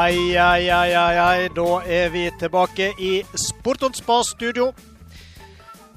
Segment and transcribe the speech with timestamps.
[0.00, 1.48] Ai, ai, ai, ai, ai.
[1.54, 4.70] Da er vi tilbake i Sportons Spa-studio.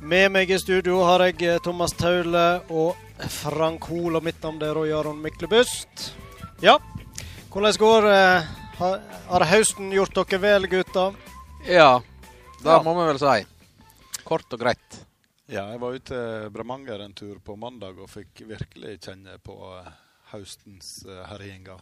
[0.04, 2.42] Med meg i studio har jeg eh, Thomas Taule
[2.74, 2.98] og
[3.32, 6.10] Frank Hoel, og mitt navn er Roy Aron Myklebust.
[6.66, 6.76] Ja,
[7.54, 8.98] hvordan går eh, Har,
[9.30, 11.14] har høsten gjort dere vel, gutter?
[11.70, 12.02] Ja,
[12.64, 12.80] det Ja.
[12.84, 13.46] må vi vel si.
[14.26, 15.00] Kort og greit.
[15.48, 19.56] Ja, jeg var ute i Bremanger en tur på mandag og fikk virkelig kjenne på
[19.78, 19.92] eh,
[20.34, 21.80] høstens herjinger.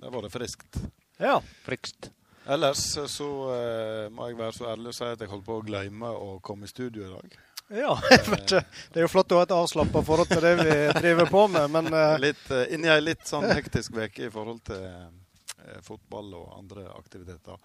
[0.00, 0.78] Det var det friskt.
[1.20, 1.42] Ja.
[1.62, 2.10] Frykst.
[2.46, 5.58] Ellers eh, så uh, må jeg være så ærlig å si at jeg holdt på
[5.60, 7.36] å glemme å komme i studio i dag.
[7.82, 7.92] ja.
[8.10, 8.62] jeg vet ikke.
[8.88, 11.68] Det er jo flott å ha et avslappa forhold til det vi driver på med,
[11.76, 14.88] men uh, Litt, eh, Inni ei litt sånn hektisk uke i forhold til
[15.84, 17.60] fotball og andre aktiviteter.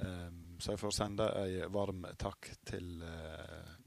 [0.00, 2.88] Um, så jeg får sende ei varm takk til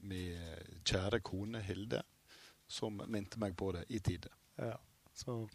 [0.08, 2.00] min kjære kone Hilde,
[2.66, 4.32] som minte meg på det i tide.
[4.56, 4.78] Ja,
[5.14, 5.48] så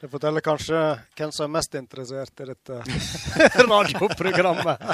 [0.00, 0.80] Det forteller kanskje
[1.18, 2.78] hvem som er mest interessert i dette
[3.70, 4.84] radioprogrammet.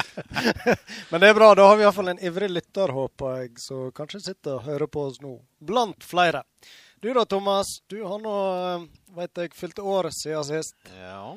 [1.10, 1.50] Men det er bra.
[1.54, 5.04] Da har vi iallfall en ivrig lytter, håper jeg, som kanskje sitter og hører på
[5.10, 5.36] oss nå.
[5.60, 6.46] Blant flere.
[7.04, 7.66] Du da, Thomas.
[7.92, 8.36] Du har nå,
[9.18, 10.74] veit jeg, fylt år siden sist.
[10.96, 11.36] Ja.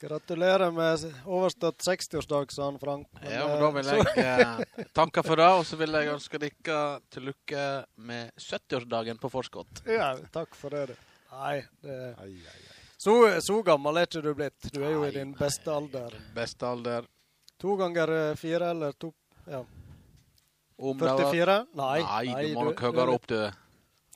[0.00, 3.08] Gratulerer med overstått 60-årsdag, sa han Frank.
[3.20, 6.12] Men, ja, men da vil eh, jeg eh, takke for det, og så vil jeg
[6.14, 6.80] ønske dere
[7.12, 7.64] til lykke
[8.08, 9.82] med 70-årsdagen på forskott.
[9.88, 11.09] Ja, takk for det, du.
[11.30, 12.76] Nei, det Ai, ai, ai.
[12.98, 14.70] så, så gammel er ikke du blitt.
[14.74, 15.38] Du er jo i din nei.
[15.38, 16.16] beste alder.
[16.34, 17.06] Beste alder.
[17.60, 19.12] To ganger eh, fire, eller to
[19.46, 19.64] Ja.
[20.80, 21.56] Om 44?
[21.76, 21.96] Nei.
[22.02, 23.40] Nei, du må nok høyere opp, du.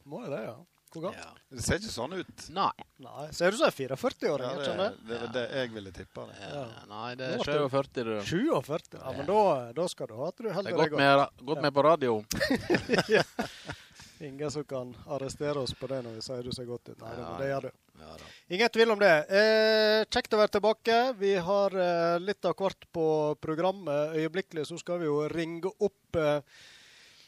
[0.09, 0.55] Må jeg det, ja?
[0.95, 1.19] Hvor gammel?
[1.21, 1.31] Ja.
[1.55, 2.45] Det ser ikke sånn ut.
[2.55, 2.71] Nei.
[3.05, 3.25] Nei.
[3.37, 4.47] Ser du som en 44-åring?
[4.49, 6.27] Ja, det, det var det jeg ville tippa.
[6.31, 6.39] det.
[6.41, 6.65] Ja.
[6.91, 8.15] Nei, det er 47, du.
[8.31, 8.97] 47?
[8.97, 9.41] Ja, men da,
[9.77, 11.85] da skal du ha at du Det holder er deg godt med, godt med på
[11.89, 12.17] radio.
[14.25, 17.01] Ingen som kan arrestere oss på det når vi sier du ser godt ut.
[17.03, 17.73] Nei, Ja, det gjør du.
[18.05, 18.15] Ja.
[18.57, 19.15] Ingen tvil om det.
[19.41, 21.01] Eh, kjekt å være tilbake.
[21.21, 23.09] Vi har eh, litt av hvert på
[23.45, 24.17] programmet.
[24.19, 26.41] Øyeblikkelig så skal vi jo ringe opp eh,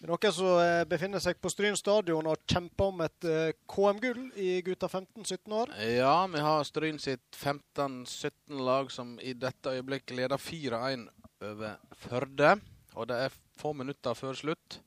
[0.07, 4.51] noen som eh, befinner seg på Stryn stadion og kjemper om et eh, KM-gull i
[4.67, 5.73] gutta 15-17 år.
[5.89, 11.07] Ja, vi har Stryn sitt 15-17 lag som i dette øyeblikket leder 4-1
[11.45, 12.57] over Førde.
[12.97, 14.81] Og det er få minutter før slutt.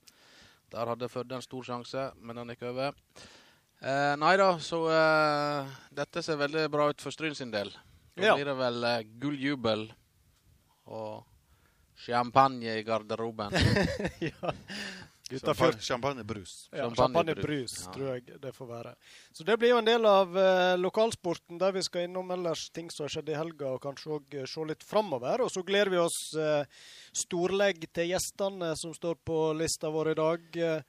[0.72, 2.94] Der hadde Førde en stor sjanse, men den gikk over.
[3.81, 7.72] Eh, nei da, så eh, dette ser veldig bra ut for Stryn sin del.
[8.16, 8.35] Da Ja.
[8.35, 9.85] blir det vel eh, gulljubel
[10.91, 11.24] og
[12.06, 13.56] champagne i garderoben.
[14.29, 14.52] ja.
[15.29, 16.53] Gutta Champagne- 14 Champagnebrus.
[16.73, 17.75] Ja, Champagnebrus.
[17.85, 17.91] Ja.
[17.94, 18.94] tror jeg det får være.
[19.31, 22.90] Så det blir jo en del av eh, lokalsporten, der vi skal innom ellers ting
[22.90, 25.45] som har skjedd i helga, og kanskje òg se litt framover.
[25.45, 26.66] Og så gleder vi oss eh,
[27.13, 30.50] storlegg til gjestene som står på lista vår i dag.
[30.57, 30.81] Eh,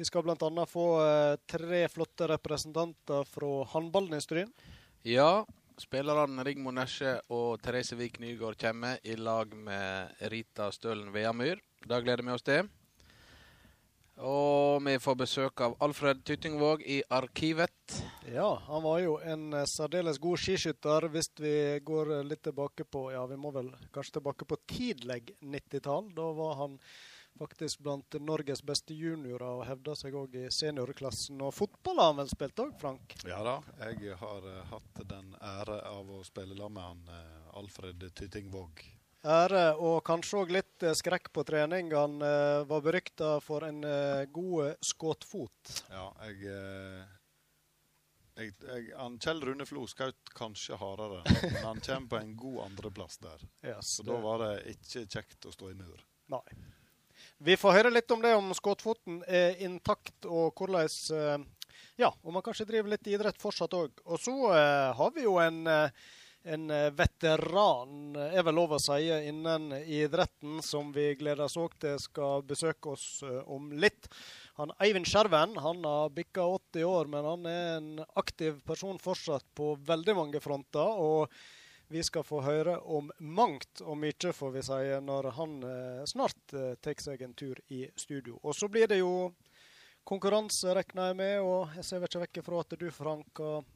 [0.00, 0.66] vi skal bl.a.
[0.70, 4.52] få eh, tre flotte representanter fra håndballindustrien.
[5.04, 5.42] Ja,
[5.80, 11.58] spillerne Rigmor Nesje og Therese Vik Nygaard kommer i lag med Rita Stølen Veamyr.
[11.84, 12.68] Det gleder vi oss til.
[14.20, 17.94] Og vi får besøk av Alfred Tyttingvåg i Arkivet.
[18.28, 21.54] Ja, han var jo en eh, særdeles god skiskytter hvis vi
[21.84, 26.12] går eh, litt tilbake på Ja, vi må vel kanskje tilbake på tidlig 90-tall.
[26.16, 26.76] Da var han
[27.40, 31.40] faktisk blant Norges beste juniorer og hevda seg òg i seniorklassen.
[31.40, 33.16] Og fotball har han vel spilt òg, Frank?
[33.24, 33.56] Ja da,
[33.88, 38.84] jeg har eh, hatt den ære av å spille sammen med han Alfred Tytingvåg.
[39.20, 41.90] Ære og kanskje òg litt eh, skrekk på trening.
[41.92, 45.72] Han eh, var berykta for en eh, god skuddfot.
[45.92, 46.54] Ja, jeg,
[48.40, 52.62] jeg, jeg han Kjell Rune Flo skjøt kanskje hardere, men han kommer på en god
[52.70, 53.44] andreplass der.
[53.60, 56.00] Yes, Så da var det ikke kjekt å stå i mur.
[56.32, 56.44] Nei.
[57.44, 61.44] Vi får høre litt om det, om skuddfoten er intakt, og hvordan
[62.00, 64.00] Ja, om man kanskje driver litt idrett fortsatt òg.
[64.08, 64.32] Og så
[64.96, 65.92] har vi jo en, eh,
[66.42, 71.58] en eh, veteran, eh, er vel lov å si, innen idretten, som vi gleder oss
[71.60, 74.08] òg til skal besøke oss eh, om litt.
[74.60, 79.46] Han Eivind Skjerven han har bikka 80 år, men han er en aktiv person fortsatt
[79.54, 81.00] på veldig mange fronter.
[81.00, 81.32] og
[81.90, 86.54] vi skal få høre om mangt og mye, får vi si, når han eh, snart
[86.54, 88.36] eh, tar seg en tur i studio.
[88.46, 89.32] Og så blir det jo
[90.06, 93.66] konkurranse, regner jeg med, og jeg ser ikke vekk ifra at du, Frank, har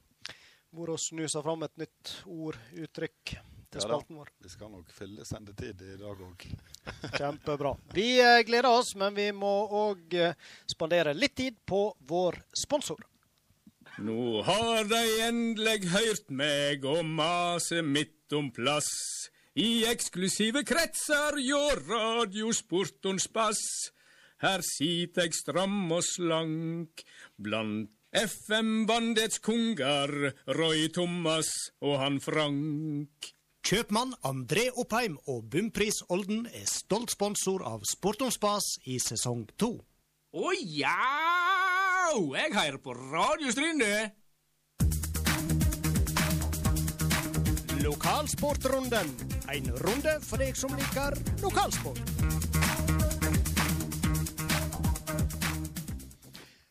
[0.75, 3.35] vært vi snusa fram et nytt ord, uttrykk,
[3.71, 4.29] til Ja spalten vår.
[4.43, 6.45] Vi skal nok fylle sendetid i dag òg.
[7.17, 7.73] Kjempebra.
[7.95, 9.55] Vi eh, gleder oss, men vi må
[9.87, 10.15] òg
[10.69, 13.03] spandere litt tid på vår sponsor.
[14.03, 18.91] Nå har de endelig hørt meg og mase midt om plass.
[19.55, 23.61] I eksklusive kretser hjå radiosportons bass.
[24.43, 27.05] Her sit eg stram og slank
[27.39, 30.11] blant FM-bandets konger,
[30.55, 31.49] Roy Thomas
[31.83, 33.31] og han Frank.
[33.65, 39.43] Kjøpmann André Oppheim og Bumpris Olden er stolt sponsor av Sport om spas i sesong
[39.59, 39.73] to.
[40.31, 40.95] Å ja!
[42.05, 43.91] Jeg hører på Radio Stryne.
[47.83, 49.11] Lokalsportrunden.
[49.51, 52.64] En runde for deg som liker lokalsport.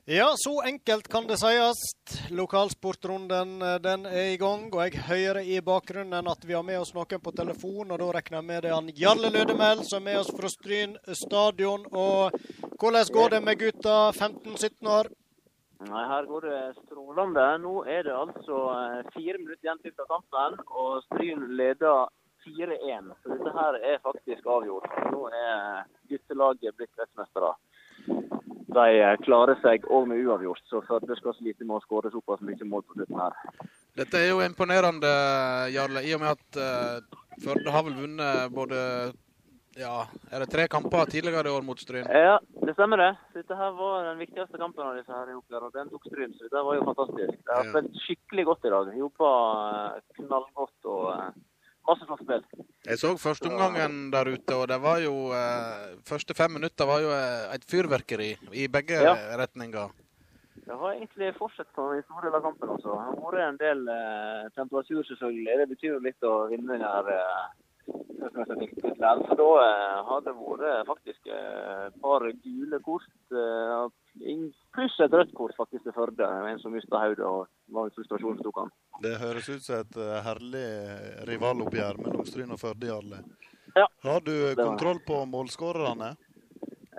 [0.06, 1.78] Ja, så enkelt kan det sies.
[2.30, 6.76] Lokalsportrunden eh, den er i gang, og jeg hører i bakgrunnen at vi har med
[6.76, 7.88] oss noen på telefon.
[7.88, 10.92] og Da regner jeg med det han Jarle Lødemel som er med oss fra Stryn
[11.08, 11.88] stadion.
[11.88, 12.36] Og
[12.76, 15.08] hvordan går det med gutta 15-17 år?
[15.88, 17.48] Nei, Her går det strålende.
[17.64, 22.12] Nå er det altså eh, fire minutter igjen til kampen, og Stryn leder
[22.44, 23.08] 4-1.
[23.22, 25.00] Så dette her er faktisk avgjort.
[25.16, 27.56] Nå er guttelaget blitt kretsmestere.
[28.74, 32.42] De eh, klarer seg òg med uavgjort, så Førde skal slite med å skåre såpass
[32.44, 33.36] mye mål på slutten her.
[33.94, 35.10] Dette er jo imponerende,
[35.70, 38.80] Jarle, i og med at uh, Førde har vel vunnet både
[39.74, 42.06] ja, er det tre kamper tidligere i år mot Stryn?
[42.06, 43.08] Ja, det stemmer det.
[43.34, 46.34] Dette her var den viktigste kampen av disse her i Oppland, og den tok Stryn.
[46.38, 47.40] Så det var jo fantastisk.
[47.40, 48.92] De har spilt skikkelig godt i dag.
[49.00, 49.32] Jobba
[49.64, 51.08] eh, knallgodt og
[51.88, 52.44] masse flott spill.
[52.86, 57.10] Jeg så førsteomgangen der ute, og det var jo eh, Første fem minutter var jo
[57.12, 59.14] eh, et fyrverkeri i begge Ja.
[59.40, 59.90] retninger.
[60.64, 62.68] Det har egentlig fortsatt på i store deler av kampen.
[62.72, 62.88] også.
[62.88, 65.58] Det har vært en del eh, temperatur, selvfølgelig.
[65.60, 67.42] Det betyr jo litt å vinne den her eh,
[67.86, 69.22] tittelen.
[69.28, 73.08] for da eh, har det vært faktisk eh, et par gule kort.
[73.30, 73.86] Eh,
[74.74, 76.28] pluss et rødt kort faktisk til Førde.
[76.50, 78.74] En som mista hodet og var i frustrasjon tok han.
[79.04, 80.66] Det høres ut som et eh, herlig
[81.30, 83.22] rivaloppgjør mellom Stryn og Førde, Jarle.
[83.74, 83.88] Ja.
[84.06, 86.14] Har du kontroll på målskårerne?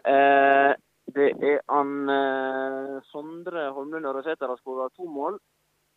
[0.06, 0.72] Eh,
[1.16, 5.40] det er han eh, Sondre Holmlund Ørresæter har skåra to mål.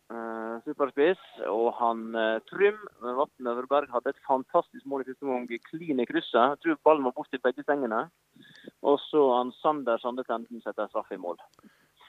[0.09, 1.19] Eh, superspiss.
[1.45, 5.65] Og han eh, Trym Vatn Øverberg hadde et fantastisk mål i første omgang.
[5.69, 6.55] Klin i krysset.
[6.55, 8.07] Jeg tror ballen var borti begge stengene.
[8.81, 11.37] Og så han Sander Sande Tenden setter straff i mål.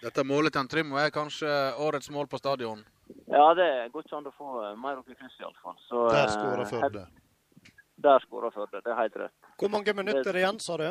[0.00, 1.50] Dette målet til han Trym er kanskje
[1.85, 2.81] årets mål på stadion.
[3.29, 5.76] Ja, det går ikke an å få eh, mer opp i krysset iallfall.
[5.85, 7.03] Så Der skåra Førde.
[8.00, 8.81] Der skåra Førde.
[8.81, 9.50] Det er helt rett.
[9.61, 10.88] Hvor mange minutter igjen, sa du?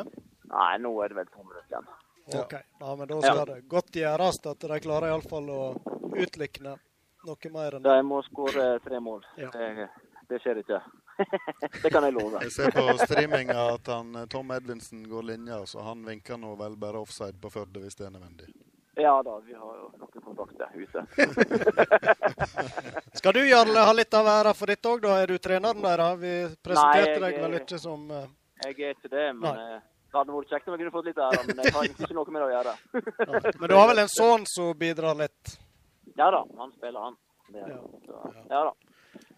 [0.50, 1.90] Nei, nå er det vel to minutter igjen.
[2.30, 2.44] Ja.
[2.44, 2.54] OK.
[2.54, 5.60] Ja, men da skal det godt gjøres at de klarer iallfall å
[6.14, 6.76] utlikne
[7.26, 7.96] noe mer enn det.
[7.96, 9.24] De må skåre tre mål.
[9.40, 9.50] Ja.
[9.54, 9.88] Det,
[10.30, 10.80] det skjer ikke.
[11.82, 12.40] det kan jeg love.
[12.46, 16.54] Jeg ser på streaminga at han, eh, Tom Edvinsen går linja, så han vinker nå
[16.60, 18.48] vel bare offside på Førde hvis det er nødvendig.
[19.00, 21.04] Ja da, vi har jo noen kontakter ute.
[23.20, 25.14] Skal du, Jarle, ha litt av æra for dette òg, da?
[25.22, 26.02] Er du treneren der?
[26.04, 26.32] Har vi
[26.64, 28.26] presenterte Nei, jeg- deg vel ikke som uh...
[28.64, 29.76] Jeg er ikke det, men Nei.
[29.76, 29.80] eh,
[30.10, 31.42] det hadde vært kjekt om jeg kunne fått litt ære.
[31.48, 32.74] Men jeg har ikke noe med det å gjøre.
[33.62, 35.54] Men du har vel en sønn som bidrar litt?
[36.20, 37.18] Ja da, han spiller, han.
[37.50, 37.80] Det, Ja.
[38.06, 38.22] så,
[38.52, 38.72] ja da.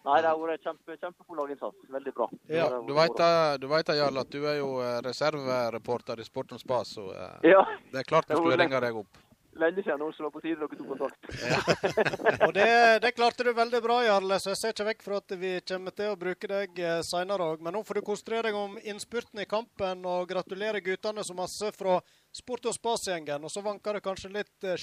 [0.03, 1.83] Nei, det har vært kjempe, kjempegod laginnsats.
[1.89, 2.25] Veldig bra.
[2.51, 3.21] Ja, Du vet,
[3.63, 7.51] du vet Jarl, at du er jo eh, reservereporter i Sport om spas, så eh,
[7.53, 7.61] Ja,
[7.93, 9.21] det er klart vi skulle ringe deg opp.
[9.55, 11.27] lenge siden nå, så det var på tide dere tok kontakt.
[12.47, 12.67] Og det,
[13.05, 15.93] det klarte du veldig bra, Jarle, så jeg ser ikke vekk fra at vi kommer
[15.95, 17.61] til å bruke deg eh, seinere òg.
[17.63, 21.71] Men nå får du konsentrere deg om innspurten i kampen, og gratulere guttene så masse
[21.77, 21.99] fra
[22.33, 23.45] Sport og Spas-gjengen.
[23.45, 24.75] Og så vanker det kanskje litt eh,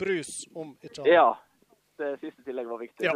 [0.00, 1.12] champagnebrus om ikke annet.
[1.14, 1.38] Ja.
[2.00, 3.04] Det siste tillegget var viktig.
[3.04, 3.12] Ja.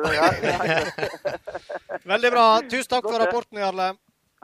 [2.05, 2.61] Veldig bra.
[2.69, 3.95] Tusen takk for rapporten, Jarle.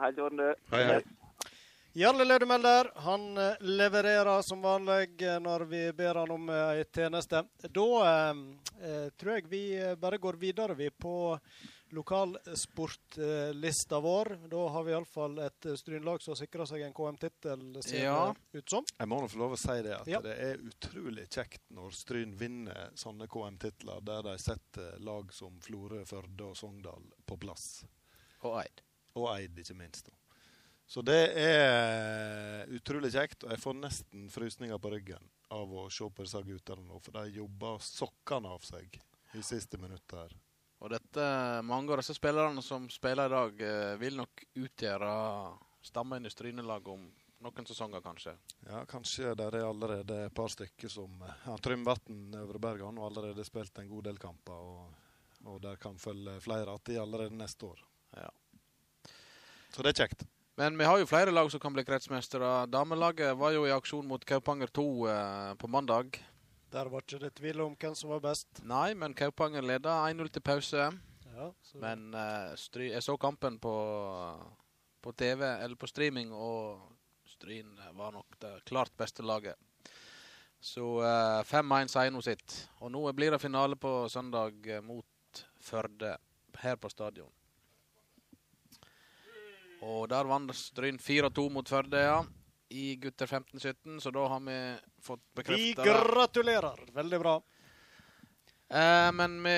[0.01, 0.55] Hei, du.
[0.71, 1.01] Hei, hei.
[1.93, 6.85] Jarle Lødemelder han eh, levererer som vanlig eh, når vi ber han om eh, ei
[6.87, 7.43] tjeneste.
[7.67, 8.41] Da eh,
[8.81, 11.35] eh, tror jeg vi eh, bare går videre vi på
[11.91, 14.37] lokalsportlista vår.
[14.49, 18.35] Da har vi iallfall et eh, Strynlag som sikrer seg en KM-tittel, ser Ja.
[18.51, 18.85] det ut som.
[18.97, 20.21] Jeg må nå få lov å si det at Ja.
[20.21, 26.05] det er utrolig kjekt når Stryn vinner sånne KM-titler der de setter lag som Florø,
[26.05, 27.85] Førde og Sogndal på plass.
[28.43, 28.81] Og Eid.
[29.15, 30.05] Og Eid, ikke minst.
[30.05, 30.11] da.
[30.87, 36.03] Så det er utrolig kjekt, og jeg får nesten frysninger på ryggen av å se
[36.09, 38.99] på disse guttene nå, for de jobber sokkene av seg
[39.33, 40.29] i siste minuttet her.
[40.81, 41.25] Og dette,
[41.67, 45.11] mange av disse spillerne som spiller i dag, eh, vil nok utgjøre
[45.85, 47.03] stammen i Strynelaget om
[47.41, 48.33] noen sesonger, kanskje.
[48.65, 53.77] Ja, kanskje der er allerede et par stykker som ja, Trymvatn Øvreberg har allerede spilt
[53.77, 57.79] en god del kamper, og, og der kan følge flere att de allerede neste år.
[58.17, 58.29] Ja.
[59.69, 60.25] Så det er kjekt.
[60.57, 62.65] Men vi har jo flere lag som kan bli kretsmestere.
[62.67, 66.19] Damelaget var jo i aksjon mot Kaupanger 2 eh, på mandag.
[66.71, 68.61] Der var ikke det tvil om hvem som var best.
[68.63, 70.85] Nei, men Kaupanger leda 1-0 til pause.
[71.31, 73.73] Ja, så Men uh, Stry jeg så kampen på,
[75.03, 76.79] på TV, eller på streaming, og
[77.27, 79.55] Stryn var nok det klart beste laget.
[80.61, 82.55] Så uh, 5-1 sier nå sitt.
[82.79, 85.05] Og nå blir det finale på søndag eh, mot
[85.61, 86.15] Førde
[86.61, 87.31] her på stadion.
[89.81, 92.21] Og der vant Stryn 4-2 mot Førde, ja.
[92.71, 94.57] I gutter 15-17, så da har vi
[95.03, 96.85] fått bekrefta Vi gratulerer.
[96.95, 97.33] Veldig bra.
[98.71, 99.55] Eh, men vi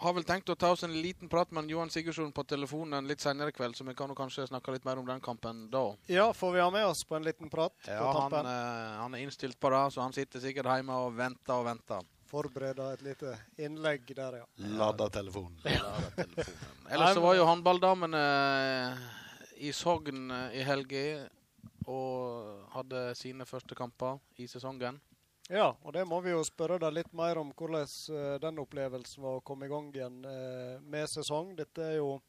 [0.00, 3.20] har vel tenkt å ta oss en liten prat med Johan Sigurdsson på telefonen litt
[3.20, 5.82] senere i kveld, så vi kan jo kanskje snakke litt mer om den kampen da.
[6.10, 8.48] Ja, får vi ha med oss på en liten prat Ja, på han, tampen?
[8.50, 12.08] eh, han er innstilt på det, så han sitter sikkert hjemme og venter og venter.
[12.30, 14.46] Forbereder et lite innlegg der, ja.
[14.78, 15.58] Lada telefonen.
[15.66, 16.66] Lader telefonen.
[16.94, 18.20] Ellers så var jo håndballdamene
[19.60, 21.04] i Sogn eh, i helga
[21.90, 25.00] og hadde sine første kamper i sesongen.
[25.50, 27.82] Ja, og det må vi jo spørre deg litt mer om hvordan
[28.14, 31.56] eh, den opplevelsen var å komme i gang igjen eh, med sesong.
[31.58, 32.20] Dette er jo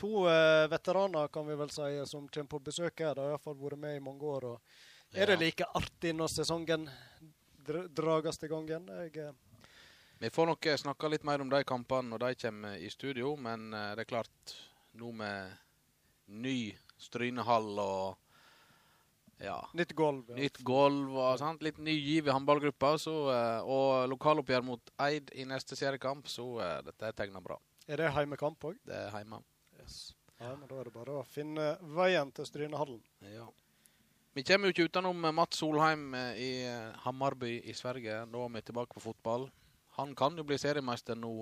[0.00, 3.12] to eh, veteraner, kan vi vel si, som kommer på besøk her.
[3.18, 4.48] De har iallfall vært med i mange år.
[4.54, 6.88] Og er det like artig når sesongen
[7.60, 8.88] dr drages i gang igjen?
[9.04, 9.34] Jeg,
[10.24, 13.68] Vi får nok snakke litt mer om de kampene når de kommer i studio, men
[13.74, 14.56] det er klart,
[14.96, 15.52] nå med
[16.40, 18.21] ny Strynehall og
[19.42, 20.28] ja, nytt gulv.
[20.30, 20.36] Ja.
[20.38, 21.62] nytt gulv og sant?
[21.64, 26.46] litt ny giv i håndballgruppa, så, eh, og lokaloppgjør mot Eid i neste seriekamp, så
[26.62, 27.58] eh, dette er tegna bra.
[27.90, 28.78] Er det heimekamp òg?
[28.86, 29.42] Det er heime.
[29.80, 30.14] Yes.
[30.38, 33.02] Ja, men da er det bare å finne veien til Strynehallen.
[33.32, 33.48] Ja.
[34.32, 36.52] Vi kommer jo ikke utenom eh, Mats Solheim i
[37.04, 38.22] Hammarby i Sverige.
[38.30, 39.50] Nå er vi tilbake på fotball.
[39.98, 41.34] Han kan jo bli seriemester nå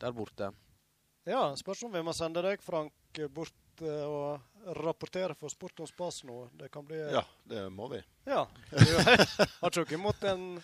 [0.00, 0.54] der borte.
[1.28, 2.94] Ja, spørs om vi må sende deg, Frank,
[3.34, 6.42] bort og rapportere for Sport og spas nå.
[6.58, 8.02] Det kan bli Ja, det må vi.
[8.28, 8.46] Ja.
[8.70, 8.84] Du
[9.60, 10.62] har ikke imot en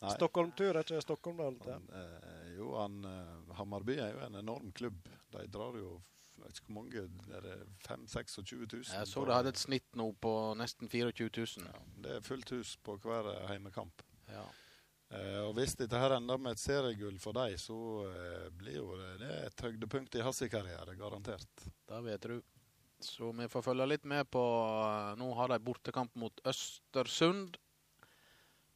[0.00, 0.76] Stockholm-tur?
[0.76, 1.72] Er ikke Stockholm der?
[1.72, 5.08] Han, eh, jo, han, eh, Hammarby er jo en enorm klubb.
[5.32, 6.00] De drar jo
[6.40, 7.00] jeg vet ikke hvor mange
[7.36, 8.84] er det 5 26 000.
[8.96, 11.66] Jeg så det hadde et snitt nå på nesten 24 000.
[11.68, 14.02] ja, Det er fullt hus på hver eh, heimekamp.
[14.30, 14.46] Ja.
[15.10, 18.92] Eh, og Hvis dette her ender med et seriegull for dem, så eh, blir jo
[18.94, 21.64] det, det et høydepunkt i hans karriere, garantert.
[21.90, 22.36] Det vet du.
[23.00, 24.42] Så vi får følge litt med på
[24.84, 27.58] eh, Nå har de bortekamp mot Østersund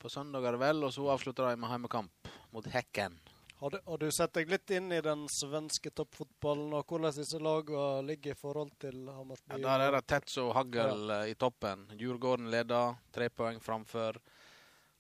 [0.01, 3.15] på søndag, er det vel, og så avslutter de med heimekamp mot Hekken.
[3.63, 7.39] Har du, har du sett deg litt inn i den svenske toppfotballen og hvordan disse
[7.41, 9.55] lagene ligger i forhold til Hammarby?
[9.55, 11.23] Ja, der er det tett som hagl ja.
[11.31, 11.87] i toppen.
[11.97, 14.19] Djurgården leder, tre poeng framfor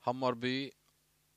[0.06, 0.70] Hammarby,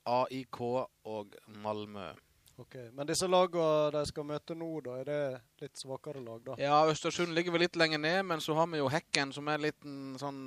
[0.07, 2.09] AIK og Malmö.
[2.57, 5.19] Ok, Men disse lagene de skal møte nå, da, er det
[5.61, 6.55] litt svakere lag, da?
[6.57, 9.59] Ja, Østersund ligger vel litt lenger ned, men så har vi jo Hekken, som er
[9.59, 10.39] en liten sånn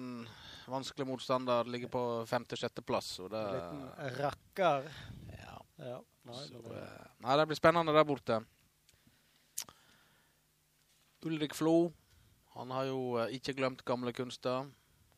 [0.71, 1.71] vanskelig motstander.
[1.71, 3.12] Ligger på femte-sjetteplass.
[3.31, 4.90] Det En liten rakker.
[5.38, 6.00] ja, Ja.
[6.23, 8.43] Nei, så, det, eh, Nei, det blir spennende der borte.
[11.25, 11.93] Ulrik Flo.
[12.59, 14.67] Han har jo eh, ikke glemt gamle kunster.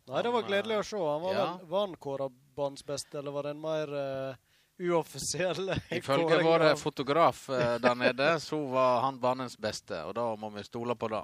[0.07, 1.01] nei, det var gledelig å se.
[1.01, 1.45] Han var, ja.
[1.57, 4.35] vel, var han kåra banens beste, eller var det en mer uh,
[4.83, 10.15] uoffisiell Ifølge følge vår av- fotograf uh, der nede, så var han banens beste, og
[10.19, 11.23] da må vi stole på det.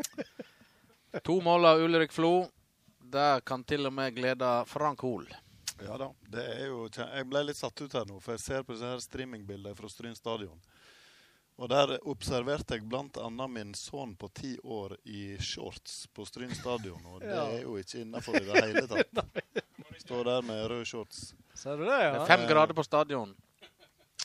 [1.26, 2.46] To mål av Ulrik Flo.
[3.10, 5.26] Det kan til og med glede Frank Hoel.
[5.82, 6.10] Ja da.
[6.28, 8.86] det er jo, jeg ble litt satt ut her nå, for jeg ser på disse
[8.86, 10.60] her streamingbildene fra Stryn stadion.
[11.60, 13.26] Og der observerte jeg bl.a.
[13.48, 17.00] min sønn på ti år i shorts på Stryn stadion.
[17.10, 17.46] Og det Ja.
[17.56, 19.24] er jo ikke innafor i det hele tatt.
[20.00, 21.34] Står der med rød shorts.
[21.54, 22.22] Ser du det, Det ja?
[22.22, 23.34] er fem grader på stadion.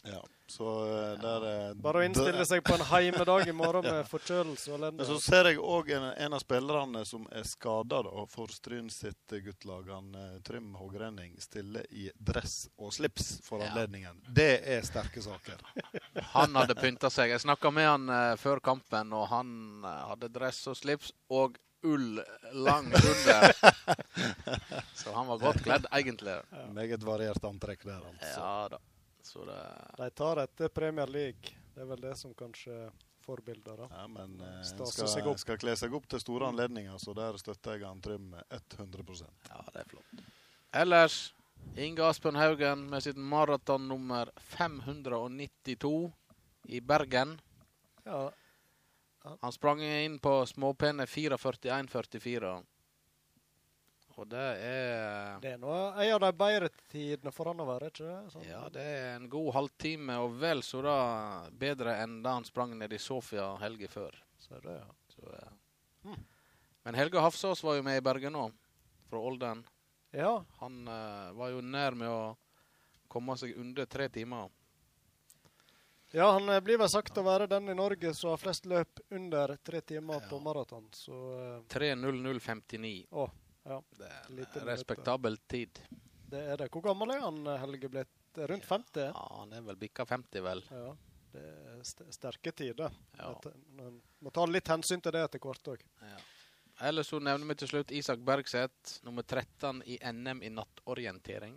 [0.06, 4.06] Ja, så eh, der er Bare å innstille seg på en heimedag i morgen med
[4.08, 8.54] forkjølelse og Men så ser jeg òg en, en av spillerne som er skada for
[8.54, 9.90] Stryn sitt guttelag.
[9.90, 13.88] Han eh, Trym Hågrenning stiller i dress og slips for Ja.
[14.30, 15.66] Det er sterke saker.
[16.38, 17.34] Han hadde pynta seg.
[17.34, 19.50] Jeg snakka med han eh, før kampen, og han
[19.84, 22.20] eh, hadde dress og slips og ull
[22.66, 23.38] lang runde.
[25.02, 26.36] Så han var godt kledd, egentlig.
[26.74, 28.34] Meget variert antrekk der, altså.
[28.36, 28.82] Ja da.
[29.26, 29.62] Så det
[29.98, 31.56] De tar etter Premier League.
[31.76, 32.90] Det er vel det som kanskje
[33.26, 33.78] forbilder.
[33.78, 33.88] da.
[33.92, 35.40] Ja, men eh, skal, seg opp.
[35.42, 39.64] skal kle seg opp til store anledninger, så der støtter jeg han Trym 100 Ja,
[39.74, 40.26] det er flott.
[40.76, 41.18] Ellers
[41.76, 46.12] Inge Aspen Haugen med sitt maratonnummer 592
[46.70, 47.40] i Bergen.
[48.06, 48.30] Ja,
[49.26, 52.56] Han sprang inn på småpene 4.41,44.
[54.16, 57.90] Og det er det er nå en av de bedre tidene for han å være,
[57.92, 58.20] ikke det?
[58.32, 58.46] Sånn.
[58.48, 61.00] Ja, det er en god halvtime, og vel så da
[61.52, 64.16] bedre enn da han sprang ned i Sofia helga før.
[64.40, 64.88] Så det, ja.
[65.12, 66.16] Så, eh.
[66.86, 68.54] Men Helge Hafsås var jo med i Bergen òg,
[69.10, 69.66] fra Olden.
[70.16, 72.36] Ja, Han uh, var jo nær med å
[73.12, 74.52] komme seg under tre timer.
[76.16, 79.02] Ja han eh, blir vel sagt å være den i Norge som har flest løp
[79.14, 82.94] under tre timer på maraton, så eh, 3.00,59.
[83.12, 83.26] Å,
[83.66, 83.82] ja.
[83.98, 85.82] Det er en respektabel tid.
[86.32, 86.70] Det er det.
[86.74, 88.14] Hvor gammel er han eh, Helge blitt?
[88.36, 89.12] Rundt 50?
[89.14, 90.64] Ja, han er vel bikka 50, vel.
[90.68, 90.90] Ja.
[91.32, 92.96] det er st sterke tider.
[93.16, 93.30] Ja.
[93.78, 95.86] Man må ta litt hensyn til det etter hvert òg.
[96.04, 96.18] Ja.
[96.90, 101.56] Ellers så nevner vi til slutt Isak Bergseth, nummer 13 i NM i nattorientering.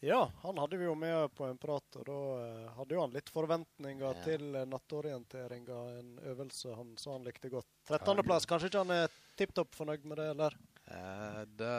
[0.00, 3.12] Ja, han hadde vi jo med på en prat, og da eh, hadde jo han
[3.12, 4.22] litt forventninger Ja.
[4.24, 7.68] til uh, nattorienteringa, en øvelse han sa han likte godt.
[7.88, 10.56] 13.-plass, kanskje ikke han er tipp topp fornøyd med det, eller?
[10.88, 11.74] Eh, det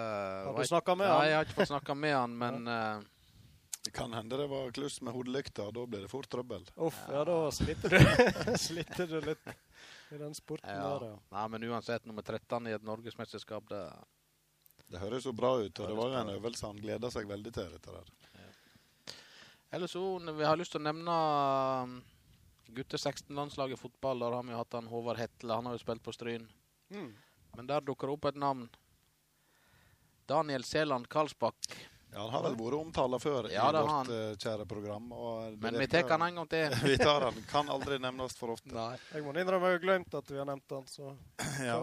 [0.46, 3.02] Har du snakka med Nei, jeg har ikke fått snakka med han, men eh,
[3.82, 6.70] Det kan hende det var kluss med hodelykta, og da blir det fort trøbbel.
[6.78, 8.00] Uff, ja, da sliter du,
[8.68, 9.50] sliter du litt
[10.14, 10.94] i den sporten ja.
[10.94, 11.20] der, ja.
[11.34, 13.82] Nei, men uansett, nummer 13 i et norgesmesterskap, det
[14.92, 17.54] Det høres jo bra ut, og det var jo en øvelse han gleda seg veldig
[17.56, 17.72] til.
[17.78, 18.12] dette der.
[19.72, 20.02] Ellers så
[20.36, 21.14] vi har lyst til å nevne
[21.88, 21.94] um,
[22.76, 24.20] gutte 16-landslaget i fotball.
[24.20, 25.56] Der har vi hatt han Håvard Hetle.
[25.56, 26.44] Han har jo spilt på Stryn.
[26.92, 27.14] Mm.
[27.56, 28.68] Men der dukker det opp et navn.
[30.28, 31.72] Daniel Sæland Karlsbakk.
[32.12, 34.10] Ja, Han har vel vært omtala før Ja, i vårt han.
[34.12, 35.08] eh, kjære program.
[35.16, 36.76] Og Men vi tar han en gang til.
[36.92, 37.40] vi tar han.
[37.48, 38.74] Kan aldri nevnes for ofte.
[38.76, 38.98] Nei.
[39.14, 41.16] Jeg må innrømme jeg har glemt at vi har nevnt han, så
[41.64, 41.80] Ja.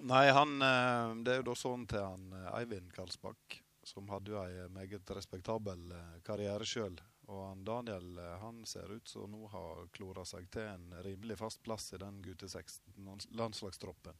[0.00, 4.34] Nei, han eh, Det er jo da sønnen til han eh, Eivind Karlsbakk, som hadde
[4.34, 6.98] jo ei meget respektabel eh, karriere sjøl.
[7.28, 11.38] Og han Daniel eh, han ser ut som nå har klora seg til en rimelig
[11.40, 14.16] fast plass i den gutte 16-landslagstroppen.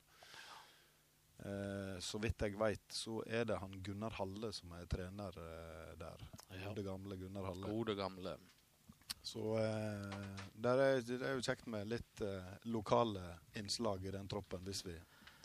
[1.38, 5.92] Eh, så vidt jeg veit, så er det han Gunnar Halle som er trener eh,
[6.00, 6.24] der.
[6.50, 6.68] Ja.
[6.68, 7.70] Gode, gamle Gunnar Halle.
[7.70, 8.34] Gode, gamle.
[9.22, 13.22] Så eh, der er, det er jo kjekt med litt eh, lokale
[13.60, 14.96] innslag i den troppen, hvis vi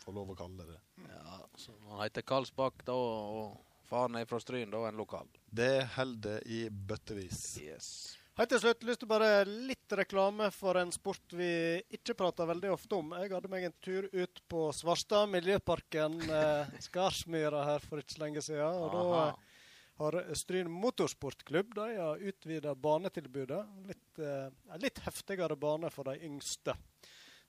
[0.03, 0.79] får lov å kalle det.
[1.07, 5.29] Ja, så han heter Karlsbakk, da, og faren er fra Stryn, da, en lokal.
[5.49, 7.45] Det holder i bøttevis.
[7.63, 7.93] Yes.
[8.33, 11.47] Helt til slutt, lyst til bare litt reklame for en sport vi
[11.93, 13.11] ikke prater veldig ofte om.
[13.21, 18.23] Jeg hadde meg en tur ut på Svarstad, Miljøparken, eh, Skarsmyra her for ikke så
[18.23, 18.79] lenge siden.
[18.81, 19.59] Og da eh,
[20.01, 23.61] har Stryn motorsportklubb de har utvida banetilbudet.
[23.91, 26.73] Litt, eh, litt heftigere bane for de yngste.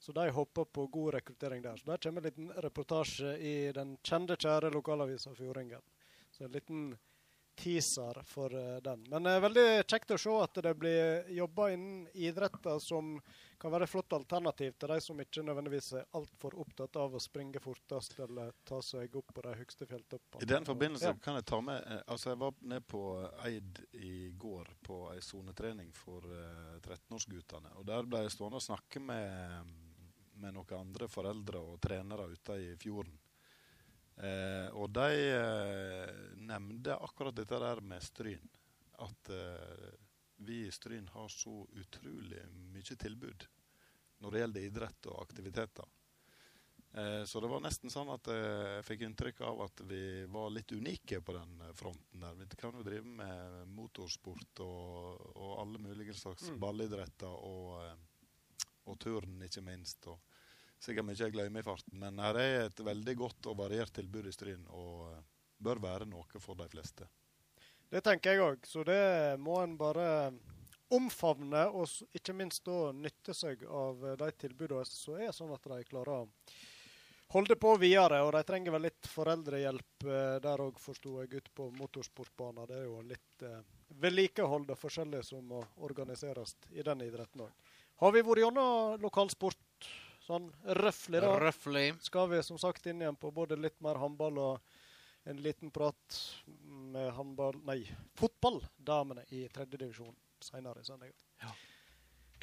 [0.05, 1.77] Så de håper på god rekruttering der.
[1.81, 5.81] Så Der kommer en liten reportasje i den kjente, kjære lokalavisa Fjordingen.
[6.31, 6.83] Så en liten
[7.55, 9.05] teaser for eh, den.
[9.09, 13.15] Men er veldig kjekt å se at det blir jobba innen idretter som
[13.57, 17.21] kan være et flott alternativ til de som ikke nødvendigvis er altfor opptatt av å
[17.23, 20.43] springe fortest eller ta seg opp på de høyeste fjelltoppene.
[20.43, 21.15] I den forbindelse Ja.
[21.23, 23.01] kan jeg ta med eh, Altså, jeg var ned på
[23.47, 27.73] Eid i går på ei sonetrening for eh, 13-årsguttene.
[27.79, 29.71] Og der ble jeg stående og snakke med,
[30.41, 33.17] med noen andre foreldre og trenere ute i fjorden.
[34.15, 36.13] Eh, og de eh,
[36.47, 38.45] nevnte akkurat dette der med Stryn.
[39.03, 39.91] At eh,
[40.45, 43.47] vi i Stryn har så utrolig mye tilbud
[44.23, 45.85] når det gjelder idrett og aktiviteter.
[46.95, 50.47] Eh, så det var nesten sånn at eh, jeg fikk inntrykk av at vi var
[50.55, 52.37] litt unike på den eh, fronten der.
[52.39, 56.59] Vi kan jo drive med motorsport og, og alle mulige slags Mm.
[56.63, 57.81] ballidretter og,
[58.85, 60.07] og turn, ikke minst.
[60.11, 60.19] Og
[60.81, 61.97] sikkert mye jeg glemmer i farten.
[62.01, 65.23] Men her er et veldig godt og variert tilbud i Stryn, og eh,
[65.57, 67.07] bør være noe for de fleste.
[67.89, 68.67] Det tenker jeg òg.
[68.67, 69.01] Så det
[69.39, 70.07] må en bare
[70.93, 75.69] omfavne, og ikke minst da nytte seg av eh, de tilbudene som er sånn at
[75.69, 76.23] de klarer å
[77.35, 78.21] holde på videre.
[78.25, 82.67] Og de trenger vel litt foreldrehjelp eh, der òg, forsto jeg, ut på motorsportbanen.
[82.69, 83.61] Det er jo litt eh,
[84.01, 87.64] vedlikehold og forskjellig som må organiseres i den idretten òg.
[88.01, 89.89] Har vi vært gjennom lokalsport
[90.25, 90.49] sånn
[90.81, 91.35] røftlig, da?
[91.39, 91.93] Røffelig.
[92.03, 94.73] skal vi som sagt inn igjen på både litt mer håndball og
[95.25, 97.79] en liten prat med håndball Nei,
[98.19, 101.15] fotballdamene i tredjedivisjon senere i søndag.
[101.41, 101.53] Ja.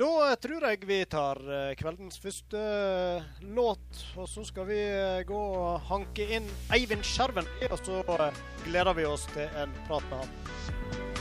[0.00, 5.20] Da tror jeg vi tar eh, kveldens første eh, låt, og så skal vi eh,
[5.28, 7.46] gå og hanke inn Eivind Skjerven.
[7.68, 8.00] Og så
[8.64, 11.11] gleder vi oss til en prat med han.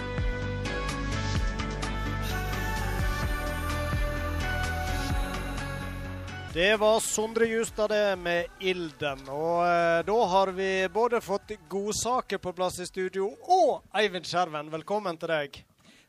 [6.54, 9.20] Det var Sondre Justad det med Ilden.
[9.30, 14.68] Og eh, da har vi både fått godsaker på plass i studio og Eivind Skjerven.
[14.74, 15.62] Velkommen til deg.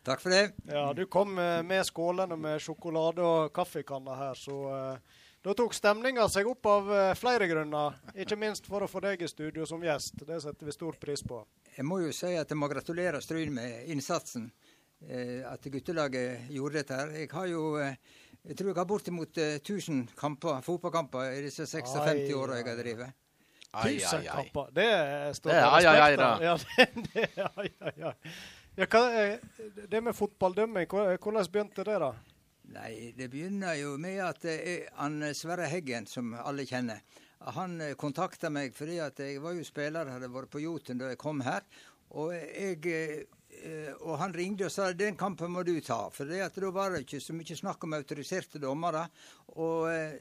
[0.02, 0.48] Takk for det.
[0.66, 5.78] Ja, Du kom eh, med skålene med sjokolade og kaffekanner her, så eh, da tok
[5.78, 8.00] stemninga seg opp av eh, flere grunner.
[8.18, 10.24] Ikke minst for å få deg i studio som gjest.
[10.26, 11.38] Det setter vi stor pris på.
[11.76, 14.50] Jeg må jo si at jeg må gratulere Stryn med innsatsen.
[15.06, 17.14] Eh, at guttelaget gjorde dette her.
[17.22, 17.94] Jeg har jo eh,
[18.48, 22.68] jeg tror jeg har bortimot eh, 1000 kamper, fotballkamper i disse 56 Ai, åra jeg
[22.68, 23.18] har drevet.
[23.72, 24.72] Tusen kamper.
[24.76, 24.88] Det
[25.38, 26.42] står Det er ai.
[26.44, 28.34] Ja, det, det, ai, ai, ai.
[28.76, 29.38] Ja, hva, eh,
[29.88, 32.12] det med fotballdømming, hvordan begynte det, da?
[32.72, 37.02] Nei, det begynner jo med at eh, han Sverre Heggen, som alle kjenner,
[37.56, 41.12] han eh, kontakta meg fordi at jeg var jo spiller, hadde vært på Jotun da
[41.12, 41.64] jeg kom her.
[42.18, 43.24] Og jeg eh, eh,
[44.02, 46.06] og han ringte og sa den kampen må du ta.
[46.10, 49.04] For det at da var det ikke så mye snakk om autoriserte dommere.
[49.60, 50.16] Og eh,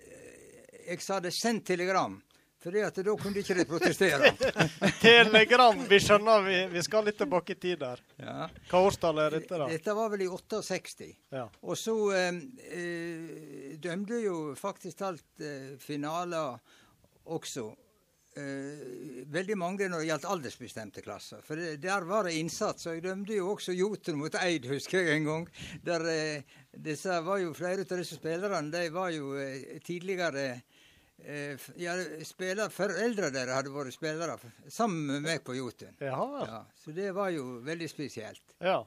[0.87, 2.19] jeg sa det send telegram.
[2.61, 4.35] For det at da kunne ikke de protestere.
[5.01, 8.03] Telegram, vi skjønner vi, vi skal litt tilbake i tid der.
[8.21, 8.45] Ja.
[8.69, 9.69] Hva årstall er dette, da?
[9.71, 11.07] Dette var vel i 68.
[11.33, 11.47] Ja.
[11.65, 12.37] Og så eh,
[12.69, 16.59] eh, dømte jo faktisk alt eh, finaler
[17.33, 17.71] også.
[18.31, 21.41] Eh, veldig mange når det gjaldt aldersbestemte klasser.
[21.43, 22.87] For det, der var det innsats.
[22.87, 25.49] Og jeg dømte jo også Jotun mot Eid, husker jeg en gang.
[25.83, 30.61] Der uh, disse var jo Flere av disse spillerne de var jo uh, tidligere
[31.77, 31.93] ja,
[32.25, 34.39] spiller, Foreldre deres hadde vært spillere
[34.73, 35.91] sammen med meg på Jotun.
[36.01, 38.55] Ja, så det var jo veldig spesielt.
[38.57, 38.79] Ja.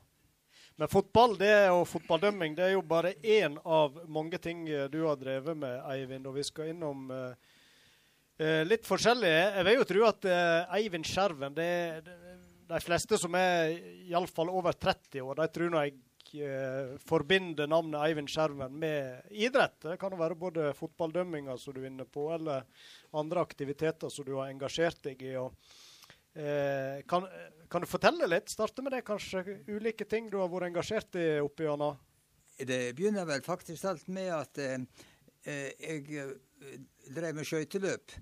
[0.75, 5.21] Men fotball det og fotballdømming det er jo bare én av mange ting du har
[5.21, 6.27] drevet med, Eivind.
[6.27, 7.54] Og vi skal innom eh,
[8.39, 9.45] eh, litt forskjellige.
[9.59, 11.71] Jeg vil jo tro at eh, Eivind Skjerven det,
[12.07, 12.17] det,
[12.71, 13.77] De fleste som er
[14.09, 19.79] iallfall over 30 år, de tror nå jeg eh, forbinder navnet Eivind Skjerven med idrett.
[19.87, 22.65] Det kan jo være både fotballdømminga som du er inne på, eller
[23.15, 25.35] andre aktiviteter som du har engasjert deg i.
[25.41, 25.53] og
[26.35, 27.27] Eh, kan,
[27.71, 28.51] kan du fortelle litt?
[28.51, 29.45] Starte med det, kanskje.
[29.71, 32.01] Ulike ting du har vært engasjert i opp igjennom.
[32.59, 34.83] Det begynner vel faktisk alt med at eh,
[35.47, 36.27] eh, jeg
[37.15, 38.15] drev med skøyteløp.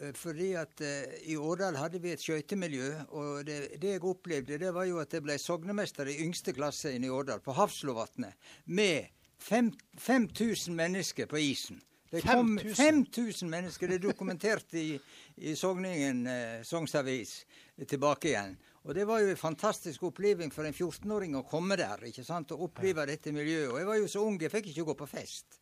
[0.00, 4.58] Eh, fordi at eh, i Årdal hadde vi et skøytemiljø, og det, det jeg opplevde,
[4.58, 8.36] det var jo at jeg ble sognemester i yngste klasse inne i Årdal, på Hafslovatnet,
[8.66, 11.80] med fem- 5000 mennesker på isen.
[12.10, 12.74] Det kom 5000?
[12.74, 13.86] 5000 mennesker.
[13.86, 14.98] Det er dokumentert i,
[15.36, 17.36] i Sogningen eh, Sognsavis
[17.86, 18.56] tilbake igjen.
[18.82, 22.50] Og det var jo en fantastisk oppleving for en 14-åring å komme der ikke sant?
[22.56, 23.68] og oppleve dette miljøet.
[23.70, 25.60] Og jeg var jo så ung, jeg fikk ikke gå på fest.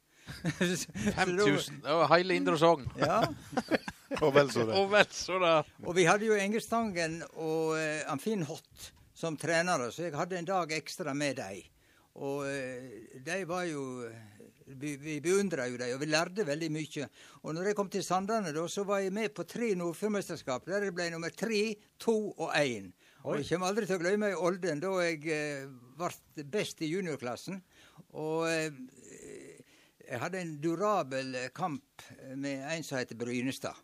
[0.58, 1.80] Så da- 5000.
[1.84, 2.86] Det var hele Indre Sogn.
[3.00, 3.22] Ja.
[4.24, 4.76] Og vel så det.
[4.80, 5.56] Og vel så det.
[5.84, 8.88] Og vi hadde jo Engestangen og uh, Amfinn Hott
[9.18, 11.60] som trenere, så jeg hadde en dag ekstra med dem.
[12.22, 13.84] Og uh, de var jo
[14.68, 17.06] Vi, vi beundra jo dem, og vi lærte veldig mye.
[17.40, 20.84] Og når jeg kom til Sandane, da, så var jeg med på tre Nordfjordmesterskap, der
[20.84, 22.90] jeg ble nummer tre, to og én.
[23.24, 26.90] Og jeg kommer aldri til å glemme i Olden, da jeg uh, ble best i
[26.92, 27.62] juniorklassen.
[28.20, 28.68] Og eh,
[30.08, 32.02] jeg hadde en durabel eh, kamp
[32.36, 33.76] med en som heter Brynestad.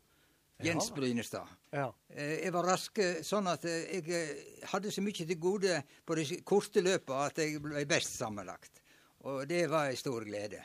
[0.65, 0.95] Jens Ja.
[0.97, 1.49] Brynestad.
[1.75, 1.89] Ja.
[2.15, 5.81] Eh, Jeg var rask eh, sånn at eh, jeg eh, hadde så mye til gode
[6.07, 8.81] på de korte løpene at jeg ble best sammenlagt.
[9.25, 10.63] Og det var en stor glede.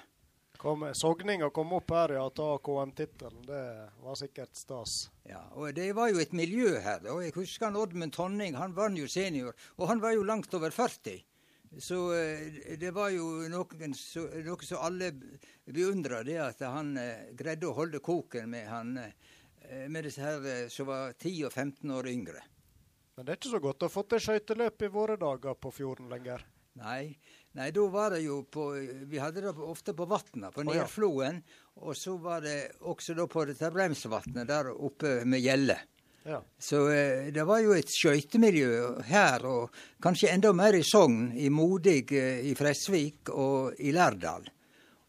[0.59, 3.45] Kom, Sogninga kom opp her ja, og ta KM-tittelen.
[3.47, 3.61] Det
[4.03, 5.09] var sikkert stas.
[5.25, 6.99] Ja, og Det var jo et miljø her.
[7.07, 10.53] og Jeg husker han Oddmund Tonning, han var jo senior, og han var jo langt
[10.53, 11.23] over 40.
[11.77, 15.11] Så eh, det var jo noen, så, noe som alle
[15.69, 20.69] beundra, det at han eh, greide å holde koken med, han, eh, med disse her
[20.73, 22.41] som var 10 og 15 år yngre.
[23.15, 26.09] Men det er ikke så godt å få til skøyteløp i våre dager på fjorden
[26.09, 26.45] lenger.
[26.79, 27.11] Nei,
[27.57, 28.69] nei, da var det jo på
[29.09, 31.31] Vi hadde det ofte på vatna, på Å, ja.
[31.83, 35.75] Og så var det også da på dette bremsvatnet der oppe med Gjelle.
[36.29, 36.43] Ja.
[36.61, 41.49] Så eh, det var jo et skøytemiljø her, og kanskje enda mer i Sogn, i
[41.49, 44.45] Modig, eh, i Fresvik og i Lærdal.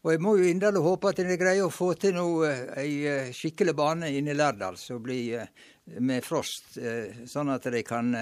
[0.01, 3.29] Og jeg må jo inderlig håpe at en greier å få til noe, eh, ei
[3.37, 5.45] skikkelig bane inne i Lærdal som blir
[6.01, 6.77] med frost,
[7.29, 8.13] sånn at de kan,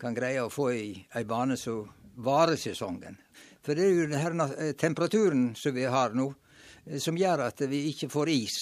[0.00, 1.88] kan greie å få ei, ei bane som
[2.24, 3.18] varer sesongen.
[3.60, 6.34] For det er jo den her na- eh, temperaturen som vi har nå,
[6.98, 8.58] som gjør at vi ikke får is.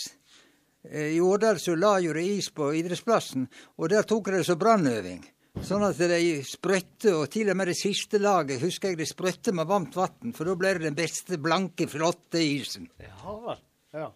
[0.85, 4.57] Eh, I Årdal så la jo det is på idrettsplassen, og der tok de så
[4.61, 5.25] brannøving.
[5.65, 9.51] Sånn at de sprøtte, og til og med det siste laget husker jeg de sprøtte
[9.53, 12.87] med varmt vann, for da ble det den beste, blanke, flotte isen.
[13.03, 13.59] Ja vel.
[13.97, 14.13] Ja.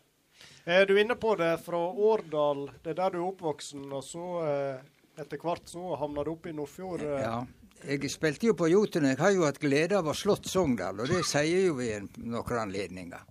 [0.64, 4.04] Eh, Du er inne på det fra Årdal, det er der du er oppvoksen, og
[4.06, 4.78] så eh,
[5.18, 7.02] etter hvert så havna du oppe i Nordfjord.
[7.02, 7.20] eh.
[7.26, 7.40] Ja.
[7.82, 9.08] Jeg spilte jo på Jotun.
[9.10, 11.98] Jeg har jo hatt glede av å slått Sogndal, og det sier jo vi i
[12.22, 13.24] noen anledninger.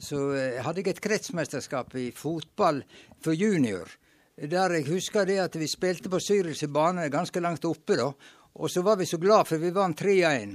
[0.00, 2.80] Så eh, hadde jeg et kretsmesterskap i fotball
[3.20, 3.90] for junior,
[4.40, 8.08] der jeg husker det at vi spilte på Syrils bane ganske langt oppe, da.
[8.56, 10.54] Og så var vi så glad for vi vant 3-1.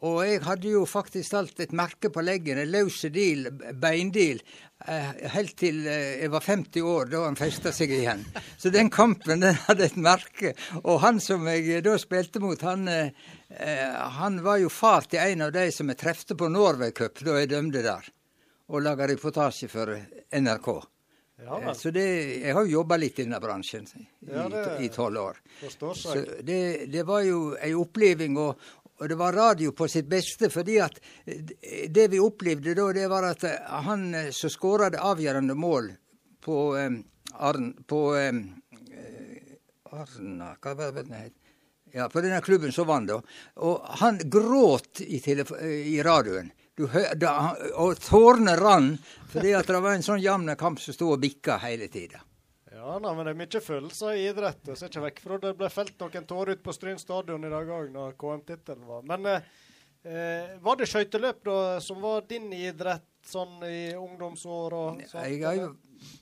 [0.00, 4.40] Og jeg hadde jo faktisk alt et merke på leggen, en løs deal, beindeal,
[4.88, 8.22] eh, helt til eh, jeg var 50 år, da han festa seg igjen.
[8.56, 10.54] Så den kampen den hadde et merke.
[10.80, 12.88] Og han som jeg da spilte mot, han,
[14.16, 17.36] han var jo far til en av de som jeg trefte på Norway Cup da
[17.42, 18.08] jeg dømte der,
[18.70, 19.92] og laga reportasje for
[20.32, 20.68] NRK.
[21.40, 21.72] Ja Eh.
[21.74, 22.02] Så det,
[22.42, 25.36] jeg har jo jobba litt i denne bransjen i Ja, det- i tolv år.
[25.94, 28.58] Så det, det var jo ei oppleving, og,
[29.00, 30.50] og det var radio på sitt beste.
[30.50, 31.00] fordi at
[31.88, 33.42] det vi opplevde da, det var at
[33.86, 35.90] han eh, som skåra det avgjørende mål
[36.44, 37.04] på um,
[37.38, 37.72] Arn...
[37.86, 38.32] På eh,
[39.92, 41.32] Arna Hva var det den het?
[41.92, 43.16] Ja, på denne klubben som vant, da.
[43.66, 46.52] Og han gråt i, i radioen.
[46.80, 46.86] Du
[47.20, 48.94] da, og tårene rann
[49.28, 52.22] fordi at det var en sånn jevn kamp som sto og bikka hele tida.
[52.72, 54.62] Ja, nei, men det er mye følelser i idrett.
[54.64, 57.50] Jeg ser ikke vekk fra det ble felt noen tårer ut på Stryn stadion i
[57.52, 59.04] dag òg, når KM-tittelen var.
[59.10, 59.50] Men eh,
[60.08, 61.52] eh, var det skøyteløp
[61.84, 65.20] som var din idrett sånn i ungdomsår og sånt?
[65.20, 65.68] Jeg har jo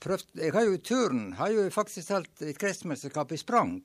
[0.03, 3.77] prøvd Jeg har jo turn har jo faktisk hatt et kretsmesterskap i sprang.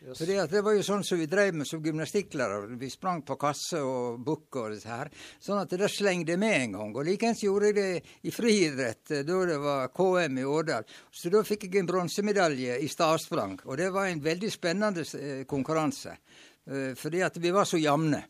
[0.00, 0.16] Yes.
[0.16, 2.78] Fordi at Det var jo sånn som vi drev med som gymnastikklærere.
[2.80, 5.10] Vi sprang på kasse og bukk og dette her.
[5.42, 6.94] Sånn at det slengde jeg med en gang.
[6.96, 10.88] Og likeens gjorde jeg det i friidrett da det var KM i Årdal.
[11.12, 13.58] Så da fikk jeg en bronsemedalje i stavsprang.
[13.66, 16.16] Og det var en veldig spennende eh, konkurranse.
[16.64, 18.24] Eh, Fordi at vi var så jevne.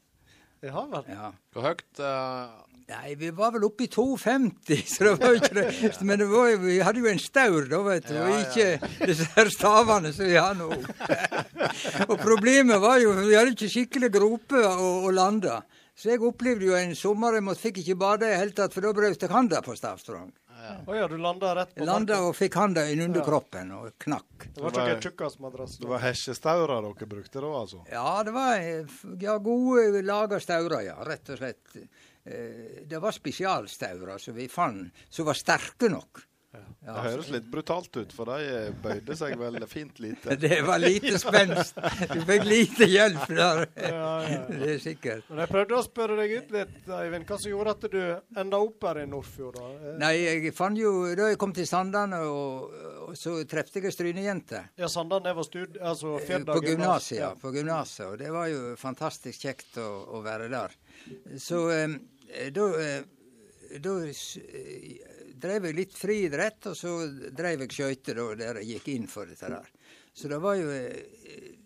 [0.67, 1.07] Ja vel.
[1.09, 1.31] Ja.
[1.55, 2.59] Hvor høyt eh,
[2.91, 5.91] Nei, vi var vel oppe i 2,50, så det var jo ikke det.
[6.03, 9.29] Men det var jo, vi hadde jo en staur, da, vet du, og ikke disse
[9.37, 10.71] her stavene som vi har nå.
[12.11, 15.61] og problemet var jo vi hadde ikke skikkelig grope å, å lande.
[15.95, 18.75] Så jeg opplevde jo en sommer jeg måtte, fikk ikke bade i det hele tatt,
[18.75, 20.31] for da brøt jeg handa på stavsprang.
[20.61, 24.51] Å ja, du landa rett på Landa og fikk handa inn under kroppen og knakk.
[24.55, 25.79] Det var ikke tjukkasmadrass.
[25.81, 27.81] Det var hesjestaurer dere brukte da, altså?
[27.91, 28.61] Ja, det var
[29.25, 30.99] ja, gode laga staurer, ja.
[31.07, 31.81] Rett og slett.
[32.31, 36.27] Eh, Det var spesialstaurer som vi fant, som var sterke nok.
[36.51, 40.35] Det høres litt brutalt ut, for de eh, bøyde seg vel fint lite.
[40.43, 41.77] Det var lite spenst.
[42.11, 43.61] Du fikk lite hjelp der.
[43.85, 44.41] Ja, ja.
[44.49, 45.29] Det er sikkert.
[45.31, 47.29] Men jeg prøvde å spørre deg ut litt, Eivind.
[47.29, 48.01] Hva som gjorde at du
[48.43, 49.61] enda opp her i Nordfjord?
[49.61, 49.71] da?
[49.93, 50.91] Eh, Nei, jeg fant jo
[51.21, 52.75] Da jeg kom til Sandane, og,
[53.07, 54.65] og så trefte jeg ei strynejente.
[54.83, 55.79] Ja, Sandane var stud...
[55.79, 57.29] Altså Eh, På gymnaset, ja.
[57.29, 57.35] Ja.
[57.39, 58.09] På gymnaset.
[58.11, 60.75] Og det var jo fantastisk kjekt å, å være der.
[61.39, 61.95] Så eh,
[62.55, 63.01] da eh,
[63.79, 64.99] da eh,
[65.41, 66.97] drev jeg litt friidrett, og så
[67.31, 69.69] drev jeg skøyter der jeg gikk inn for dette der.
[70.13, 71.57] Så det var jo eh,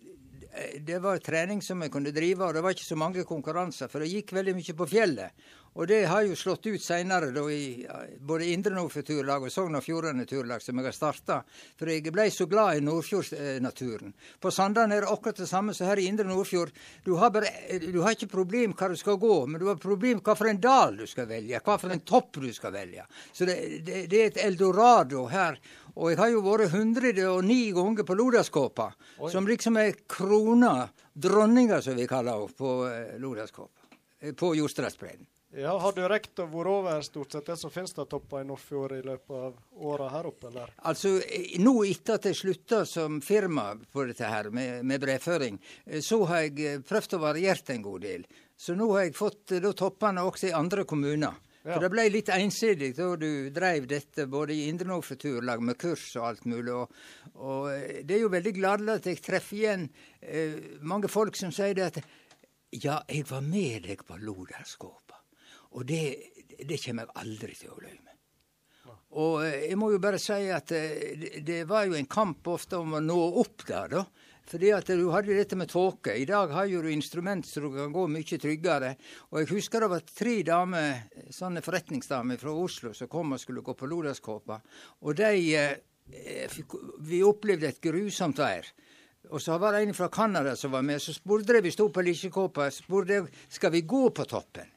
[0.84, 4.04] det var trening som jeg kunne drive, og det var ikke så mange konkurranser, for
[4.04, 5.46] det gikk veldig mye på fjellet.
[5.74, 7.82] Og det har jo slått ut seinere, i
[8.22, 11.38] både Indre Nordfjord Turlag og Sogn og Fjordane Turlag, som jeg har starta.
[11.74, 14.12] For jeg ble så glad i Nordfjordsnaturen.
[14.38, 16.70] På Sandane er det akkurat det samme som her i Indre Nordfjord.
[17.04, 17.50] Du har, bare,
[17.82, 20.62] du har ikke problem hva du skal gå, men du har problem hva for en
[20.62, 23.06] dal du skal velge, hva for en topp du skal velge.
[23.34, 25.58] Så det, det, det er et eldorado her.
[25.94, 28.88] Og jeg har jo vært 109 ganger på Lodaskåpa,
[29.30, 33.90] som liksom er krona, dronninga som vi kaller henne, på eh, Lodaskåpa.
[34.22, 35.26] eh, På Jostredsbredden.
[35.56, 38.46] Ja, Har du rekt å være over stort sett det som finnes av topper i
[38.48, 40.72] Nordfjord i løpet av åra her oppe, eller?
[40.90, 45.60] Altså, eh, nå etter at jeg slutta som firma på dette her med, med brevføring,
[45.86, 48.26] eh, så har jeg eh, prøvd å variert en god del.
[48.58, 51.38] Så nå har jeg fått da toppene også i andre kommuner.
[51.62, 51.76] Ja.
[51.76, 55.78] For det ble litt ensidig da du drev dette både i Indre Nordfjord Turlag med
[55.80, 56.74] kurs og alt mulig.
[56.74, 56.90] Og,
[57.38, 57.70] og
[58.02, 59.86] det er jo veldig gladelig at jeg treffer igjen
[60.20, 62.02] eh, mange folk som sier det at
[62.74, 65.23] ja, jeg var med deg på Loderskåpa.
[65.74, 66.02] Og det,
[66.68, 68.10] det kommer jeg aldri til å glemme.
[69.14, 72.46] Og eh, jeg må jo bare si at eh, det- det var jo en kamp
[72.50, 74.04] ofte om å nå opp der, da.
[74.44, 76.12] Fordi at du hadde dette med tåke.
[76.20, 78.90] I dag har jo du instrument så du kan gå mye tryggere.
[79.32, 80.98] Og jeg husker det var tre damer,
[81.32, 84.58] sånne forretningsdamer fra Oslo som kom og skulle gå på Loderskåpa.
[85.08, 85.76] Og de eh,
[87.00, 88.66] Vi opplevde et grusomt vær.
[89.32, 91.00] Og så var det en fra Canada som var med.
[91.00, 94.68] Så spurte de, vi sto på Lisjekåpa, spurte jeg skal vi gå på toppen.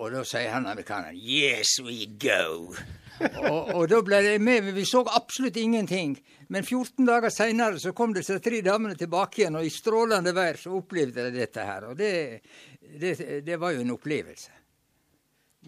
[0.00, 2.72] Og da sier han amerikaneren 'Yes, we go'.
[3.50, 6.14] og, og da ble de med, men vi så absolutt ingenting.
[6.48, 10.56] Men 14 dager seinere så kom disse tre damene tilbake igjen, og i strålende vær
[10.56, 11.90] så opplevde de dette her.
[11.90, 12.40] Og det,
[12.80, 13.12] det,
[13.44, 14.56] det var jo en opplevelse.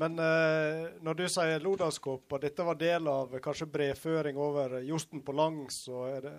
[0.01, 5.37] Men eh, når du sier Lodaskåpa, dette var del av kanskje brevføring over Josten på
[5.37, 6.37] langs, og er det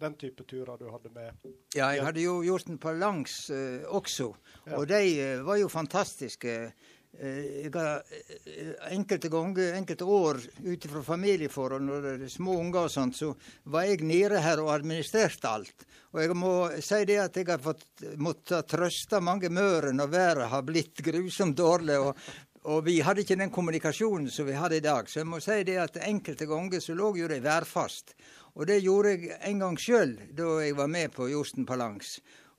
[0.00, 1.36] den type turer du hadde med?
[1.76, 4.32] Ja, jeg hadde jo Josten på langs eh, også,
[4.72, 6.56] og de eh, var jo fantastiske.
[6.66, 8.02] Eh, jeg har
[8.44, 13.16] eh, enkelte ganger, enkelte år ut fra familieforhold, når det er små unger og sånt,
[13.16, 13.30] så
[13.72, 15.86] var jeg nede her og administrerte alt.
[16.12, 20.50] Og jeg må si det at jeg har fått måttet trøste mange møre når været
[20.52, 21.98] har blitt grusomt dårlig.
[22.00, 22.16] og
[22.66, 25.06] og vi hadde ikke den kommunikasjonen som vi hadde i dag.
[25.06, 28.16] Så jeg må si det at enkelte ganger så lå jo det værfast.
[28.56, 32.16] Og det gjorde jeg en gang sjøl da jeg var med på Josten Palangs.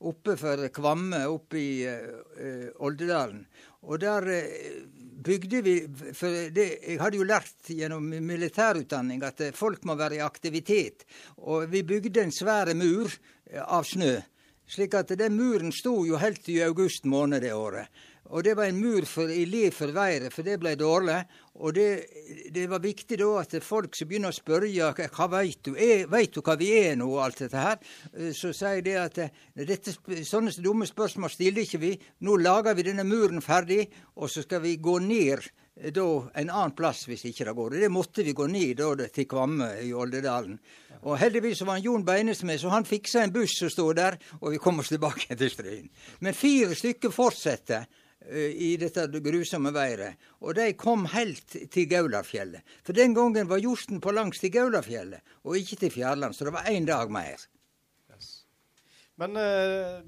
[0.08, 3.42] Oppe for Kvamme, oppe i uh, Oldedalen.
[3.88, 4.78] Og der uh,
[5.24, 5.76] bygde vi
[6.14, 11.08] For det, jeg hadde jo lært gjennom militærutdanning at uh, folk må være i aktivitet.
[11.38, 13.12] Og vi bygde en svær mur
[13.64, 14.18] av snø
[14.68, 17.88] Slik at den muren sto jo helt i august måned det året.
[18.30, 21.22] Og det var en mur for, i liv for været, for det ble dårlig.
[21.64, 21.88] Og det,
[22.54, 24.68] det, var viktig da at folk som begynner å spørre
[25.16, 27.78] hva veit du, er, vet du hva vi er nå, og alt dette her,
[28.14, 29.96] eh, så sier de at eh, dette,
[30.28, 31.94] sånne dumme spørsmål stiller ikke vi.
[32.28, 33.88] Nå lager vi denne muren ferdig,
[34.20, 35.48] og så skal vi gå ned
[35.80, 37.78] eh, da en annen plass hvis ikke det går.
[37.80, 40.60] Det måtte vi gå ned da til Kvamme i Oldedalen.
[41.08, 44.52] Og heldigvis var Jon Beines med, så han fiksa en buss som stod der, og
[44.52, 45.88] vi kom oss tilbake til Stryn.
[46.20, 47.88] Men fire stykker fortsetter
[48.28, 52.66] i dette grusomme været, og de kom helt til Gaulafjellet.
[52.84, 56.54] For den gangen var Josten på langs til Gaulafjellet, og ikke til Fjærland, så det
[56.54, 57.46] var én dag mer.
[58.12, 58.32] Yes.
[59.16, 60.02] Men uh,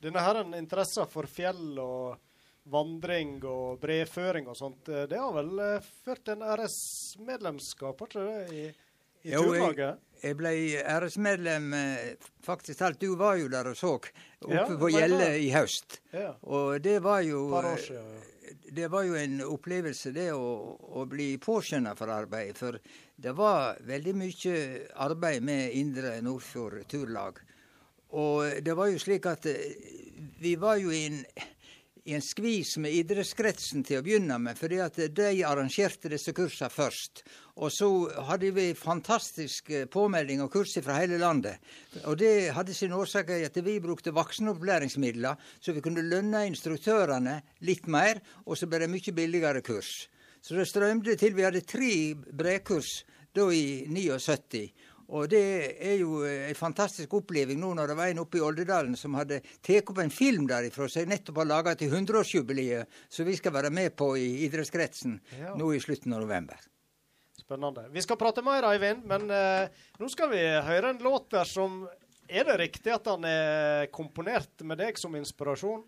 [0.00, 2.16] denne her interessen for fjell og
[2.70, 5.60] vandring og brevføring og sånt, eh, det har vel
[6.02, 8.40] ført til en RS-medlemskap, har ikke det?
[8.50, 8.64] i
[9.26, 10.52] i jo, jeg, jeg ble
[10.82, 13.00] æresmedlem eh, faktisk alt.
[13.00, 16.00] Du var jo der og så oppe ja, på Gjelle i høst.
[16.14, 16.32] Ja.
[16.42, 17.48] Og det var jo
[18.76, 22.56] Det var jo en opplevelse, det å, å bli påskjønna for arbeid.
[22.58, 22.78] For
[23.16, 24.54] det var veldig mye
[25.02, 27.38] arbeid med Indre Nordfjord Turlag.
[28.10, 29.76] Og det var jo slik at eh,
[30.40, 31.22] vi var jo i en
[32.06, 36.70] i en skvis med idrettskretsen til å begynne med, fordi at de arrangerte disse kursene
[36.70, 37.24] først.
[37.56, 37.88] Og så
[38.28, 41.62] hadde vi fantastisk eh, påmelding og kurs fra hele landet.
[42.04, 47.38] Og det hadde sin årsak i at vi brukte voksenopplæringsmidler, så vi kunne lønne instruktørene
[47.64, 50.10] litt mer, og så ble det mye billigere kurs.
[50.44, 51.32] Så det strømde til.
[51.34, 53.00] Vi hadde tre brekurs
[53.34, 54.68] da i 79.
[55.16, 55.42] Og det
[55.78, 59.40] er jo ei fantastisk oppleving nå når det var en oppe i Oldedalen som hadde
[59.64, 63.70] tatt opp en film derifra som nettopp har laga til 100-årsjubileet, som vi skal være
[63.70, 65.54] med på i idrettskretsen ja.
[65.58, 66.58] nå i slutten av november.
[67.46, 67.86] Spennende.
[67.94, 69.70] Vi skal prate mer, Eivind, men eh,
[70.02, 71.84] nå skal vi høre en låt der som
[72.26, 75.84] Er det riktig at han er komponert med deg som inspirasjon?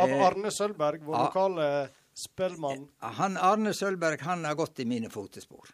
[0.00, 1.66] Av eh, Arne Sølberg, vår lokale
[2.16, 2.86] spellmann?
[3.20, 5.68] Han Arne Sølberg han har gått i mine fotespor.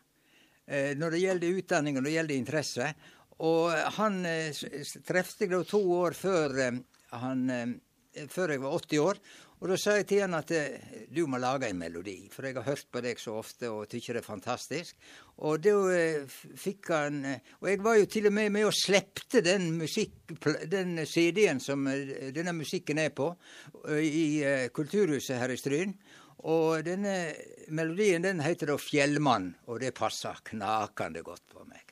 [0.71, 2.89] Eh, når det gjelder utdanning og når det gjelder interesse.
[3.47, 4.51] Og han eh,
[5.07, 6.83] trefte jeg da to år før, eh,
[7.23, 7.47] han,
[8.31, 9.23] før jeg var 80 år.
[9.61, 10.53] Og da sa jeg til han at
[11.13, 14.17] du må lage en melodi, for jeg har hørt på deg så ofte og tykker
[14.17, 14.97] det er fantastisk.
[15.45, 15.75] Og da
[16.57, 17.21] fikk han
[17.61, 19.69] Og jeg var jo til og med med og slepte den,
[20.73, 23.29] den CD-en som denne musikken er på,
[24.01, 24.41] i
[24.73, 25.95] Kulturhuset her i Stryn.
[26.49, 27.35] Og denne
[27.69, 31.90] melodien den heter da 'Fjellmann', og det passer knakende godt på meg.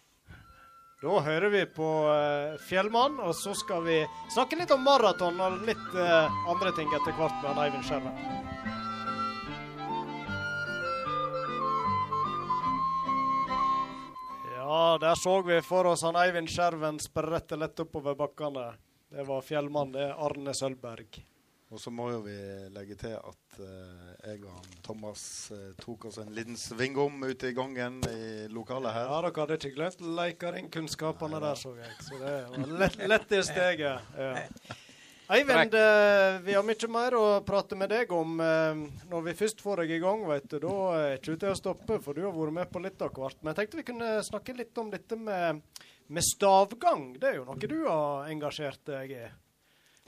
[0.99, 4.01] Da hører vi på uh, 'Fjellmann', og så skal vi
[4.35, 8.19] snakke litt om maraton og litt uh, andre ting etter hvert med Eivind Skjerven.
[14.57, 18.73] Ja, der så vi for oss han Eivind Skjerven sprette lett oppover bakkene.
[19.09, 21.23] Det var fjellmann, det er Arne Sølberg.
[21.69, 22.35] Og så må jo vi
[22.73, 27.51] legge til at uh, jeg og han, Thomas uh, tok oss en liten svingom ute
[27.51, 29.09] i gangen i lokalet her.
[29.11, 31.97] Ja, dere hadde ikke glemt leikaringkunnskapene ja, der, så jeg.
[32.07, 34.07] Så det var lett, lett i steget.
[35.29, 35.35] Ja.
[35.37, 38.39] Eivind, uh, vi har mye mer å prate med deg om.
[39.11, 41.99] når vi først får deg i gang, vet du, da er ikke til å stoppe,
[42.01, 43.37] for du har vært med på litt av hvert.
[43.43, 45.61] Men jeg tenkte vi kunne snakke litt om dette med,
[46.09, 47.11] med stavgang.
[47.21, 49.29] Det er jo noe du har engasjert deg i?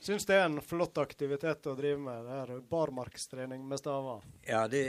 [0.00, 4.22] Syns det er en flott aktivitet å drive med, det her barmarkstrening med staver?
[4.48, 4.80] Ja, det,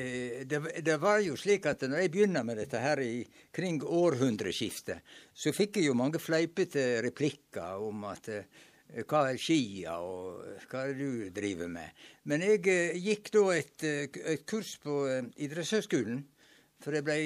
[0.47, 5.03] det, det, var jo slik at når jeg begynner med dette her i kring århundreskiftet,
[5.35, 8.63] så fikk jeg jo mange fleipete replikker om at eh,
[9.03, 11.91] hva er skia, og hva er du driver med?
[12.31, 15.01] Men jeg eh, gikk da et, eh, et kurs på
[15.35, 16.23] idrettshøgskolen,
[16.81, 17.19] for jeg ble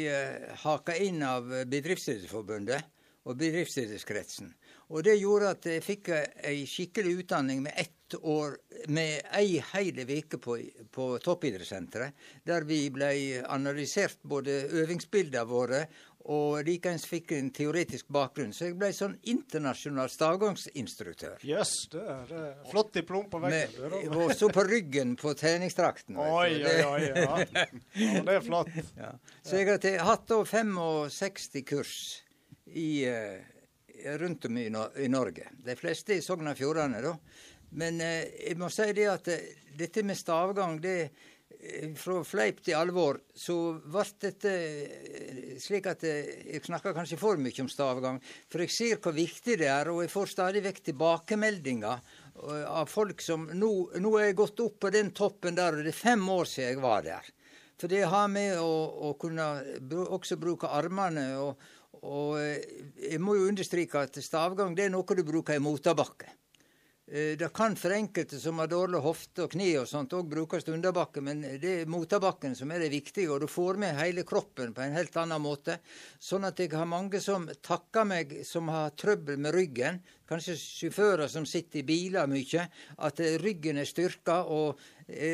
[0.66, 2.82] haka inn av Bedriftslederforbundet
[3.30, 4.50] og Bedriftslederskretsen.
[4.94, 8.58] Og det gjorde at jeg fikk ei skikkelig utdanning med ett år,
[8.94, 10.60] med ei heil uke på,
[10.94, 12.14] på toppidrettssenteret,
[12.46, 13.10] der vi ble
[13.50, 15.88] analysert både øvingsbildene våre
[16.26, 18.54] og likeens fikk en teoretisk bakgrunn.
[18.56, 21.38] Så jeg ble sånn internasjonal stavgangsinstruktør.
[21.46, 22.46] Jøss, yes, det er det.
[22.72, 24.08] flott diplom på veggen.
[24.10, 26.18] Og så på ryggen på treningsdrakten.
[26.18, 27.02] Oi, oi, oi.
[27.12, 27.40] Ja.
[27.46, 28.24] ja.
[28.26, 28.74] det er flott.
[28.98, 29.12] Ja.
[29.46, 31.98] Så jeg har hatt da 65 kurs
[32.74, 33.55] i uh,
[34.20, 34.70] rundt om i,
[35.10, 35.50] Norge.
[35.66, 37.16] De fleste i Sogn og Fjordane, da.
[37.76, 42.62] Men eh, jeg må si det at eh, dette med stavgang, det eh, fra fleip
[42.64, 48.22] til alvor, så ble dette eh, slik at jeg snakker kanskje for mye om stavgang.
[48.52, 52.22] For jeg ser hvor viktig det er, og jeg får stadig vekk tilbakemeldinger
[52.68, 53.72] av folk som nå,
[54.04, 56.74] nå er jeg gått opp på den toppen der, og det er fem år siden
[56.74, 57.30] jeg var der.
[57.80, 58.72] For det har med å,
[59.10, 59.46] å kunne
[59.90, 61.66] også bruke armene og,
[62.04, 62.64] og eh,
[63.12, 66.34] jeg må jo understreke at stavgang det er noe du bruker i motorbakke.
[67.08, 70.66] Eh, Det kan for enkelte som har dårlig hofte og kne og sånt, òg brukes
[70.68, 74.74] underbakke, men det er motabakken som er det viktige, og du får med hele kroppen
[74.74, 75.78] på en helt annen måte.
[76.20, 81.30] Sånn at jeg har mange som takker meg som har trøbbel med ryggen, kanskje sjåfører
[81.30, 82.66] som sitter i biler mye,
[82.98, 84.42] at ryggen er styrka.
[84.50, 84.80] og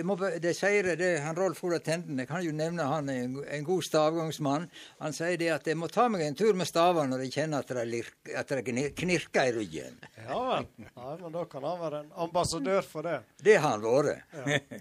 [0.03, 3.37] må, det sier det, han Rolf Ola Tenden, jeg kan jo nevne han er en,
[3.55, 4.65] en god stavgangsmann.
[4.99, 7.63] Han sier det at jeg må ta meg en tur med stavene når jeg kjenner
[7.63, 9.95] at det, lirk- at det knirker i ryggen.
[10.25, 10.67] Ja vel.
[10.89, 13.21] Ja, men da kan han være en ambassadør for det.
[13.47, 14.75] Det har han vært.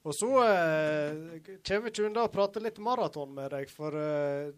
[0.00, 4.48] Og så eh, kommer vi ikke unna å prate litt maraton med deg, for eh,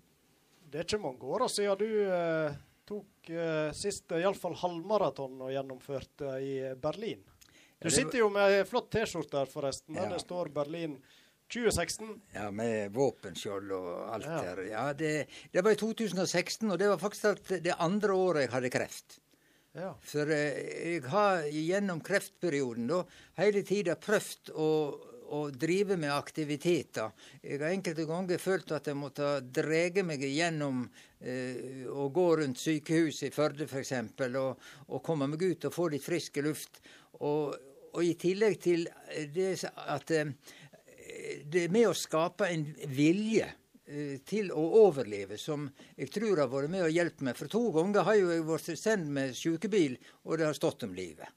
[0.71, 2.55] det er ikke mange år siden du eh,
[2.89, 7.21] tok eh, sist iallfall halvmaraton og gjennomførte i Berlin.
[7.83, 10.13] Du sitter jo med ei flott T-skjorte her, forresten, der Ja.
[10.15, 10.99] det står Berlin
[11.53, 12.21] 2016.
[12.35, 14.43] Ja, med våpenskjold og alt Ja.
[14.43, 14.63] her.
[14.71, 18.71] Ja, det, det var i 2016, og det var faktisk det andre året jeg hadde
[18.71, 19.19] kreft.
[19.75, 19.95] Ja.
[20.05, 23.03] For eh, jeg har gjennom kreftperioden da
[23.41, 24.69] hele tida prøvd å,
[25.33, 27.13] å drive med aktiviteter.
[27.43, 30.83] Jeg har enkelte ganger følt at jeg måtte drege meg gjennom
[31.21, 33.93] eh, å gå rundt sykehuset i Førde f.eks.
[34.37, 34.59] Og,
[34.93, 36.83] og komme meg ut og få litt frisk luft.
[37.21, 37.57] Og,
[37.93, 38.87] og i tillegg til
[39.35, 40.33] det at eh,
[41.45, 42.65] det er med å skape en
[42.97, 47.39] vilje eh, til å overleve, som jeg tror har vært med å hjelpe meg.
[47.39, 50.97] For to ganger har jo jeg vært sendt med sykebil, og det har stått om
[50.97, 51.29] livet.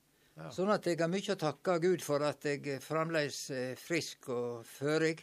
[0.52, 4.66] Sånn at jeg har mye å takke Gud for at jeg fremdeles er frisk og
[4.68, 5.22] førig.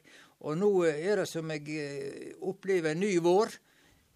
[0.49, 3.53] Og nå er det som jeg eh, opplever en ny vår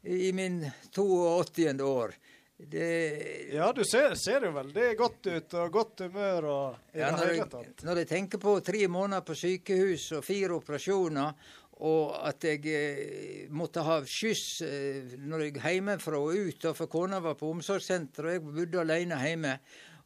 [0.06, 0.62] i min
[0.94, 1.84] 82.
[1.84, 2.16] år.
[2.58, 7.10] Det, ja, du ser, ser jo veldig godt ut, og godt humør og i ja,
[7.10, 7.84] det når, hele jeg, tatt.
[7.84, 11.50] når jeg tenker på tre måneder på sykehus og fire operasjoner,
[11.84, 16.88] og at jeg eh, måtte ha skyss eh, når jeg hjemmefra og ut, og for
[16.88, 19.58] kona var på omsorgssenter, og jeg bodde alene hjemme.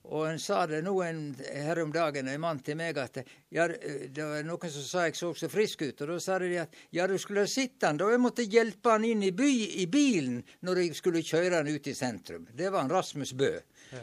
[0.09, 3.21] Og en sa det nå en, her om dagen, en mann til meg, at
[3.53, 6.01] ja, det var noen som sa jeg så så frisk ut.
[6.01, 8.09] Og da sa de at ja, du skulle ha sett han da.
[8.11, 9.51] Jeg måtte hjelpe han inn i, by,
[9.85, 12.49] i bilen når jeg skulle kjøre han ut i sentrum.
[12.57, 13.53] Det var han Rasmus Bø.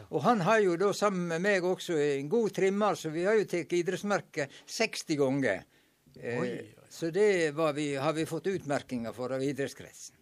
[0.08, 3.36] Og han har jo da sammen med meg også en god trimmer, så vi har
[3.40, 5.66] jo tatt idrettsmerket 60 ganger.
[6.20, 6.52] Eh, Oi,
[6.88, 10.16] Så det var vi, har vi fått utmerkinger for av idrettskretsen.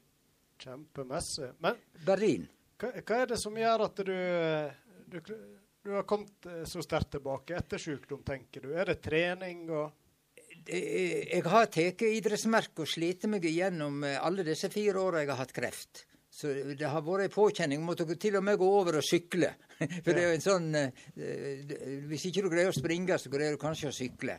[0.59, 1.53] Kjempemessig.
[1.63, 2.49] Men Berlin.
[2.81, 4.17] hva, hva er det som gjør at du,
[5.13, 5.21] du,
[5.87, 8.75] du har kommet eh, så sterkt tilbake etter sykdom, tenker du?
[8.75, 9.95] Er det trening og
[10.67, 15.31] Eh, Jeg har tatt idrettsmerke og slitt meg igjennom eh, alle disse fire åra jeg
[15.31, 16.05] har hatt kreft.
[16.37, 17.85] Så det har vært en påkjenning.
[17.87, 19.55] Måtte til og med gå over og sykle.
[20.05, 20.67] For det er jo en sånn
[22.11, 24.35] Hvis ikke du greier å springe, så greier du kanskje å sykle.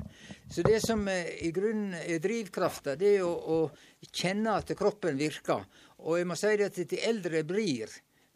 [0.52, 5.66] Så det som i grunnen er drivkrafta, det er å, å kjenne at kroppen virker.
[6.06, 7.90] Og jeg må si det at til eldre blir,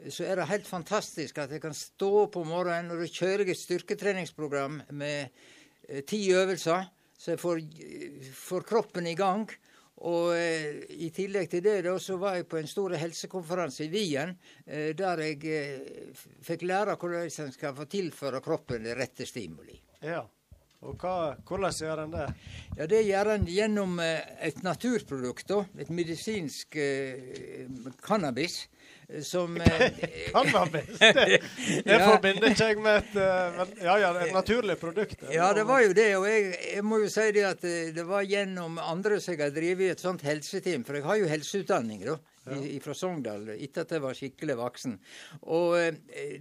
[0.10, 3.56] så er det helt fantastisk at jeg kan stå på morgenen og da kjører jeg
[3.56, 5.30] et styrketreningsprogram med
[5.88, 6.88] eh, ti øvelser,
[7.18, 7.62] så jeg får,
[8.34, 9.46] får kroppen i gang.
[10.02, 13.92] Og eh, i tillegg til det da, så var jeg på en stor helsekonferanse i
[13.94, 14.34] Wien,
[14.66, 19.78] eh, der jeg eh, fikk lære hvordan en skal få tilføre kroppen det rette stimuli.
[20.02, 20.24] Ja.
[20.82, 22.28] Og hva, hvordan gjør en det?
[22.80, 27.68] Ja, Det gjør en gjennom eh, et naturprodukt, da, et medisinsk eh,
[28.02, 28.64] cannabis,
[29.12, 31.42] eh, Det kan være Det,
[31.86, 32.00] det Ja.
[32.08, 35.24] forbinder ikke jeg med et, eh, ja, ja, et naturlig produkt.
[35.34, 36.10] Ja, det var jo det.
[36.18, 39.44] Og jeg, jeg må jo si det at eh, det var gjennom andre som jeg
[39.44, 40.84] har drevet et sånt helseteam.
[40.88, 42.18] For jeg har jo helseutdanning, da.
[42.42, 44.96] Fra Sogndal, etter at jeg var skikkelig voksen.
[45.54, 46.40] Og eh,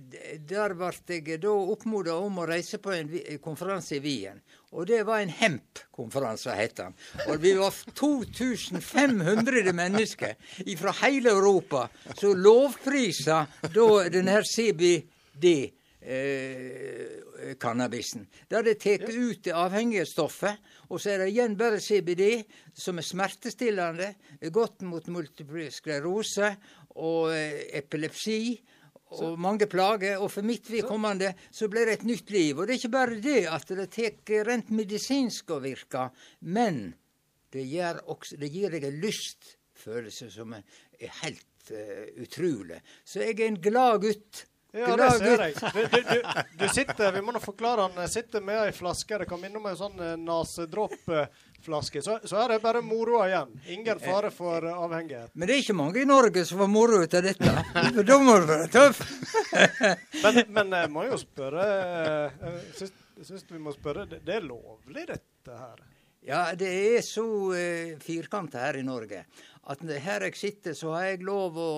[0.49, 3.11] der ble jeg da oppmoda om å reise på en
[3.45, 4.41] konferanse i Wien.
[4.73, 6.97] Og det var en HEMP-konferanse, het den.
[7.27, 10.37] Og vi var 2500 mennesker
[10.81, 13.43] fra hele Europa som lovprisa
[13.75, 15.53] da denne CBD
[16.01, 17.30] eh,
[17.61, 18.27] cannabisen.
[18.51, 20.59] Der det tar ut det avhengighetsstoffet,
[20.91, 24.11] og så er det igjen bare CBD, som er smertestillende,
[24.41, 26.55] er godt mot multiple sklerose
[26.97, 28.61] og eh, epilepsi.
[29.11, 30.21] Og mange plager.
[30.23, 32.59] Og for mitt vedkommende så ble det et nytt liv.
[32.59, 36.05] Og det er ikke bare det at det tar rent medisinsk å virke,
[36.47, 36.93] men
[37.51, 37.65] det,
[38.07, 42.79] også, det gir deg en lystfølelse som er helt uh, utrolig.
[43.03, 44.45] Så jeg er en glad gutt.
[44.73, 45.55] Ja, det ser jeg.
[45.75, 49.19] Du, du, du, du sitter, vi må nå forklare han, sitter med ei flaske.
[49.19, 52.03] Det kan minne om en sånn eh, nesedroppflaske.
[52.07, 53.57] Så, så er det bare moroa igjen.
[53.75, 55.35] Ingen fare for eh, avhengighet.
[55.35, 57.55] Men det er ikke mange i Norge som får moro ut av dette.
[57.99, 59.03] Da må du være tøff.
[60.21, 64.05] Men, men jeg må jo spørre eh, Jeg syns, vi må spørre.
[64.11, 65.81] Det, det er lovlig, dette her?
[66.27, 69.25] Ja, det er så uh, firkanta her i Norge
[69.71, 71.71] at her jeg sitter, så har jeg lov å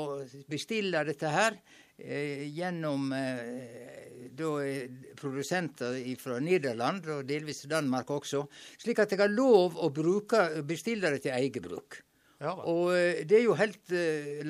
[0.50, 1.58] bestille dette her.
[2.04, 4.88] Eh, gjennom eh, da, eh,
[5.18, 8.44] produsenter fra Nederland og delvis Danmark også,
[8.82, 12.02] slik at jeg har lov å bruke bestille det til eget bruk.
[12.42, 12.56] Ja.
[12.66, 12.90] Og
[13.30, 13.92] det er jo helt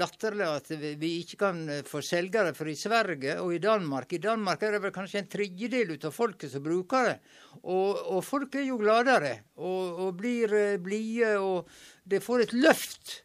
[0.01, 4.21] latterlig at vi ikke kan få selge det, for i Sverige og i Danmark I
[4.23, 7.19] Danmark er det vel kanskje en tredjedel av folket som bruker det.
[7.61, 11.69] Og, og folk er jo gladere og, og blir blide, og
[12.09, 13.19] det får et løft.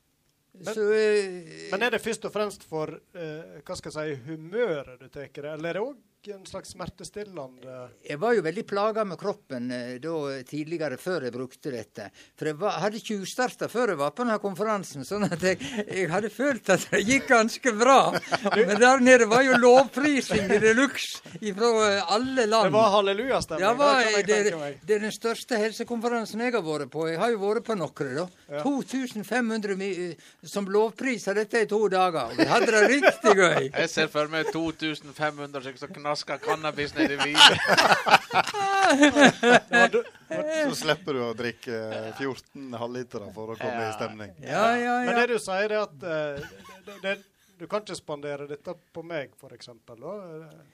[0.65, 4.21] Men- Så eh, Men er det først og fremst for eh, hva skal jeg si,
[4.31, 5.95] humøret du tar det, eller er det òg
[6.35, 10.13] en slags smertestillende Jeg var jo veldig plaga med kroppen eh, da
[10.47, 12.09] tidligere, før jeg brukte dette.
[12.37, 16.09] For jeg var, hadde tjuvstarta før jeg var på denne konferansen, sånn at jeg, jeg
[16.11, 17.99] hadde følt at det gikk ganske bra.
[18.57, 21.21] Men der nede var jo lovprising de luxe
[21.57, 21.71] fra
[22.17, 22.73] alle Det land.
[22.75, 23.67] var hallelujastemning.
[23.67, 27.07] Det var, kan jeg det, det er den største helsekonferansen jeg har vært på.
[27.11, 28.27] Jeg har jo vært på noen, da.
[28.57, 28.63] Ja.
[28.63, 30.15] 2500
[30.47, 32.33] som lovpriser dette i to dager.
[32.37, 33.69] Vi hadde det riktig gøy.
[33.71, 37.57] Jeg ser for meg 2500 stykker som knasker cannabis nedi vinen.
[39.69, 39.89] Ja,
[40.69, 41.77] Så slipper du å drikke
[42.17, 43.89] 14 halvlitere for å komme Ja.
[43.89, 44.33] i stemning.
[44.41, 46.41] Ja, ja, Men det du sier, er at eh,
[46.85, 47.15] det, det,
[47.57, 49.69] du kan ikke spandere dette på meg, f.eks.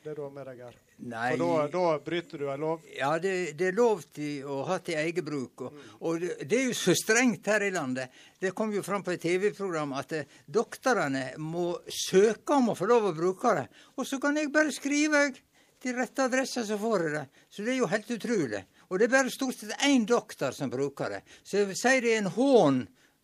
[0.04, 0.76] Det du har med deg her.
[1.08, 1.30] Nei.
[1.38, 2.84] For da, da bryter du en lov.
[2.98, 5.64] Ja, det, det er lov til å ha til eget bruk.
[5.68, 8.12] Og, og det, det er jo så strengt her i landet.
[8.40, 12.90] Det kom jo fram på et TV-program at eh, doktorene må søke om å få
[12.92, 13.68] lov å bruke det.
[13.96, 15.40] Og så kan jeg bare skrive jeg,
[15.84, 17.24] til rette adresse, så får jeg det.
[17.52, 18.62] Så det er jo helt utrolig.
[18.90, 21.24] Og det er bare stort sett én doktor som bruker det.
[21.44, 22.84] Så jeg vil si det er en hån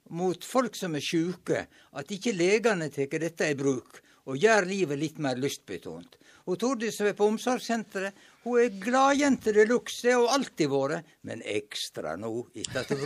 [0.10, 5.00] mot folk som er sjuke, at ikke legene tar dette i bruk og gjør livet
[5.02, 6.18] litt mer lystbetont.
[6.50, 10.72] Og Tordis som er på omsorgssenteret, hun er gladjente de luxe, det har hun alltid
[10.72, 13.00] vært, men ekstra nå etter at hun.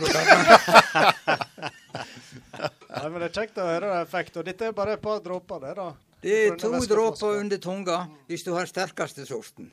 [2.94, 4.38] Nei, men Det er kjekt å høre det effekt.
[4.40, 5.88] Og dette er bare et par dråper, det, da.
[6.24, 7.98] Det er to dråper under tunga
[8.30, 9.68] hvis du har sterkeste sorten.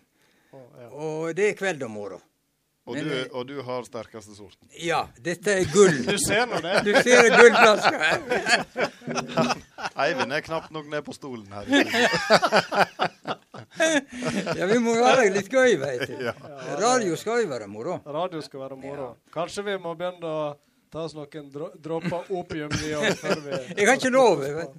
[0.52, 0.90] Ja.
[0.92, 2.24] Og det er kveld og morgen.
[2.90, 4.66] Og Men, du, eh, og du har sterkeste sorten.
[4.82, 6.00] Ja, dette er gull.
[6.10, 6.80] Du ser nå det.
[6.88, 8.20] Du ser gullflaska her.
[10.08, 11.66] Eivind er knapt nok ned på stolen her.
[14.58, 16.28] Ja, vi må være litt gøy, veit du.
[16.82, 18.00] Radio skal jo være moro.
[18.06, 19.08] Radio skal være moro.
[19.34, 20.42] Kanskje vi må begynne å
[20.92, 24.44] ta oss noen drå- dråper opium i oss før vi Jeg har ikke lov.
[24.44, 24.76] jeg vet.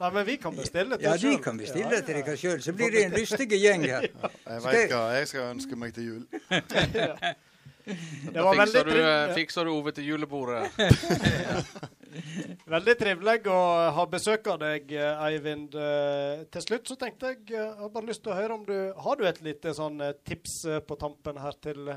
[0.00, 2.74] Nei, men vi kan bestille til Ja, oss de kan bestille til dere sjøl, så
[2.74, 4.08] blir det en lystig gjeng her.
[4.50, 6.24] Jeg veit hva jeg skal ønske meg til jul.
[7.84, 10.70] Det var veldig, Fikser du, eh, fikser du Ove til julebordet?
[12.74, 13.58] veldig trivelig å
[13.98, 15.76] ha besøk av deg, Eivind.
[15.76, 18.64] Eh, Til slutt så tenkte jeg eh, jeg har bare lyst til å høre om
[18.64, 18.72] du
[19.04, 20.56] Har du et lite sånn tips
[20.88, 21.92] på tampen her til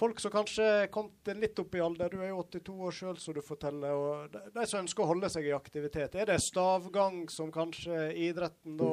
[0.00, 2.12] folk som kanskje er kommet litt opp i alder?
[2.12, 3.92] Du er jo 82 år sjøl, som du forteller.
[3.96, 6.16] og de, de som ønsker å holde seg i aktivitet.
[6.16, 8.92] Er det stavgang som kanskje idretten da,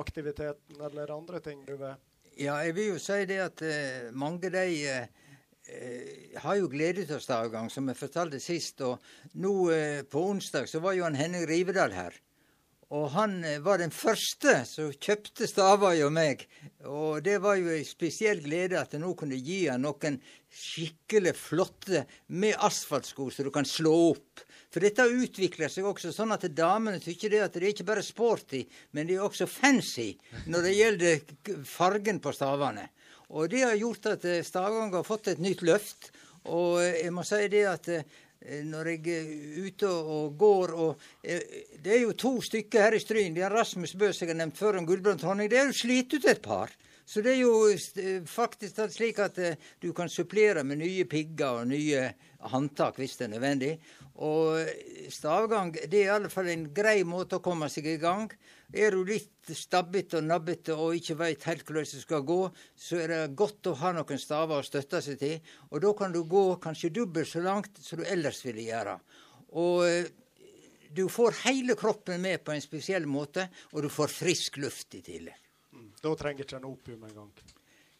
[0.00, 1.94] aktiviteten, eller er andre ting du vil
[2.34, 7.22] Ja, jeg vil jo si det at eh, mange de eh, har jo glede av
[7.22, 8.82] stavgang, som jeg fortalte sist.
[8.82, 12.18] Og nå eh, på onsdag så var jo han Henning Rivedal her.
[12.92, 16.44] Og han eh, var den første som kjøpte staver hos meg.
[16.90, 20.18] Og det var jo ei spesiell glede at jeg nå kunne gi han noen
[20.54, 22.04] skikkelig flotte
[22.36, 24.44] med asfaltsko som du kan slå opp.
[24.74, 28.02] For dette utvikler seg også sånn at damene tykker det at det er ikke bare
[28.02, 30.12] sporty, men det er også fancy
[30.50, 32.88] når det gjelder fargen på stavene.
[33.34, 36.10] Og det har gjort at stavene har fått et nytt løft.
[36.52, 38.04] Og eh, jeg må si det at eh,
[38.44, 39.28] når jeg er
[39.64, 41.40] ute og går og eh,
[41.80, 43.34] Det er jo to stykker her i Stryn.
[43.36, 45.50] Det er Rasmus Bø som jeg har nevnt før, om Gulbrand Honning.
[45.50, 46.72] Det er jo slitt ut et par.
[47.04, 51.60] Så det er jo eh, faktisk slik at eh, du kan supplere med nye pigger
[51.60, 52.06] og nye
[52.52, 53.72] håndtak hvis det er nødvendig.
[54.24, 57.98] Og eh, stavgang det er i alle fall en grei måte å komme seg i
[58.00, 58.30] gang.
[58.74, 62.38] Er du litt stabbete og nabbete og ikke veit helt hvordan det skal gå,
[62.74, 65.36] så er det godt å ha noen staver å støtte seg til.
[65.70, 68.96] Og da kan du gå kanskje dobbelt så langt som du ellers ville gjøre.
[69.60, 70.10] Og eh,
[70.94, 75.02] du får hele kroppen med på en spesiell måte, og du får frisk luft i
[75.06, 75.38] tillegg.
[76.02, 77.30] Da trenger ikke en opium engang.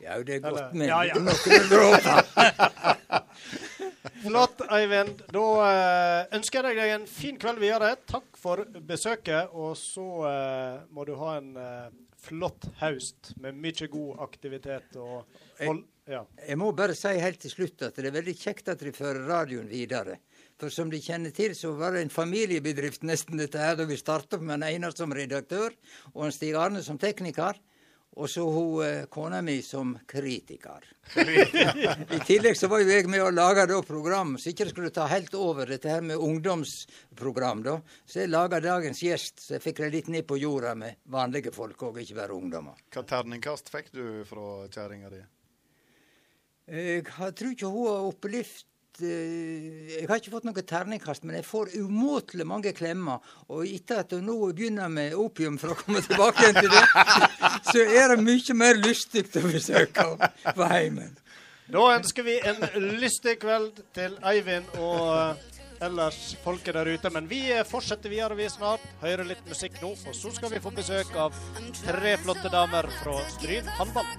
[0.02, 1.14] Ja, det er godt Eller- med ja, ja.
[1.22, 2.18] noen dråper.
[4.04, 5.22] Flott, Eivind.
[5.32, 7.94] Da eh, ønsker jeg deg en fin kveld videre.
[8.08, 9.54] Takk for besøket.
[9.56, 11.88] Og så eh, må du ha en eh,
[12.24, 14.96] flott høst med mye god aktivitet.
[15.00, 15.24] Og
[15.62, 16.22] hold, ja.
[16.44, 19.24] Jeg må bare si helt til slutt at det er veldig kjekt at de fører
[19.28, 20.18] radioen videre.
[20.60, 23.96] For som de kjenner til, så var det en familiebedrift nesten dette her da vi
[23.98, 25.72] starta med en Einar som redaktør
[26.12, 27.56] og en Stig Arne som tekniker.
[28.14, 30.84] Og så hun eh, kona mi som kritiker.
[32.14, 34.92] I tillegg så var jo jeg med å lage da program, så ikke det skulle
[34.94, 37.64] ta helt over dette her med ungdomsprogram.
[37.66, 37.78] da.
[38.06, 41.52] Så jeg laga dagens gjest, så jeg fikk det litt ned på jorda med vanlige
[41.54, 42.78] folk òg, ikke bare ungdommer.
[42.94, 45.24] Hva terningkast fikk du fra kjerringa di?
[46.64, 48.62] Jeg tror ikke hun har opplevd
[49.02, 53.24] Jeg har ikke fått noe terningkast, men jeg får umåtelig mange klemmer.
[53.48, 56.84] Og etter at jeg nå begynner med opium for å komme tilbake igjen til det,
[57.72, 60.08] så er det mye mer lystig å besøke
[60.54, 61.16] på heimen.
[61.64, 62.60] Da ønsker vi en
[63.00, 65.54] lystig kveld til Eivind og eh,
[65.86, 67.10] ellers folket der ute.
[67.14, 68.84] Men vi eh, fortsetter videre vi snart.
[69.02, 71.36] Hører litt musikk nå, og så skal vi få besøk av
[71.80, 74.14] tre flotte damer fra Stryn håndball.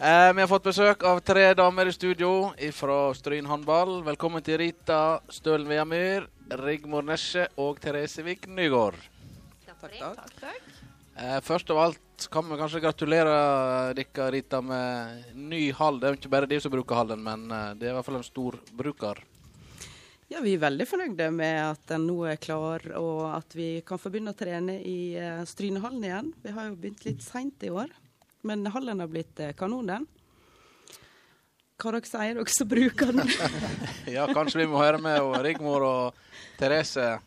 [0.00, 3.96] Eh, vi har fått besøk av tre damer i studio fra Stryn håndball.
[4.06, 6.28] Velkommen til Rita Stølen Veamyr,
[6.60, 8.94] Rigmor Nesje og Therese Vik Nygård.
[9.66, 9.98] Takk,
[10.38, 10.70] takk.
[11.18, 13.34] Eh, først av alt kan vi kanskje gratulere
[13.98, 15.98] dere, Rita, med ny hall.
[15.98, 18.06] Det er jo ikke bare de som bruker hallen, men eh, det er i hvert
[18.06, 19.26] fall en stor bruker.
[20.30, 23.98] Ja, Vi er veldig fornøyde med at den nå er klar, og at vi kan
[23.98, 26.34] få begynne å trene i uh, Strynehallen igjen.
[26.44, 27.88] Vi har jo begynt litt seint i år,
[28.46, 30.06] men hallen har blitt uh, kanon, den.
[31.78, 33.28] Hva dere sier dere som bruker den?
[34.16, 36.22] Ja, kanskje vi må høre med og Rigmor og
[36.58, 37.20] Therese.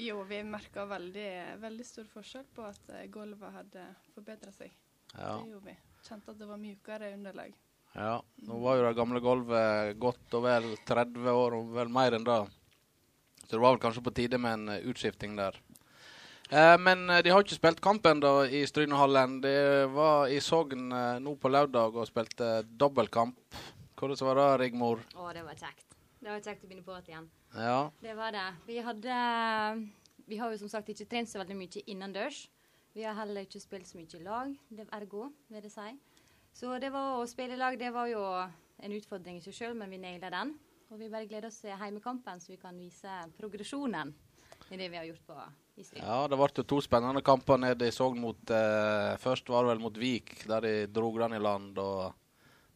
[0.00, 3.84] Jo, vi merka veldig, veldig stor forskjell på at eh, gulvet hadde
[4.14, 4.72] forbedra seg.
[5.12, 5.36] Ja.
[5.36, 5.76] Det gjorde vi.
[6.06, 7.52] Kjente at det var mjukere underlag.
[7.92, 8.14] Ja,
[8.48, 12.24] nå var jo det gamle gulvet godt og vel 30 år, og vel mer enn
[12.26, 12.40] det.
[13.44, 15.60] Så det var vel kanskje på tide med en eh, utskifting der.
[16.52, 19.38] Eh, men eh, de har ikke spilt kampen da i Strynehallen.
[19.40, 19.52] De
[19.94, 23.38] var i Sogn eh, nå på lørdag og spilte dobbeltkamp.
[23.96, 25.00] Hvordan var det, Rigmor?
[25.16, 25.96] Å, det var kjekt.
[26.20, 27.30] Det var kjekt å begynne på igjen.
[27.56, 27.78] Ja.
[28.02, 28.44] Det var det.
[28.66, 29.16] Vi hadde
[30.28, 32.44] Vi har jo som sagt ikke trent så veldig mye innendørs.
[32.92, 35.88] Vi har heller ikke spilt så mye i lag, det er ergo, vil jeg si.
[36.52, 39.78] Så det var å spille i lag, det var jo en utfordring i seg sjøl,
[39.78, 40.52] men vi naila den.
[40.92, 44.12] Og vi bare gleder oss til heimekampen, så vi kan vise progresjonen
[44.68, 45.40] i det vi har gjort på.
[45.74, 49.72] Ja, det ble jo to spennende kamper nede i Sogn mot eh, Først var det
[49.72, 51.78] vel mot Vik, der de drog den i land.
[51.80, 52.12] og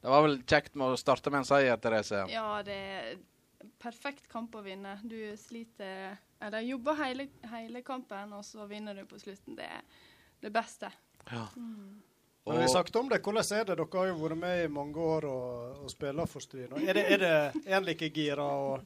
[0.01, 2.25] Det var vel kjekt med å starte med en seier, Therese.
[2.33, 3.19] Ja, det er
[3.83, 4.97] perfekt kamp å vinne.
[5.05, 9.57] Du sliter Eller jobber hele, hele kampen, og så vinner du på slutten.
[9.57, 9.85] Det er
[10.45, 10.91] det beste.
[11.31, 11.47] Ja.
[12.47, 13.19] Men vi snakket om det.
[13.25, 13.75] Hvordan er det?
[13.75, 16.77] Dere har jo vært med i mange år og, og spiller for Stryn.
[16.87, 18.77] Er det, er det en like gira å,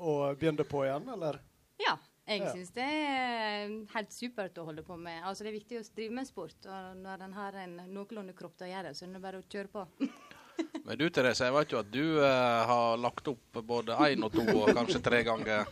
[0.00, 1.38] og begynne på igjen, eller?
[1.78, 1.94] Ja.
[2.26, 2.52] Jeg Ja.
[2.52, 5.22] syns det er helt supert å holde på med.
[5.22, 8.56] Altså Det er viktig å drive med sport, og når en har en noenlunde kropp
[8.58, 9.86] til å gjøre det, så er det bare å kjøre på.
[10.86, 14.32] Men du Therese, jeg vet jo at du eh, har lagt opp både én og
[14.32, 15.66] to og kanskje tre ganger.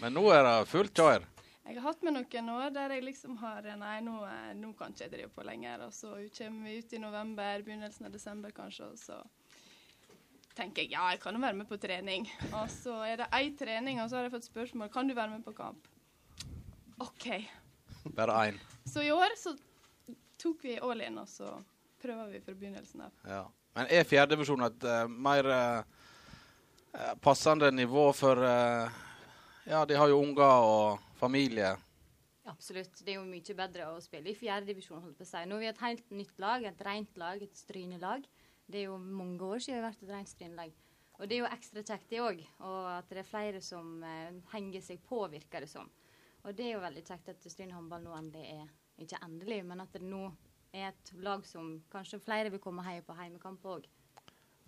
[0.00, 1.26] Men nå er det fullt kjør.
[1.66, 4.90] Jeg har hatt med noen år der jeg liksom har Nei, nå, eh, nå kan
[4.90, 5.84] ikke jeg drive på lenger.
[5.86, 9.20] Og så kommer vi ut i november, begynnelsen av desember kanskje, og så
[10.56, 12.26] tenker jeg ja, jeg kan jo være med på trening.
[12.50, 15.36] Og så er det én trening, og så har jeg fått spørsmål kan du være
[15.36, 15.86] med på kamp.
[17.00, 17.50] OK.
[18.16, 18.58] Bare én.
[18.84, 19.54] Så i år så
[20.40, 21.48] tok vi all in, og så
[22.00, 23.14] prøver vi fra begynnelsen av.
[23.24, 23.44] Ja.
[23.76, 28.90] Men er fjerdedivisjon et uh, mer eh, passende nivå for uh,
[29.68, 31.76] Ja, de har jo unger og familie.
[32.50, 32.98] Absolutt.
[33.04, 35.12] Det er jo mye bedre å spille i fjerdedivisjon.
[35.14, 38.26] Nå er vi et helt nytt lag, et rent lag, et strynelag.
[38.66, 40.74] Det er jo mange år siden vi har vært et rent strynelag.
[41.20, 42.42] Og det er jo ekstra kjekt, det òg.
[42.64, 44.02] Og at det er flere som
[44.50, 45.86] henger seg på, virker det som.
[46.44, 48.68] Og det er jo veldig kjekt at Stryn håndball nå endelig er
[49.00, 50.26] Ikke endelig, men at det nå
[50.72, 53.88] er et lag som kanskje flere vil komme og heie på heimekamp òg.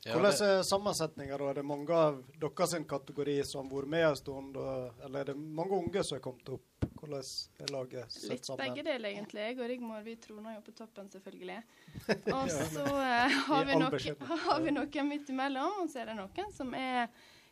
[0.02, 1.36] Ja, Hvordan er sammensetninga?
[1.38, 1.50] da?
[1.50, 4.56] Er det mange av deres kategori som har vært med en stund?
[5.04, 6.86] Eller er det mange unge som har kommet opp?
[6.98, 9.44] Hvordan er laget satt Litt begge deler, egentlig.
[9.46, 11.60] Jeg og Rigmor vi troner jo på toppen, selvfølgelig.
[12.34, 16.18] Og så eh, har, vi noen, har vi noen midt imellom, og så er det
[16.18, 17.06] noen som er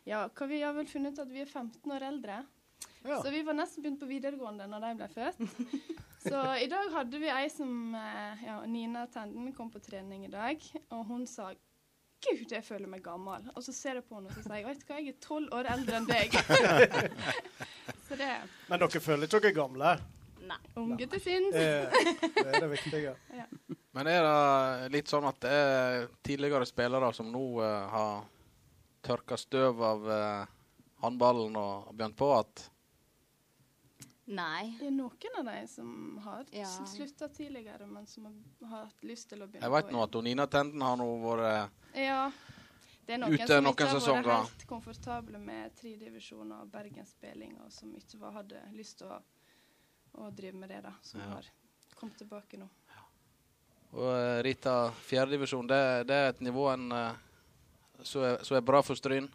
[0.07, 2.41] Ja, hva vi har vel funnet ut at vi er 15 år eldre.
[3.03, 3.21] Ja.
[3.23, 5.41] Så vi var nesten begynt på videregående når de ble født.
[6.27, 10.29] Så i dag hadde vi ei som eh, ja, Nina Tenden kom på trening i
[10.29, 10.61] dag,
[10.93, 11.47] og hun sa
[12.21, 13.47] Gud, jeg føler meg gammel.
[13.55, 15.21] Og så ser jeg på henne og så sier jeg, vet du hva, jeg er
[15.25, 16.35] tolv år eldre enn deg.
[18.07, 18.29] så det
[18.69, 19.95] Men dere føler ikke dere gamle?
[20.51, 20.59] Nei.
[20.77, 21.55] unge til sinns.
[21.55, 23.15] Det, det er det viktige.
[23.97, 28.13] men er det litt sånn at det er tidligere spillere som nå uh, har
[29.01, 30.49] tørka støv av eh,
[31.01, 32.67] håndballen og begynt på at
[34.31, 34.77] Nei.
[34.79, 36.65] Det er noen av de som har Ja.
[36.87, 38.25] slutta tidligere, men som
[38.61, 41.07] har, hatt lyst til å begynne Jeg vet på nå at Nina Tenden har nå
[41.19, 42.31] vært Ja.
[43.05, 44.23] Det er noen Ute som noen ikke har sesonger.
[44.23, 49.21] vært helt komfortable med tredivisjon og bergensspilling, og som ikke var, hadde lyst til å
[50.13, 50.91] å drive med det, da.
[51.01, 51.27] Som Ja.
[51.27, 51.45] har
[51.95, 52.67] kommet tilbake nå.
[53.93, 57.13] Og eh, Rita, fjerdedivisjon, det, det er et nivå en, eh,
[58.03, 59.29] som er, er bra for Stryn.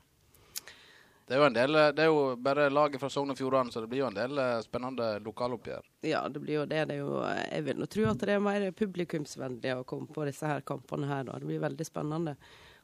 [1.26, 3.82] Det er jo del, eh, det er jo bare laget fra Sogn og Fjordane, så
[3.82, 5.90] det blir jo en del eh, spennende lokaloppgjør.
[6.06, 6.84] Ja, det blir jo det.
[6.92, 10.62] det jo, jeg vil tro at det er mer publikumsvennlig å komme på disse her
[10.66, 11.26] kampene her.
[11.26, 11.40] Da.
[11.42, 12.36] Det blir veldig spennende.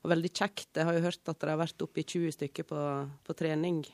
[0.02, 0.72] Og veldig kjekt.
[0.74, 2.80] Jeg har jo hørt at det har vært oppe i 20 stykker på,
[3.22, 3.84] på trening.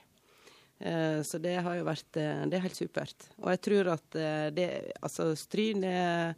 [0.80, 3.28] Eh, så det har jo vært eh, Det er helt supert.
[3.42, 4.68] Og jeg tror at eh, det
[5.02, 6.36] Altså, Stryn er,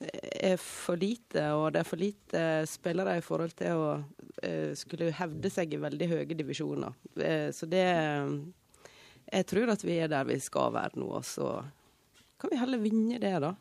[0.00, 3.88] er for lite, og det er for lite spillere i forhold til å
[4.42, 6.96] eh, skulle hevde seg i veldig høye divisjoner.
[7.16, 7.86] Eh, så det
[9.24, 11.64] Jeg tror at vi er der vi skal være nå, og så
[12.38, 13.54] kan vi heller vinne det, da.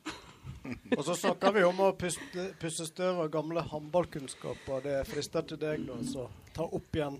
[0.97, 4.83] Og så snakker vi om å puste, puste støv av gamle håndballkunnskaper.
[4.83, 7.17] Det frister til deg, da, så ta opp igjen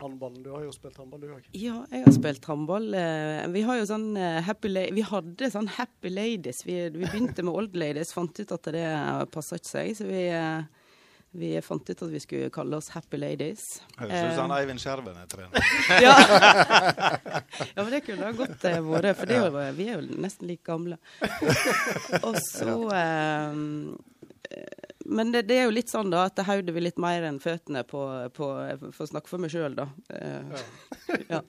[0.00, 0.42] håndballen.
[0.44, 1.46] Du har jo spilt håndball, du òg.
[1.56, 2.88] Ja, jeg har spilt håndball.
[2.94, 6.64] Eh, Vi har jo sånn eh, happy la Vi hadde sånn Happy Ladies.
[6.66, 8.88] Vi, vi begynte med Old Ladies, fant ut at det
[9.34, 9.92] passa ikke seg.
[9.98, 10.66] Så vi, eh,
[11.36, 13.64] vi fant ut at vi skulle kalle oss Happy Ladies.
[13.98, 15.72] Høres ut som Eivind Skjerven er trener.
[16.06, 16.14] Ja.
[17.76, 20.48] ja, men det kunne ha godt vært, for det er jo, vi er jo nesten
[20.50, 20.98] like gamle.
[22.26, 23.64] Og så eh,
[25.08, 27.82] Men det, det er jo litt sånn da at hodet vil litt mer enn føttene
[27.86, 28.00] på,
[28.34, 28.48] på
[28.94, 29.86] For å snakke for meg sjøl, da.
[30.10, 30.66] Eh,
[31.30, 31.40] ja.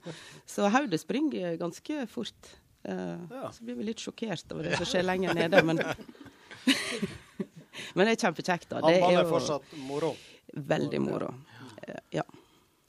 [0.50, 2.52] Så hodet springer ganske fort.
[2.88, 3.50] Eh, Ja.
[3.52, 5.82] Så blir vi litt sjokkert over det som skjer lenger nede, men
[7.96, 8.82] Men det er kjempekjekt, da.
[8.82, 10.16] Det er er fortsatt moro.
[10.54, 11.34] veldig moro.
[11.88, 12.00] ja.
[12.22, 12.24] Ja.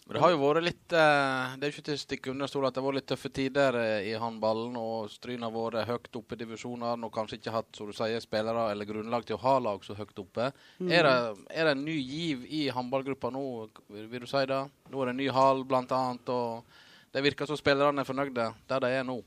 [0.09, 2.65] Det har jo vært litt eh, Det er jo ikke til å stikke under stol
[2.65, 4.77] at det har vært litt tøffe tider eh, i håndballen.
[4.81, 8.23] Og Stryn har vært høyt oppe i divisjonene og kanskje ikke hatt som du sier,
[8.25, 10.49] spillere eller grunnlag til å ha lag så høyt oppe.
[10.81, 10.89] Mm.
[10.89, 13.45] Er, det, er det en ny giv i håndballgruppa nå,
[13.99, 14.63] vil du si det?
[14.89, 16.33] Nå er det en ny hall, blant annet.
[16.33, 19.21] Og det virker som spillerne er fornøyde der de er nå.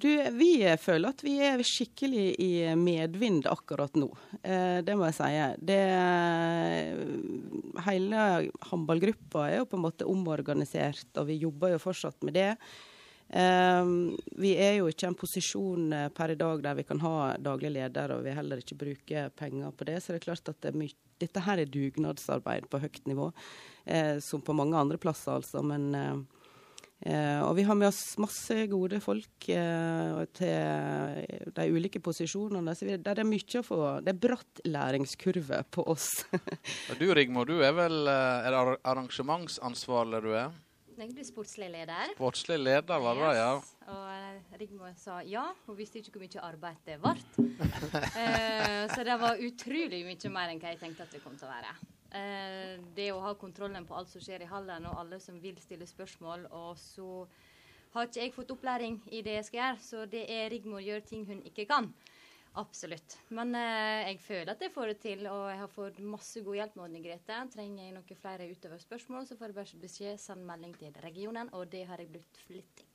[0.00, 4.08] Du, vi føler at vi er skikkelig i medvind akkurat nå.
[4.40, 5.30] Eh, det må jeg si.
[5.70, 5.80] Det,
[7.84, 8.22] hele
[8.70, 12.48] håndballgruppa er jo på en måte omorganisert, og vi jobber jo fortsatt med det.
[13.28, 13.92] Eh,
[14.40, 17.14] vi er jo ikke i en posisjon eh, per i dag der vi kan ha
[17.36, 20.00] daglig leder, og vi heller ikke bruker penger på det.
[20.00, 23.26] Så det er klart at det er dette her er dugnadsarbeid på høyt nivå,
[24.24, 25.60] som på mange andre plasser, altså.
[25.60, 26.24] Men
[27.00, 32.74] og vi har med oss masse gode folk eh, til de ulike posisjonene.
[32.76, 33.78] Så vi, der er mye å få.
[34.04, 36.10] Det er bratt læringskurve på oss.
[37.00, 40.58] Du Rigmor, du er vel eh, er det arrangementsansvarlig du er?
[41.00, 42.10] Jeg blir sportslig leder.
[42.12, 43.52] Sportslig leder, var det, ja.
[43.56, 43.70] Yes.
[43.88, 45.46] Og eh, Rigmor sa ja.
[45.64, 47.14] Hun visste ikke hvor mye arbeid det ble.
[48.20, 51.48] eh, så det var utrolig mye mer enn hva jeg tenkte at det kom til
[51.48, 51.72] å være.
[52.10, 55.58] Eh, det å ha kontrollen på alt som skjer i hallen, og alle som vil
[55.62, 56.48] stille spørsmål.
[56.58, 57.10] Og så
[57.94, 61.04] har ikke jeg fått opplæring i det jeg skal gjøre, så det er Rigmor gjør
[61.06, 61.92] ting hun ikke kan.
[62.58, 63.14] Absolutt.
[63.30, 66.58] Men eh, jeg føler at jeg får det til, og jeg har fått masse god
[66.58, 67.38] hjelp med Odne Grete.
[67.54, 71.52] Trenger jeg noen flere utover spørsmål, så får jeg bare beskjed, send melding til regionen,
[71.54, 72.88] og det har jeg blitt flittig.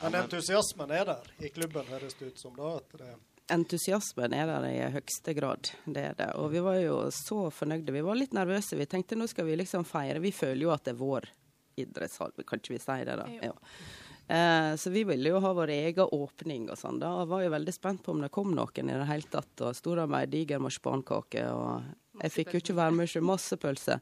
[0.00, 2.52] Men entusiasmen er der i klubben, høres det ut som.
[2.56, 3.10] da, at det
[3.50, 5.72] Entusiasmen er der i høyeste grad.
[5.84, 6.28] Det er det.
[6.40, 7.94] Og vi var jo så fornøyde.
[7.94, 8.78] Vi var litt nervøse.
[8.78, 10.22] Vi tenkte nå skal vi liksom feire.
[10.22, 11.28] Vi føler jo at det er vår
[11.80, 13.26] idrettshall, kan ikke vi si det, da?
[13.40, 13.54] Ja.
[14.30, 17.00] Eh, så vi ville jo ha vår egen åpning og sånn.
[17.02, 19.54] da, og var jo veldig spent på om det kom noen i det hele tatt.
[19.66, 23.16] Og sto der med ei diger marsipankake, og jeg fikk jo ikke være med.
[23.26, 23.98] Masse pølse.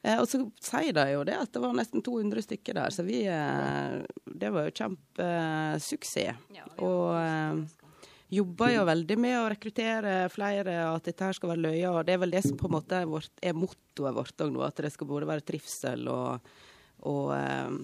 [0.00, 3.04] Eh, og så sier de jo det at det var nesten 200 stykker der, så
[3.04, 6.40] vi eh, Det var jo kjempesuksess.
[6.56, 7.60] Ja, og eh,
[8.30, 11.90] jobber jo veldig med å rekruttere flere, at dette her skal være løye.
[11.90, 14.52] Og det er vel det som på en måte er, vårt, er mottoet vårt òg
[14.54, 16.50] nå, at det skal både være trivsel og,
[17.10, 17.76] og eh,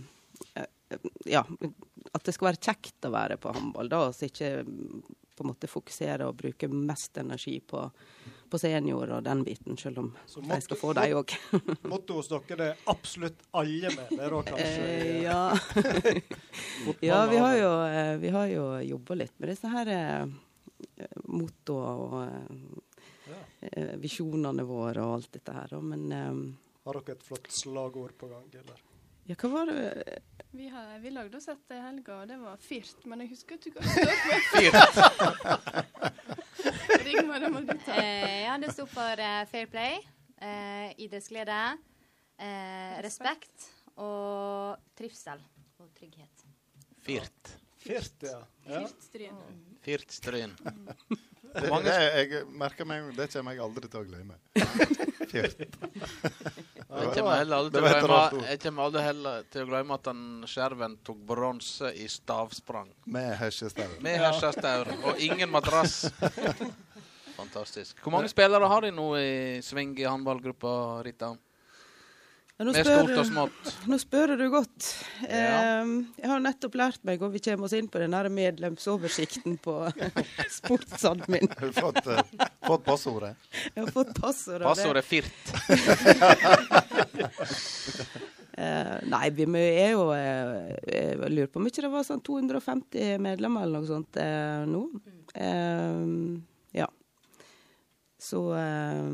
[0.63, 4.53] eh, ja, at det skal være kjekt å være på håndball, da, så ikke
[5.37, 7.83] på en måte fokusere og bruke mest energi på,
[8.51, 11.35] på senior og den biten, selv om Så jeg skal få dem òg.
[11.93, 14.09] Mottoet hos dere er absolutt alle med.
[14.15, 15.43] Det er da kanskje Eh, ja.
[17.11, 20.27] ja, vi har jo, eh, vi har jo jobba litt med disse her eh,
[21.25, 22.83] mottoene og
[23.27, 23.41] Ja.
[23.99, 25.73] visjonene våre og alt dette her.
[25.83, 26.09] Men
[26.87, 28.79] Har dere et flott slagord på gang, eller?
[29.27, 30.21] Ja, hva var det
[30.57, 33.03] Vi, har, vi lagde oss et i helga, og det var fyrt.
[33.11, 34.17] Men jeg husker ikke hva det står
[34.53, 34.63] for.
[37.07, 37.99] Rigmor, det må du ta.
[38.01, 39.99] Eh, ja, det sto for eh, fair play,
[40.39, 41.61] eh, idrettsglede,
[42.39, 43.69] eh, respekt
[44.01, 45.43] og trivsel
[45.83, 46.47] og trygghet.
[47.05, 47.57] Fyrt.
[47.83, 48.41] Fyrt, ja.
[48.67, 48.87] ja.
[49.83, 50.89] Firt Mm.
[51.57, 54.35] Det, det, jeg merker meg det kommer jeg aldri til å glemme.
[56.97, 60.07] Jeg kommer heller aldri til å glemme, jeg kommer aldri heller til å glemme at
[60.09, 62.89] han skjerven tok bronse i stavsprang.
[63.13, 63.97] Med hesjestaur.
[64.05, 66.07] Med hesjestaur og ingen madrass.
[67.41, 67.99] Fantastisk.
[68.01, 69.35] Hvor mange spillere har de nå i
[69.67, 70.73] sving i håndballgruppa,
[71.05, 71.35] Rita?
[72.59, 73.73] Nå Med spør- stort og smått.
[73.87, 74.87] Nå spør du godt.
[75.29, 75.83] Ja.
[75.83, 75.91] Eh,
[76.23, 79.75] jeg har nettopp lært meg, og vi kommer oss inn på den medlemsoversikten på
[80.59, 81.51] sportsadmin.
[81.53, 82.23] Har du fått, uh,
[82.65, 83.35] fått passordet?
[83.75, 84.65] Jeg har fått passordet.
[84.65, 85.37] Passordet firt.
[88.57, 93.19] Eh, nei, vi er jo eh, Jeg lurer på om ikke det var sånn 250
[93.21, 94.81] medlemmer eller noe sånt eh, nå.
[95.37, 96.41] Eh,
[96.81, 96.87] ja.
[98.17, 99.13] Så eh,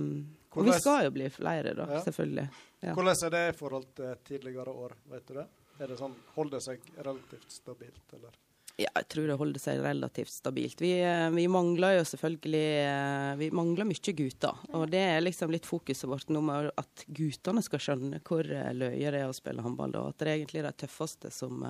[0.55, 1.99] Og vi skal jo bli flere, da, Ja.
[2.07, 2.47] selvfølgelig.
[2.83, 2.95] Ja.
[2.99, 4.97] Hvordan er det i forhold til tidligere år?
[5.13, 5.45] Vet du det?
[5.79, 8.35] Er det sånn, Holder det seg relativt stabilt, eller?
[8.81, 10.81] Ja, jeg tror det holder seg relativt stabilt.
[10.81, 14.63] Vi, eh, vi mangler jo selvfølgelig eh, Vi mangler mye gutter.
[14.73, 18.71] Og det er liksom litt fokuset vårt nå med at guttene skal skjønne hvor eh,
[18.75, 21.67] løye det er å spille håndball, og at det er egentlig de tøffeste som,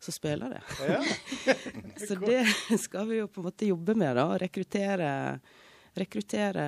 [0.00, 0.64] som spiller det.
[0.88, 1.02] Ja.
[2.08, 2.42] Så det
[2.80, 4.26] skal vi jo på en måte jobbe med, da.
[4.40, 5.12] Rekruttere
[5.98, 6.64] rekruttere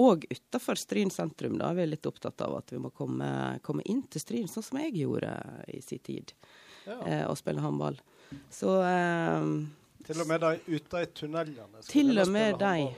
[0.00, 1.58] òg utafor Stryn sentrum.
[1.60, 3.28] Da er vi litt opptatt av at vi må komme,
[3.62, 5.32] komme inn til Stryn, sånn som jeg gjorde
[5.74, 6.32] i sin tid,
[6.88, 6.98] Ja.
[7.06, 7.98] eh, og spille håndball.
[8.50, 9.44] Så eh,
[10.08, 11.82] Til og med de ute i tunnelene?
[11.88, 12.88] til og med de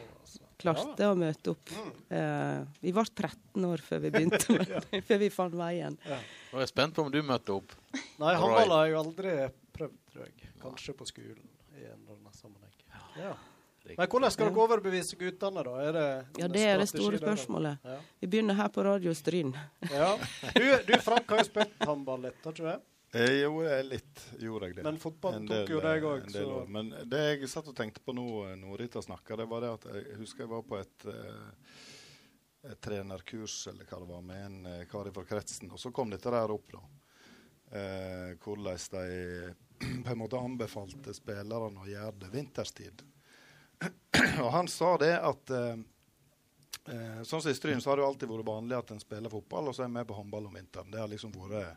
[0.61, 1.11] klarte ja.
[1.11, 1.71] å møte opp.
[2.13, 5.97] Eh, vi var 13 år før vi begynte med det, før vi fant veien.
[6.05, 7.73] Nå er jeg spent på om du møter opp.
[8.21, 9.37] Nei, håndball har jeg aldri
[9.77, 10.51] prøvd, tror jeg.
[10.61, 11.47] Kanskje på skolen
[11.79, 12.77] i en eller annen sammenheng.
[13.17, 13.33] Ja.
[13.99, 15.75] Men hvordan skal dere overbevise guttene, da?
[15.83, 16.07] Er det,
[16.43, 17.83] Ja, det er det store spørsmålet.
[17.85, 17.99] Ja.
[18.21, 19.55] Vi begynner her på Radio Stryn.
[19.91, 20.13] Ja.
[20.55, 22.79] Du, du Frank, har jo spilt håndball litt, har ikke du det?
[23.11, 24.83] Jeg gjorde litt, gjorde jeg det.
[24.87, 26.69] Men fotball En tok del, jo deg eh, òg, del år.
[26.71, 29.73] Men det jeg satt og tenkte på nå, eh, når Rita snakka, det var det
[29.79, 34.45] at jeg husker jeg var på et, eh, et trenerkurs eller hva det var, med
[34.47, 35.73] en eh, kar fra kretsen.
[35.75, 36.85] Og så kom dette der opp, da.
[37.81, 39.55] Eh, hvordan de
[40.05, 43.03] på en måte anbefalte spillerne å gjøre det vinterstid.
[44.45, 45.77] Og han sa det at eh,
[46.93, 49.33] eh, Sånn som i Stryn så har det jo alltid vært vanlig at en spiller
[49.33, 50.91] fotball, og så er med på håndball om vinteren.
[50.93, 51.77] Det har liksom vært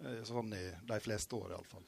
[0.00, 1.84] eh, sånn i de fleste år, iallfall.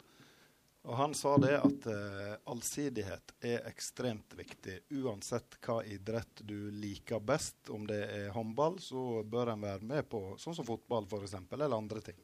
[0.86, 4.76] Og han sa det at eh, allsidighet er ekstremt viktig.
[4.94, 10.06] Uansett hva idrett du liker best, om det er håndball, så bør en være med
[10.12, 12.20] på sånn som fotball f.eks., eller andre ting.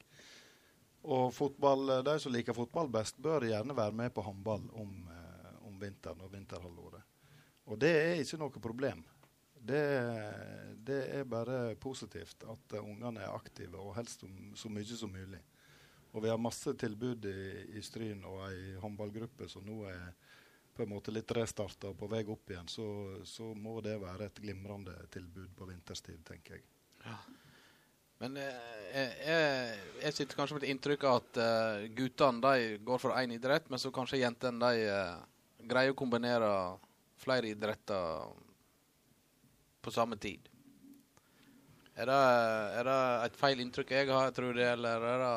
[1.02, 4.94] Og fotball, eh, de som liker fotball best, bør gjerne være med på håndball om,
[5.10, 7.02] eh, om vinteren og vinterhalvåret.
[7.70, 9.02] Og det er ikke noe problem.
[9.62, 9.82] Det,
[10.82, 14.24] det er bare positivt at ungene er aktive, og helst
[14.58, 15.38] så mye som mulig.
[16.12, 17.38] Og vi har masse tilbud i,
[17.78, 20.10] i Stryn og ei håndballgruppe som nå er
[20.72, 22.68] på en måte litt restarta og på vei opp igjen.
[22.68, 22.84] Så,
[23.28, 26.66] så må det være et glimrende tilbud på vinterstid, tenker jeg.
[28.22, 32.52] Men eh, jeg, jeg, jeg sitter kanskje med et inntrykk av at uh, guttene
[32.86, 35.16] går for én idrett, men så kanskje jentene eh,
[35.68, 36.50] greier å kombinere
[37.22, 38.32] flere idretter
[39.82, 40.48] på samme tid.
[41.94, 42.20] Er det,
[42.78, 45.34] er det et feil inntrykk jeg har, tror det, eller er det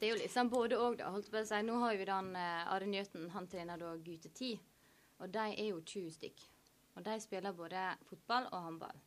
[0.00, 1.12] Det er jo liksom både og, da.
[1.14, 1.60] holdt på å si.
[1.62, 4.58] Nå har vi den eh, Are Njøten, han trener da gutte-10,
[5.22, 6.42] Og de er jo 20 stykk.
[6.96, 8.98] Og de spiller både fotball og håndball.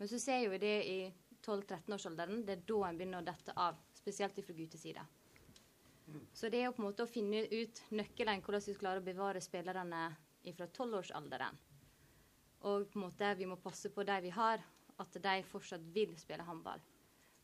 [0.00, 0.98] Men så ser jo vi det i
[1.46, 2.42] 12-13-årsalderen.
[2.44, 3.78] Det er da en begynner å dette av.
[3.94, 5.06] Spesielt fra guttesida.
[6.34, 9.06] Så det er jo på en måte å finne ut nøkkelen hvordan vi klarer å
[9.06, 10.08] bevare spillerne
[10.44, 11.58] fra 12-årsalderen.
[12.68, 14.62] Og på en måte vi må passe på de vi har,
[15.00, 16.82] at de fortsatt vil spille håndball.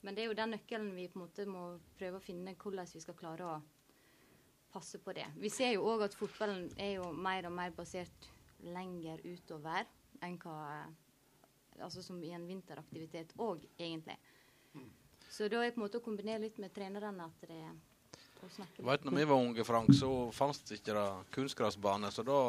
[0.05, 1.65] Men det er jo den nøkkelen vi på en måte må
[1.99, 3.57] prøve å finne hvordan vi skal klare å
[4.73, 5.27] passe på det.
[5.41, 8.29] Vi ser jo òg at fotballen er jo mer og mer basert
[8.61, 9.89] lenger utover
[10.25, 10.61] enn hva
[11.77, 14.15] Altså som i en vinteraktivitet òg, egentlig.
[15.29, 17.59] Så da er det på en måte å kombinere litt med trenerne at det
[18.45, 22.13] å snakke Du vet, når vi var unge, Frank, så fantes det ikke det kunstgressbane,
[22.13, 22.41] så da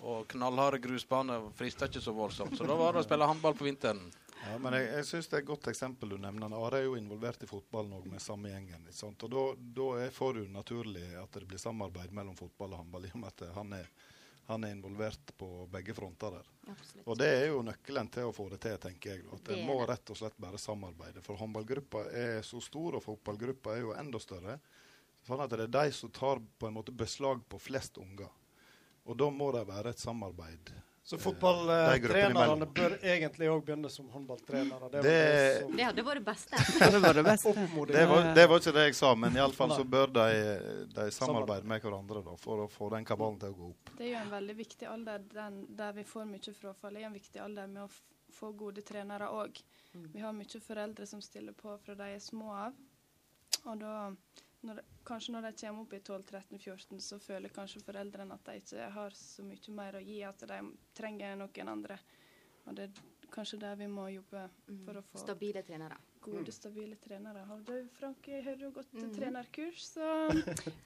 [0.00, 3.66] Og knallharde grusbaner frista ikke så voldsomt, så da var det å spille håndball på
[3.66, 4.06] vinteren.
[4.40, 6.54] Ja, men jeg, jeg syns det er et godt eksempel du nevner.
[6.56, 8.86] Are er jo involvert i fotballen òg, med samme gjengen.
[8.88, 9.26] Ikke sant?
[9.26, 9.42] Og da,
[9.76, 13.20] da er for det naturlig at det blir samarbeid mellom fotball og håndball, i og
[13.20, 13.90] med at han er,
[14.50, 16.50] han er involvert på begge fronter der.
[16.72, 17.06] Absolutt.
[17.06, 19.24] Og det er jo nøkkelen til å få det til, tenker jeg.
[19.36, 21.22] At en må rett og slett bare samarbeide.
[21.22, 24.58] For håndballgruppa er så stor, og fotballgruppa er jo enda større.
[25.26, 28.30] Sånn at det er de som tar på en måte beslag på flest unger.
[29.06, 34.90] Og da må det være et samarbeid Så fotballtrenerne bør egentlig òg begynne som håndballtrenere.
[34.92, 36.56] Det, Det- var det som Det hadde vært det beste.
[36.92, 37.52] Det var det beste.
[37.92, 40.26] Det var, det var ikke det jeg sa, men iallfall så bør de,
[40.94, 43.90] de samarbeide med hverandre da, for å få den kabalen til å gå opp.
[43.98, 46.94] Det er jo en veldig viktig alder den, der vi får mye frafall.
[46.94, 49.56] Det er en viktig alder med å f få gode trenere òg.
[50.12, 52.76] Vi har mye foreldre som stiller på fra de er små av.
[53.66, 54.12] Og da,
[54.62, 58.58] når, de- kanskje når de kommer opp i 12-13-14, så føler kanskje foreldrene at de
[58.60, 60.60] ikke har så mye mer å gi, at de
[60.94, 61.98] trenger noen andre.
[62.66, 62.90] Og det er
[63.32, 64.42] kanskje der vi må jobbe
[64.84, 65.96] for å få Stabile trenere.
[66.20, 67.44] gode, stabile trenere.
[67.48, 69.14] Har du, Frank, jeg hører du godt gått Mhm.
[69.16, 70.28] trenerkurs, så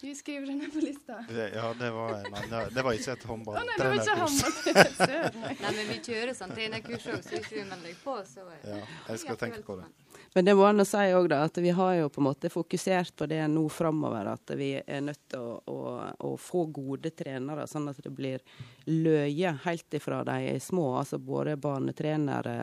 [0.00, 1.16] du skriver det ned på lista.
[1.28, 4.08] Det, ja, det var en annen Det var ikke et håndballtrenerkurs.
[4.22, 5.34] håndball.
[5.42, 5.56] Nei.
[5.60, 8.78] Nei, men vi kjører sånn trenerkurs òg, så hvis du melder deg på, så Ja,
[9.08, 9.90] jeg skal tenke på det.
[10.34, 12.50] Men det må an å si òg, da, at vi har jo på en måte
[12.50, 14.32] fokusert på det nå framover.
[14.32, 15.82] At vi er nødt til å, å,
[16.26, 18.42] å få gode trenere, sånn at det blir
[18.90, 20.88] løye helt ifra de er små.
[20.98, 22.56] Altså både barnetrenere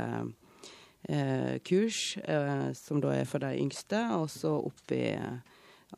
[1.08, 4.92] eh, kurs, eh, som da er for de yngste, og så opp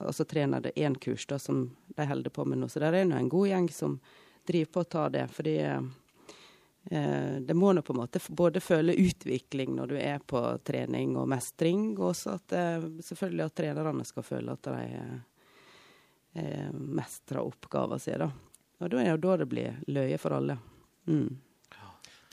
[0.04, 2.70] Og så trener det én kurs da, som de holder på med nå.
[2.70, 4.00] Så det er nå en god gjeng som
[4.46, 5.28] driver på å ta det.
[5.34, 5.82] fordi Eh,
[6.84, 11.30] det må nå på en måte både føle utvikling når du er på trening og
[11.32, 15.16] mestring, og også at eh, selvfølgelig at trenerne skal føle at de eh,
[16.44, 18.26] eh, mestrer oppgaven sin.
[18.26, 18.30] Da.
[18.84, 20.58] Og da er jo da det blir løye for alle.
[21.08, 21.32] Mm.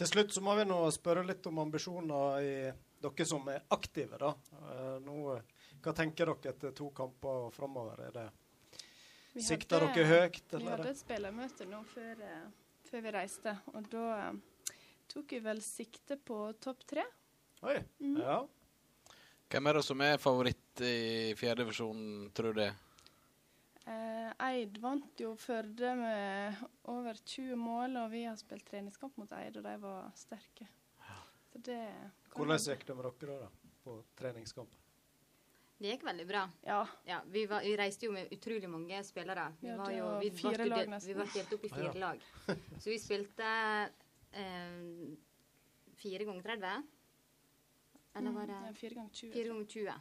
[0.01, 2.53] Til slutt så må vi nå spørre litt om ambisjoner i
[3.01, 4.19] dere som er aktive.
[4.19, 4.35] da.
[4.73, 5.39] Eh, nå,
[5.81, 8.07] hva tenker dere etter to kamper framover?
[8.09, 8.31] Er det
[9.47, 12.49] Sikter dere høyt, Vi hadde et spillermøte nå før, eh,
[12.91, 14.77] før vi reiste, og da eh,
[15.11, 17.05] tok vi vel sikte på topp tre.
[17.67, 17.77] Oi.
[18.03, 18.19] Mm.
[18.19, 18.41] Ja.
[19.51, 22.65] Hvem er det som er favoritt i fjerdedivisjonen, tror du?
[23.91, 26.61] Eh, Eid vant jo Førde med
[26.93, 30.69] over 20 mål, og vi har spilt treningskamp mot Eid, og de var sterke.
[31.51, 31.81] Så det
[32.37, 33.49] Hvordan gikk det med dere da,
[33.83, 34.80] på treningskamp?
[35.81, 36.43] Det gikk veldig bra.
[36.67, 37.21] Ja.
[37.33, 39.47] vi, var, vi reiste jo med utrolig mange spillere.
[39.63, 41.09] Vi, Ja, var jo, vi, fire lag nesten.
[41.09, 42.01] vi ble delt opp i fire Ja.
[42.03, 42.25] lag.
[42.79, 43.47] Så vi spilte
[44.33, 45.15] eh,
[45.97, 46.83] fire ganger 30.
[48.15, 49.33] Eller var det Mm, ja, fire ganger 20.
[49.33, 49.95] Fire ganger 20.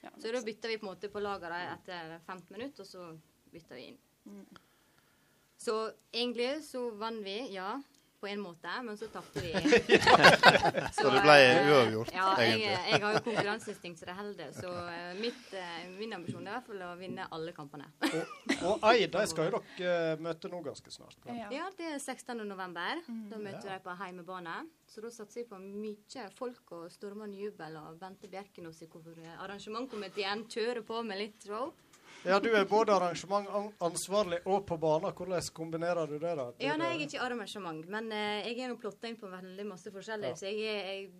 [0.00, 3.20] Ja, Så da bytta vi på en måte på lagene etter 15 minutter, og så
[3.52, 3.98] bytta vi inn.
[4.24, 4.46] Mm.
[5.58, 7.82] Så egentlig så vant vi, ja,
[8.20, 9.52] på en måte, men så tapte vi.
[10.98, 11.36] Så det ble
[11.70, 12.78] uavgjort, Ja, jeg, egentlig.
[12.90, 14.52] jeg har jo konkurranseinstinkt så det holder.
[14.56, 17.86] Så eh, mitt, eh, min ambisjon er i hvert fall å vinne alle kampene.
[18.66, 21.18] Og Eid de skal jo dere eh, møte nå ganske snart.
[21.28, 21.48] Ja.
[21.54, 22.42] Ja, det er 16.
[22.48, 23.02] november.
[23.06, 23.24] Mm.
[23.30, 23.78] Da møter vi Ja.
[23.78, 24.56] dem på heimebane.
[24.88, 27.76] Så da satser vi på mye folk og stormende jubel.
[27.84, 28.88] Og Bente Bjerkenås i
[29.38, 31.72] arrangementkomiteen kjører på med litt show.
[32.28, 35.12] Ja, du er både arrangementansvarlig og på banen.
[35.16, 36.34] Hvordan kombinerer du det?
[36.38, 36.46] da?
[36.60, 39.66] Ja, nei, jeg er ikke arrangement, men uh, jeg er nå plotta inn på veldig
[39.66, 40.36] masse forskjellig, Ja.
[40.36, 41.10] så jeg, er- jeg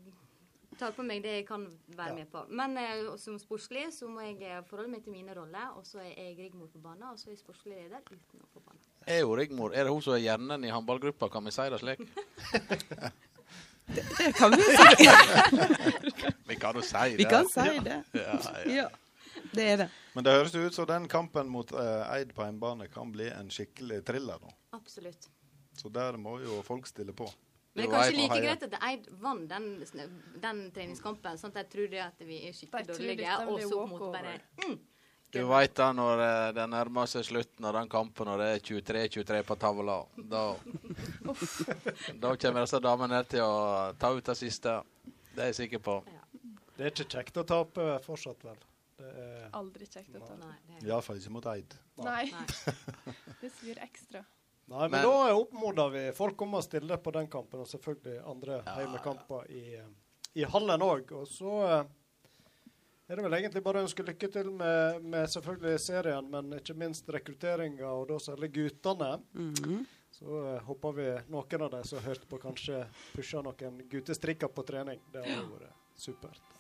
[0.79, 1.65] tar på meg det jeg kan
[1.97, 2.15] være Ja.
[2.15, 2.45] med på.
[2.51, 5.99] Men uh, som sportslig så må jeg eh, forholde meg til mine roller, og så
[6.05, 8.85] er jeg Rigmor på banen, og så er jeg sportslig leder uten å få banen.
[9.09, 11.81] Er jo Rigmor Er det hun som er hjernen i håndballgruppa, kan vi si det
[11.81, 11.99] slik?
[13.89, 15.09] Det kan vi si.
[16.49, 17.17] Vi kan jo si det.
[17.17, 18.03] Vi kan si det.
[18.13, 18.35] Ja,
[18.69, 18.89] ja.
[19.49, 19.89] Ja, det er det.
[20.15, 23.51] Men det høres ut som den kampen mot eh, Eid på hjemmebane kan bli en
[23.51, 24.41] skikkelig thriller.
[24.43, 24.55] nå.
[24.77, 25.29] Absolutt.
[25.79, 27.29] Så der må jo folk stille på.
[27.79, 29.67] Men det er kanskje like greit at Eid vant den,
[30.43, 34.17] den treningskampen, sånn at jeg tror det at vi er skikkelig dårlige, og så walkover.
[34.17, 34.79] bare mm,
[35.37, 38.65] Du veit da når eh, det nærmer seg slutten av den kampen, og det er
[38.67, 40.45] 23-23 på tavla, da
[42.23, 44.81] Da kommer disse damene til å ta ut det siste.
[45.37, 46.01] Det er jeg sikker på.
[46.75, 48.59] Det er ikke kjekt å tape fortsatt, vel?
[48.99, 50.35] Det er, Aldri kjekt å ta.
[50.41, 51.77] Nei, det er Iallfall ikke mot Eid.
[52.03, 52.25] Nei.
[52.33, 52.75] Nei.
[53.43, 54.25] Det svir ekstra.
[54.67, 58.19] nei, men, Men- da oppmoder vi folk om å stille på den kampen, og selvfølgelig
[58.27, 59.95] andre heimekamper i, eh,
[60.43, 61.13] i hallen òg.
[61.21, 61.85] Og så eh,
[63.09, 66.77] er det vel egentlig bare å ønske lykke til med, med selvfølgelig serien, men ikke
[66.77, 69.15] minst rekrutteringa, og da særlig guttene.
[69.39, 69.87] Mhm.
[70.19, 72.79] Så uh, håper vi noen av de som har hørt på, kanskje
[73.13, 74.99] pusher noen guttestrikker på trening.
[75.13, 76.55] Det hadde vært supert.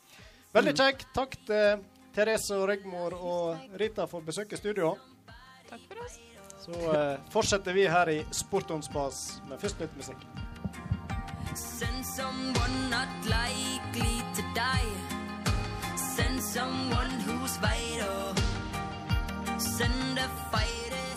[0.52, 1.06] Veldig kjekt.
[1.16, 1.80] Takk til
[2.18, 4.88] Therese og Rigmor og Rita for besøke i studio.
[5.68, 6.16] Takk for oss.
[6.64, 10.24] Så eh, fortsetter vi her i Sport on spas med først litt musikk.
[11.54, 14.90] Send someone not likely to die.
[15.94, 18.34] Send someone who's vital.
[19.62, 21.08] Send a fighter.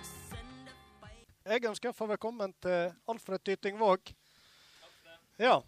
[0.00, 1.52] Send a fighter.
[1.52, 4.16] Jeg ønsker å få velkommen til Alfred Tyting Våg.
[5.36, 5.60] Ja.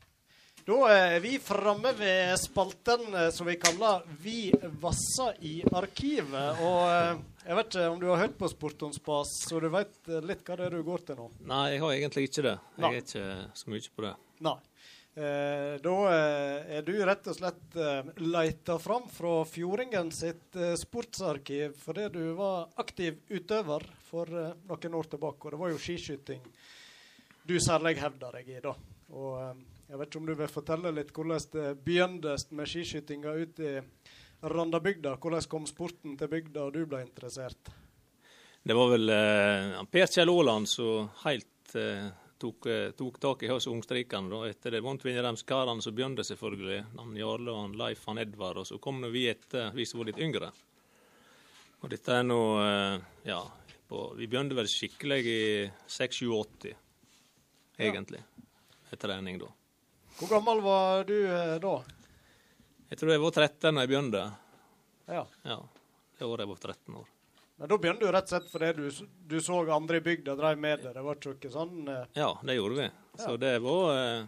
[0.69, 6.59] Da er vi framme ved spalten eh, som vi kaller 'Vi vassa i arkivet'.
[6.61, 10.11] Og eh, jeg vet ikke om du har hørt på Sport om så du vet
[10.13, 11.31] eh, litt hva det er du går til nå?
[11.49, 12.59] Nei, jeg har egentlig ikke det.
[12.77, 12.91] Nei.
[12.91, 14.13] Jeg er ikke så mye på det.
[14.45, 14.59] Nei.
[15.17, 21.81] Eh, da er du rett og slett eh, leita fram fra Fjordingen sitt eh, sportsarkiv
[21.81, 25.49] fordi du var aktiv utøver for eh, noen år tilbake.
[25.49, 26.45] Og det var jo skiskyting
[27.49, 28.77] du særlig hevda deg i da.
[29.17, 33.69] Og jeg vet ikke om du vil fortelle litt hvordan det begynte med skiskytinga ute
[33.69, 33.77] i
[34.45, 35.17] Randabygda.
[35.17, 37.71] Hvordan kom sporten til bygda, og du ble interessert?
[38.63, 43.51] Det var vel eh, Per Kjell Aaland som helt eh, tok, eh, tok tak i
[43.51, 44.43] oss ungstrikene.
[44.51, 46.83] Etter det vant Vinneremskarene, så begynte selvfølgelig.
[47.01, 48.63] Han Jarle og han Leif han Edvard.
[48.63, 50.53] Og så kom vi etter, vi som var litt yngre.
[51.81, 52.97] Og dette er nå eh,
[53.31, 53.43] Ja,
[53.89, 55.41] på, vi begynte vel skikkelig i
[55.89, 56.75] 6-7-80,
[57.89, 58.21] egentlig.
[58.91, 59.49] Med trening da.
[60.19, 61.77] Hvor gammel var du eh, da?
[62.91, 64.23] Jeg tror jeg var 13 da jeg begynte.
[65.07, 65.23] Ja.
[65.47, 65.59] Ja,
[66.19, 67.05] det året jeg var 13 år.
[67.59, 70.59] Men da begynte du rett og slett fordi du, du så andre i bygda drev
[70.59, 70.95] med det.
[70.97, 72.89] Det var ikke sånn eh, Ja, det gjorde vi.
[73.19, 74.27] Så det var eh,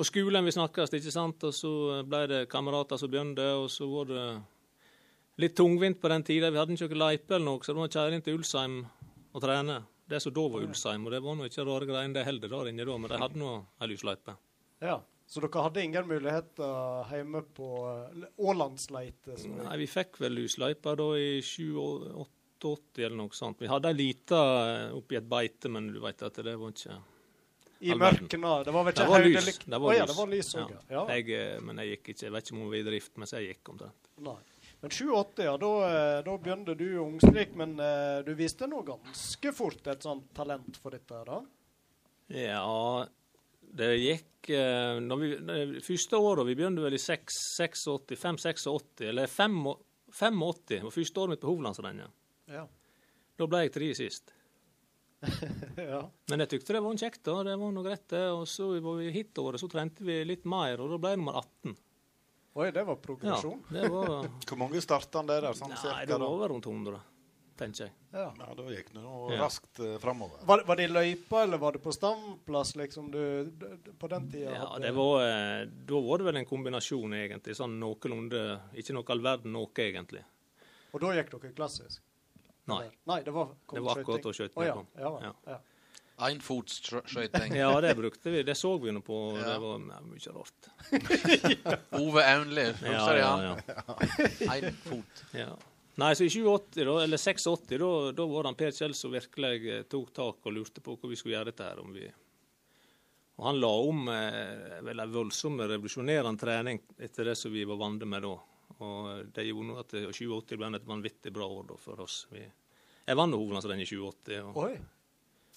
[0.00, 1.44] på skolen vi snakkes, ikke sant.
[1.44, 1.72] Og så
[2.08, 4.24] ble det kamerater som begynte, og så var det
[5.44, 6.48] litt tungvint på den tida.
[6.54, 8.80] Vi hadde ikke noe løype eller noe, så det var kjerringa til Ulsheim
[9.34, 9.82] og trene.
[10.08, 12.72] Det som da var Ulsheim, og det var nå ikke rare greiene det heller der
[12.72, 14.38] inne da, men de hadde nå ei lysløype.
[14.80, 15.00] Ja.
[15.28, 19.34] Så dere hadde ingen muligheter hjemme på eh, Ålandsleite?
[19.58, 23.60] Nei, vi fikk vel lysløypa da i 87 eller noe sånt.
[23.60, 26.96] Vi hadde ei lita eh, oppi et beite, men du veit at det var ikke
[27.84, 28.54] I mørkena?
[28.64, 29.36] Det var vel ikke Det var lys.
[29.36, 29.66] høydelykt?
[29.84, 30.80] Var ja, det var lys også, ja.
[30.96, 31.02] Ja.
[31.12, 33.36] Jeg, eh, men jeg gikk ikke, jeg vet ikke om hun var i drift mens
[33.36, 34.10] jeg gikk omtrent.
[34.30, 34.38] Nei.
[34.80, 35.70] Men 87, ja, da,
[36.22, 40.94] da begynte du ungstrik, men eh, du viste nå ganske fort et sånt talent for
[40.94, 41.42] dette da?
[42.32, 43.04] Ja,
[43.76, 48.68] det gikk eh, når vi, det Første året vi begynte vel i 5-86,
[49.08, 49.60] eller 85,
[50.86, 52.14] var første året mitt på Hovlandsrennet.
[52.48, 52.64] Ja.
[53.38, 54.32] Da ble jeg tre sist.
[55.76, 56.00] ja.
[56.30, 57.42] Men jeg tykte det var kjekt, da.
[57.46, 58.24] Det var noe greit, det.
[58.34, 61.38] Og så var vi hitåret, så trente vi litt mer, og da ble jeg nummer
[61.42, 61.76] 18.
[62.58, 63.60] Oi, det var progresjon.
[63.70, 65.46] Ja, det var Hvor mange starta han der?
[65.54, 67.02] Sånn Nei, cirka, det var over rundt 100,
[67.58, 67.92] tenker jeg.
[68.14, 68.24] Ja.
[68.38, 69.42] Ja, da gikk det noe Ja.
[69.42, 70.40] raskt uh, framover.
[70.48, 73.22] Var, var det i løypa, eller var det på standplass liksom, du,
[73.98, 74.54] på den tida?
[74.54, 77.56] Ja, hadde- det var, eh, Da var det vel en kombinasjon, egentlig.
[77.58, 78.44] Sånn noenlunde
[78.78, 80.24] Ikke noe all verden noe, egentlig.
[80.92, 82.02] Og da gikk dere klassisk?
[82.68, 82.84] Nei.
[83.08, 84.74] Nei, det var, Det var akkurat da skøytene Å, ja.
[84.76, 84.88] kom.
[84.98, 85.12] Ja.
[85.22, 85.34] Ja.
[85.46, 85.58] ja.
[86.18, 87.54] Einfotsskøyting.
[87.54, 88.42] Ja, det brukte vi.
[88.42, 89.18] Det så vi nå på.
[89.38, 89.52] Ja.
[89.52, 90.70] Det var ja, mye rart.
[92.02, 93.60] Ove Aunli, husker du ja, han?
[94.50, 95.22] Einfot.
[95.32, 95.52] Ja.
[95.98, 99.10] Nei, så i 87, da, eller 86, da, da var det han Per Kjell som
[99.14, 101.80] virkelig eh, tok tak og lurte på hvor vi skulle gjøre dette her.
[101.82, 102.06] om vi...
[103.38, 107.78] Og Han la om eh, vel en voldsom revolusjonerende trening etter det som vi var
[107.82, 108.36] vant med da.
[108.78, 112.20] Og det gjorde nå at 2080 ble et vanvittig bra år da for oss.
[112.30, 112.42] Vi...
[113.08, 114.48] Jeg vant Hovlandsrennet i 2080.
[114.52, 114.58] Og...
[114.68, 114.78] Oi.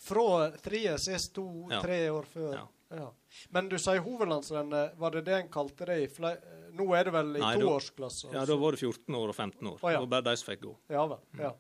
[0.02, 0.28] Fra
[0.58, 2.14] trea sist, to-tre Ja.
[2.18, 2.54] år før.
[2.58, 2.68] Ja.
[2.98, 3.08] Ja.
[3.54, 7.14] Men du sier hovedlandsrennet, var det det en kalte det i flere Nå er det
[7.14, 8.32] vel i toårsklasse?
[8.32, 9.80] da- Ja, da var det 14 år og 15 år.
[9.84, 10.06] Ah, ja.
[10.06, 10.76] Bare de som fikk gå.
[10.90, 11.20] Ja vel.
[11.40, 11.54] Ja.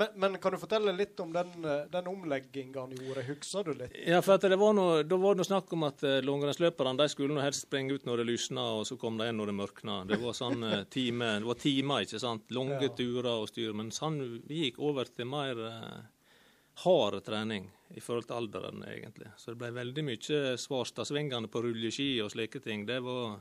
[0.00, 3.24] Men, men kan du fortelle litt om den, eh, den omlegginga han gjorde?
[3.26, 3.96] Husker du litt?
[4.06, 7.34] Ja, for det var noe, Da var det noe snakk om at uh, langrennsløperne skulle
[7.34, 9.96] noe helst springe ut når det lysna, og så kom de inn når det mørkna.
[10.06, 12.46] Det var sånn eh, time, det var timer, ikke sant.
[12.54, 12.88] Lange Ja.
[12.88, 13.74] turer og styr.
[13.74, 16.00] Mens han vi gikk over til mer uh,
[16.84, 19.32] hard trening i forhold til alderen, egentlig.
[19.36, 22.86] Så det ble veldig mye Svarstadsvingene på rulleski og slike ting.
[22.86, 23.40] Det var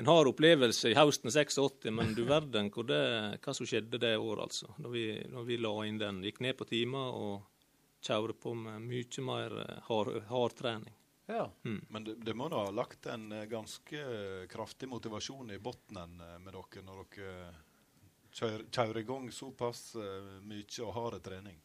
[0.00, 3.00] en hard opplevelse i høsten 86, men du verden hvor det,
[3.44, 4.72] hva som skjedde det året, altså.
[4.80, 6.22] Når vi, når vi la inn den.
[6.24, 7.42] Gikk ned på timer og
[8.00, 10.96] kjørte på med mye mer eh, hard, hard trening.
[11.30, 11.46] Ja.
[11.62, 11.80] Mm.
[11.88, 14.04] Men det, det må da ha lagt en eh, ganske
[14.50, 17.34] kraftig motivasjon i bunnen eh, med dere når dere
[18.32, 19.82] kjører, kjører i gang såpass
[20.46, 21.60] mye og hard trening.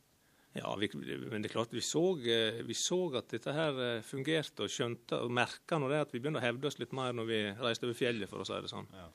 [0.56, 0.88] Ja, vi,
[1.28, 4.72] men det er klart vi så, eh, vi så at dette her eh, fungerte og
[4.72, 7.40] skjønte og merka nå det at vi begynte å hevde oss litt mer når vi
[7.60, 8.88] reiste over fjellet, for å si det sånn.
[8.96, 9.10] Ja.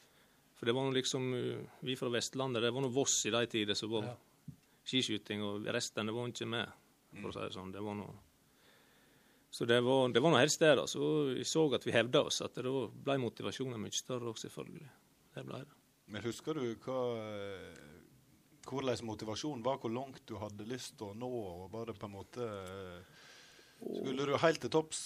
[0.60, 3.40] For det var nå liksom eh, Vi fra Vestlandet, det var nå Voss i de
[3.48, 4.16] tider som var Ja.
[4.84, 6.76] skiskyting, og resten det var ikke med,
[7.22, 7.72] for å si det sånn.
[7.72, 8.18] Det var noe
[9.50, 10.84] så det var, det var noe helst der, da.
[10.86, 11.00] Så
[11.34, 12.36] vi så at vi hevda oss.
[12.44, 14.86] At det da ble motivasjonen mye større òg, selvfølgelig.
[15.34, 15.74] Det ble det.
[16.06, 17.00] Men husker du hva
[18.66, 21.30] hvordan motivasjonen var, hvor langt du hadde lyst til å nå?
[21.30, 23.24] og Var det på en måte eh,
[23.80, 25.04] Skulle du helt til topps?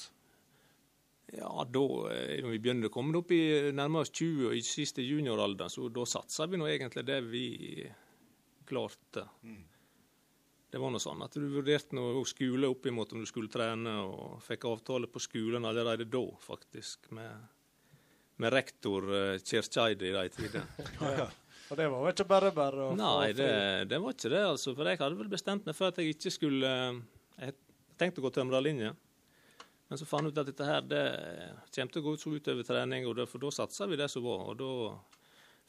[1.34, 5.04] Ja, da eh, når vi begynner å komme opp i nærmere 20 og i siste
[5.04, 7.46] junioralderen, så da satsa vi nå egentlig det vi
[8.68, 9.26] klarte.
[9.44, 9.62] Mm.
[10.74, 13.98] Det var noe sånn at du vurderte noe skole opp imot om du skulle trene,
[14.02, 17.12] og fikk avtale på skolen allerede da, faktisk.
[17.14, 17.50] med
[18.36, 19.04] med rektor
[19.38, 20.64] Kjerkjeide Kirkeide i de tider.
[21.18, 21.28] Ja.
[21.70, 23.36] Og det var jo ikke bare bare å få Nei, fri.
[23.40, 23.52] det,
[23.88, 24.74] det var ikke det, altså.
[24.76, 26.98] For jeg hadde vel bestemt meg for at jeg ikke skulle eh,
[27.46, 27.56] Jeg
[28.00, 28.92] tenkte å gå tømrerlinja.
[29.88, 31.02] Men så fant jeg ut at dette her det
[31.74, 34.24] kommer til å gå så utover trening, og det, for da satsa vi det som
[34.24, 34.44] var.
[34.52, 34.70] Og da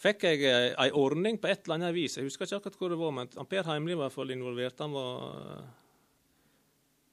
[0.04, 2.18] fikk jeg eh, ei ordning på et eller annet vis.
[2.20, 4.84] Jeg husker ikke akkurat hvor det var, men Per Heimli var i hvert fall involvert.
[4.84, 5.64] Han var,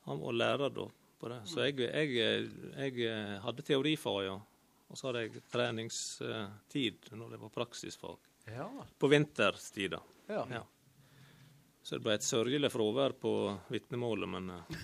[0.09, 0.88] han var lærer da
[1.22, 1.38] på det.
[1.46, 4.40] Så jeg, jeg, jeg hadde teorifag, ja.
[4.90, 8.31] Og så hadde jeg treningstid når det var praksisfag.
[8.47, 8.69] Ja.
[8.98, 10.01] På vinterstida.
[10.27, 10.47] Ja.
[10.51, 10.62] Ja.
[11.82, 13.31] Så det ble et sørgelig fravær på
[13.74, 14.77] vitnemålet, men eh,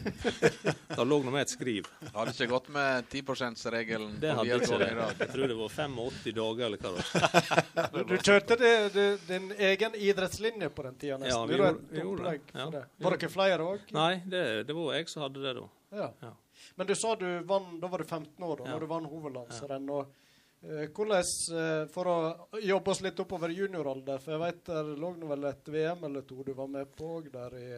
[0.89, 1.87] det lå nå med et skriv.
[2.01, 4.89] Det Hadde ikke gått med 10 %-regelen Det hadde ikke det.
[5.21, 8.03] Jeg tror det var 85 dager, eller hva det var.
[8.11, 11.39] Du, kjørte det, det, din egen idrettslinje på den tida, nesten.
[11.39, 12.41] Ja, vi gjorde- vi gjorde det.
[12.59, 12.85] Ja, det.
[13.07, 13.87] Var dere flere òg?
[13.95, 15.69] Nei, det, det var jeg som hadde det da.
[16.03, 16.09] Ja.
[16.27, 16.33] Ja.
[16.75, 18.73] Men du sa du vant, da var du 15 år da Ja.
[18.75, 19.87] når du vant hovedlandsrenn.
[19.95, 20.25] og eh,
[20.61, 21.23] hvordan,
[21.55, 22.17] eh, For å
[22.63, 26.43] jobbe oss litt oppover junioralder, for jeg vet der lå vel et VM eller to
[26.43, 27.69] du var med på der i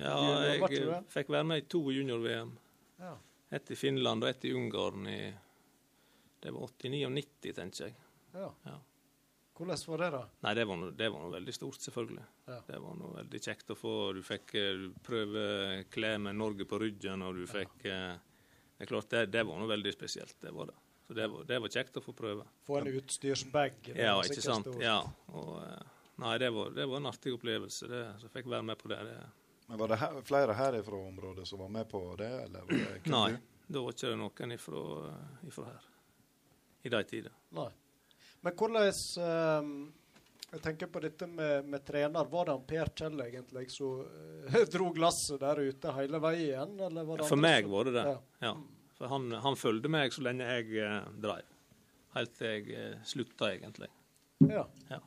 [0.00, 0.16] Ja,
[0.48, 1.02] jeg du eh, det?
[1.12, 2.56] fikk være med i to junior-VM.
[2.98, 3.16] Ja.
[3.50, 5.34] Ett i Finland og ett i Ungarn i
[6.40, 7.94] Det var 89 og 90, tenker jeg.
[8.34, 8.50] Ja.
[8.64, 8.78] Ja.
[9.54, 10.22] Hvordan var det, da?
[10.42, 12.24] Nei, det var, noe, det veldig stort, selvfølgelig.
[12.48, 12.58] Ja.
[12.66, 13.92] Det var noe veldig kjekt å få.
[14.12, 18.16] Du fikk eh, prøve klær med Norge på ryggen, og du fikk ja.
[18.74, 20.34] Det er klart, det, det var noe veldig spesielt.
[20.42, 20.83] Det var det.
[21.14, 22.44] Så det var, det var kjekt å få prøve.
[22.66, 23.74] Få en utstyrsbag?
[23.94, 24.66] Ja, ikke sant.
[24.82, 24.96] Ja.
[25.30, 27.86] Og, eh, nei, det var, det var en artig opplevelse.
[27.86, 28.98] Det, så fikk være med på det.
[29.06, 29.14] det.
[29.68, 32.32] Men Var det her, flere her fra området som var med på det?
[32.48, 33.28] Eller var det Nei,
[33.68, 34.82] da var ikke det noen ifra,
[35.46, 35.86] ifra her.
[36.82, 37.38] I de tider.
[37.54, 37.70] Nei.
[38.42, 38.90] Men hvordan
[39.62, 39.74] um,
[40.50, 42.26] Jeg tenker på dette med, med trener.
[42.34, 46.74] Var det han Per Kjell egentlig som uh, dro glasset der ute hele veien?
[46.90, 48.08] Eller var det For andre meg som- var det det.
[48.10, 48.48] Ja.
[48.50, 48.56] Ja.
[49.04, 51.48] For han, han fulgte meg så lenge jeg eh, dreiv.
[52.14, 53.90] Helt til jeg eh, slutta, egentlig.
[54.48, 54.62] Ja.
[54.88, 55.02] Ja.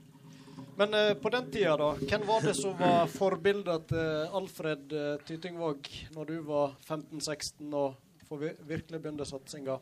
[0.77, 5.23] Men eh, på den tida, da, hvem var det som var forbildet til Alfred eh,
[5.25, 7.95] Tytingvåg når du var 15-16 og
[8.27, 9.79] for vi virkelig begynte satsinga?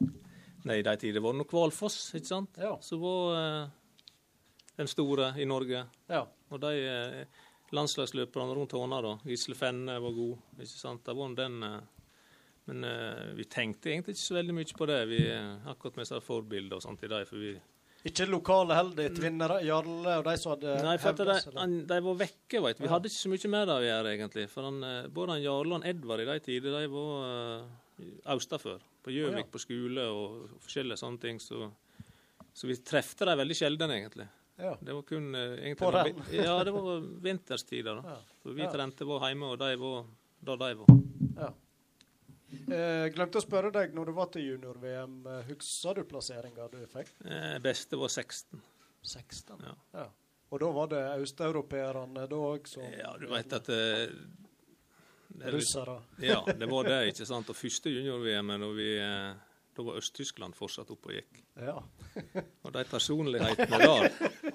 [0.64, 2.62] Nei, i de tider var det nok Kvalfoss, ikke sant?
[2.62, 2.72] Ja.
[2.88, 3.68] Som var eh,
[4.80, 5.84] den store i Norge.
[6.08, 6.24] Ja.
[6.56, 7.44] Og de eh,
[7.76, 9.18] landslagsløperne rundt Håna, da.
[9.28, 11.04] Gisle Fenne var god, ikke sant.
[11.04, 11.82] Det var den eh,
[12.66, 15.00] Men uh, vi tenkte egentlig ikke så veldig mye på det.
[15.12, 17.54] Vi eh, akkurat med sånne forbilder og sånt i dag, for vi
[18.10, 22.00] Ikke lokale heldige Tvinnere, Jarle og de som hadde Nei, for hevdes, de, han, de
[22.08, 22.94] var vekke, veit Vi Ja.
[22.96, 24.48] hadde ikke så mye med det å gjøre, egentlig.
[24.50, 28.10] For han, eh, både han Jarle og han Edvard i de tider, de var uh,
[28.34, 28.82] austafor.
[29.06, 29.52] På Gjøvik oh, ja.
[29.54, 31.40] på skole og forskjellige sånne ting.
[31.40, 31.70] Så,
[32.50, 34.26] så vi trefte dem veldig sjelden, egentlig.
[34.58, 34.74] Ja.
[34.82, 36.24] Det var kun egentlig På den?
[36.34, 38.02] Ja, det var vinterstider.
[38.02, 38.16] da.
[38.16, 38.22] Ja.
[38.42, 40.08] For vi trente var hjemme, og de var
[40.46, 41.05] der de var.
[42.72, 45.16] Eh, glemte å spørre deg når du var til junior-VM.
[45.32, 47.12] eh, Husker du plasseringa du fikk?
[47.26, 48.62] Eh, beste var 16.
[49.06, 49.60] 16?
[49.64, 49.76] Ja.
[50.00, 50.08] Ja.
[50.54, 54.08] Og da var det østeuropeerne da òg som Ja, du veit at eh,
[55.42, 55.98] er Russere.
[56.24, 57.50] Ja, det var det, ikke sant.
[57.52, 59.34] Og første junior-VM, da vi eh,
[59.76, 61.42] da var Øst-Tyskland fortsatt oppe og gikk.
[61.60, 61.74] Ja.
[62.64, 64.06] Og de personlighetene der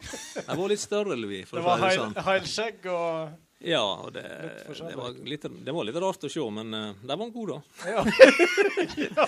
[0.49, 2.15] De var litt større eller vi, for Det var sånn.
[2.25, 6.73] heilskjegg og Ja, og det, det, var litt, det var litt rart å se, men
[6.73, 7.91] uh, de var gode, da.
[7.93, 8.05] Ja.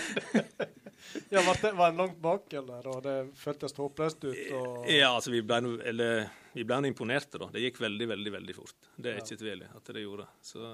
[1.35, 1.43] ja.
[1.45, 2.89] var, det, var en langt bak, eller?
[2.89, 4.41] Og det føltes håpløst ut?
[4.57, 4.89] Og...
[4.89, 6.25] Ja, altså, vi ble, eller,
[6.57, 7.51] vi ble imponerte, da.
[7.53, 8.91] Det gikk veldig, veldig veldig fort.
[8.97, 9.27] Det er Ja.
[9.27, 10.29] ikke tvil i at det gjorde.
[10.41, 10.73] Så,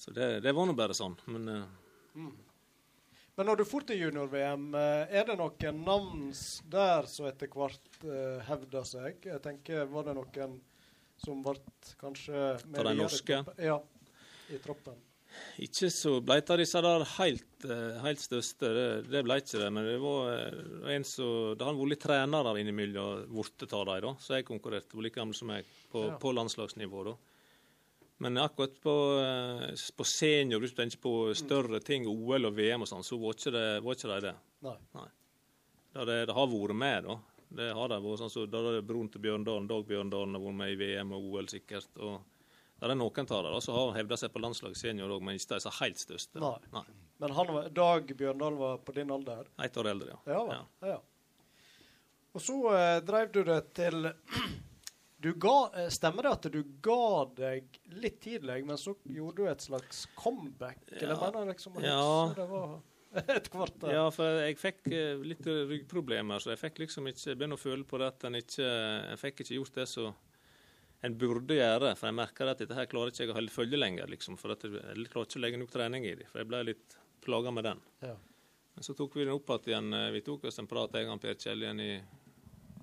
[0.00, 1.20] så det, det var nå bare sånn.
[1.28, 1.62] Men uh,
[2.14, 2.32] Mm.
[3.38, 6.24] Men når du for til junior-VM, eh, er det noen navn
[6.72, 9.22] der som etter hvert uh, hevder seg?
[9.24, 10.58] Jeg tenker, Var det noen
[11.20, 11.54] som ble
[12.00, 13.40] kanskje For de norske?
[13.60, 13.78] Ja,
[14.50, 14.98] i troppen.
[15.62, 19.68] Ikke så ble det disse der helt, eh, helt største, det, det ble ikke det.
[19.76, 24.16] Men det var eh, en som Det har vært litt trenere innimellom blitt av dem.
[24.18, 26.16] Så jeg konkurrerte, var like gammel som meg, på, Ja.
[26.18, 27.14] på landslagsnivå, da.
[28.20, 32.82] Men akkurat på, eh, på senior, hvis du tenker på større ting, OL og VM
[32.84, 34.34] og sånn, så var ikke det, var ikke de det.
[34.66, 34.76] Nei.
[34.98, 35.08] Nei.
[36.10, 37.16] det, det har vært med, da.
[37.50, 40.44] Det har de vært sånn så Da er det broren til Bjørndalen, Dag Bjørndalen, har
[40.44, 41.88] vært med i VM og OL sikkert.
[41.98, 42.20] og
[42.80, 45.50] det er noen av dem som har hevda seg på landslaget senior òg, men ikke
[45.52, 46.40] de som er helt største.
[46.40, 46.84] Nei.
[47.20, 49.46] Men han Dag Bjørndalen var på din alder?
[49.60, 50.32] Ett år eldre, ja.
[50.32, 50.88] Ja, vel.
[50.88, 50.98] ja.
[52.32, 54.08] Og så eh, drev du det til
[55.26, 59.50] du ga, eh, Stemmer det at du ga deg litt tidlig, men så gjorde du
[59.50, 60.78] et slags comeback?
[60.94, 61.20] Eller Ja.
[61.26, 62.32] mener jeg liksom Ja.
[62.36, 62.78] det var
[63.36, 63.92] et kvarter?
[63.94, 67.86] Ja, for jeg fikk eh, litt ryggproblemer, så jeg fikk liksom ikke begynne å føle
[67.88, 70.14] på det at en ikke Jeg fikk ikke gjort det som
[71.00, 73.78] en burde gjøre, for jeg merker at dette her klarer ikke jeg å holde følge
[73.80, 74.36] lenger, liksom.
[74.36, 76.96] For jeg, jeg klarer ikke å legge nok trening i det, for jeg ble litt
[77.24, 77.80] plaga med den.
[78.04, 78.16] Ja.
[78.76, 79.92] Men så tok vi den opp igjen.
[79.96, 81.92] eh, Vi tok oss en prat, jeg og Per Kjell, igjen i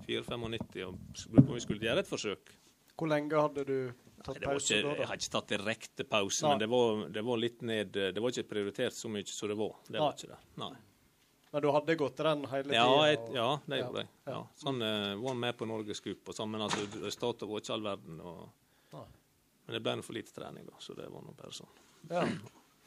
[0.08, 0.98] 94-95, og
[1.36, 2.52] på om vi skulle gjøre et forsøk.
[2.98, 3.78] Hvor lenge hadde du
[4.26, 4.95] tatt pause da?
[4.98, 6.52] jeg har ikke tatt direkte pause, Nei.
[6.52, 9.57] men det var, det var litt ned Det var ikke prioritert så mye som det
[9.60, 9.76] var.
[9.88, 10.40] Det var ikke det.
[10.64, 10.74] Nei.
[11.52, 13.07] Men du hadde gått renn hele Ja, tida?
[13.07, 14.10] jeg, og- ja, det gjorde jeg.
[14.26, 14.32] Ja.
[14.34, 14.41] Ja.
[14.64, 18.19] Sånn eh, var med på Norgescup og sånn, men altså, resultatet var ikke all verden.
[18.19, 18.49] Og,
[18.98, 21.72] men det ble nå for lite trening, da, så det var nå bare sånn.
[22.11, 22.26] Ja.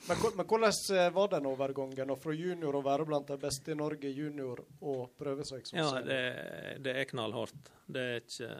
[0.08, 3.76] Men, men hvordan eh, var den overgangen fra junior å være blant de beste i
[3.76, 6.20] Norge junior og prøve seg som Ja, det,
[6.84, 7.68] det er knallhardt.
[7.86, 8.52] Det er ikke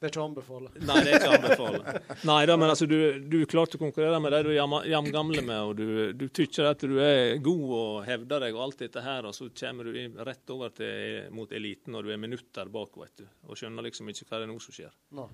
[0.00, 0.70] Det er ikke å anbefale.
[0.80, 2.00] Nei, det er ikke å anbefale.
[2.24, 2.96] Nei da, men altså, du,
[3.28, 6.80] du klarte å konkurrere med de du er jamgamle med, og du, du tykker at
[6.88, 10.52] du er god og hevder deg og alt dette her, og så kommer du rett
[10.56, 14.24] over til, mot eliten når du er minutter bak, vet du, og skjønner liksom ikke
[14.30, 14.96] hva det er nå som skjer.
[15.20, 15.28] Nei.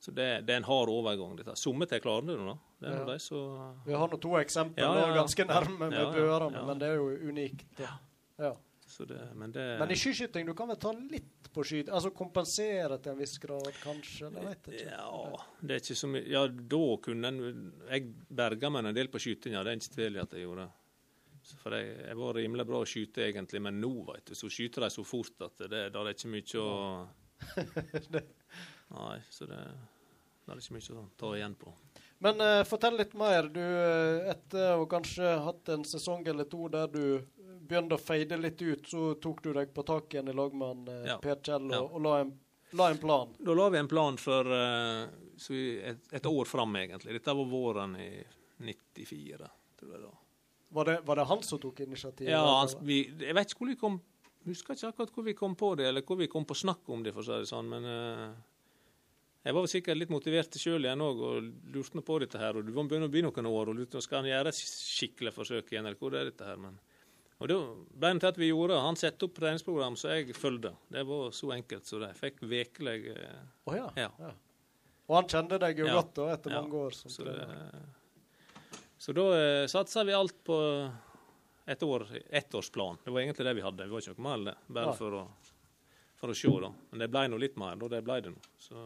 [0.00, 1.36] Så det, det er en hard overgang.
[1.36, 1.54] dette.
[1.60, 2.54] Somme til klarer det, da.
[2.80, 3.04] Det Ja.
[3.12, 3.40] de så...
[3.84, 5.14] Vi har nå to eksempler Ja, ja.
[5.20, 6.62] ganske nærme med Ja, ja.
[6.66, 7.66] men det er jo unikt.
[7.78, 7.94] Ja,
[8.40, 8.54] Ja.
[9.00, 11.88] Så det, men det Men i skiskyting, du kan vel ta litt på skyting?
[11.96, 14.28] Altså kompensere til en viss grad, kanskje?
[14.34, 14.90] Det vet ikke.
[14.90, 16.42] Ja, det er ikke så mye Ja,
[16.74, 17.38] da kunne en
[17.88, 20.68] Jeg berga meg en del på skytinga, det er ikke tvil i at jeg gjorde.
[21.48, 24.52] Så For jeg, jeg var rimelig bra å skyte, egentlig, men nå, vet du, så
[24.52, 26.68] skyter de så fort at det, da er det ikke mye å
[29.00, 29.64] Nei, så det,
[30.44, 31.72] da er det ikke mye å ta igjen på.
[32.20, 33.48] Men uh, fortell litt mer.
[33.48, 37.04] Du, eh, etter å kanskje hatt en sesong eller to der du
[37.70, 40.68] begynte å feide litt ut, så tok du deg på tak igjen i lag med
[40.72, 41.18] han, eh, Ja.
[41.22, 41.80] Per Kjell og, Ja.
[41.86, 42.32] og la, en,
[42.78, 43.32] la en plan.
[43.38, 45.06] Da la vi en plan for eh,
[45.40, 47.14] så vi, et, et år fram, egentlig.
[47.16, 48.10] Dette var våren i
[48.60, 49.48] 94,
[49.80, 50.12] tror jeg da.
[50.70, 52.30] Var det, var det han som tok initiativet?
[52.30, 54.00] Ja, han, vi, jeg vet ikke hvor vi kom
[54.46, 57.02] Husker ikke akkurat hvor vi kom på det, eller hvor vi kom på snakk om
[57.04, 58.30] det, for å si det sånn, men Uh,
[59.44, 62.56] jeg var vel sikkert litt motivert sjøl igjen òg, og lurte på dette her.
[62.56, 64.58] Og du må begynne å bli noen år, og lurte på skal han gjøre et
[64.60, 66.76] skikkelig forsøk igjen, eller hvor er dette her, men
[67.40, 67.56] og da
[67.96, 68.76] ble det til at vi gjorde.
[68.84, 70.74] Han satte opp treningsprogram så jeg fulgte.
[70.92, 72.10] Det var så enkelt så det.
[72.18, 73.86] Fikk ukelig eh, Å ja.
[73.96, 74.10] ja.
[74.20, 74.32] ja.
[75.10, 75.94] Og han kjente deg jo Ja.
[76.02, 76.60] godt da, etter Ja.
[76.62, 76.90] mange år.
[76.94, 77.46] Som Så, trener.
[77.48, 80.58] det, så da eh, satsa vi alt på
[81.70, 82.98] et år, ettårsplan.
[83.04, 83.84] Det var egentlig det vi hadde.
[83.88, 84.56] Vi var ikke noe mer enn det.
[84.76, 85.22] Bare for å,
[86.20, 86.70] for å se, da.
[86.90, 87.88] Men det ble nå litt mer, da.
[87.96, 88.42] Det ble det nå.
[88.58, 88.76] Så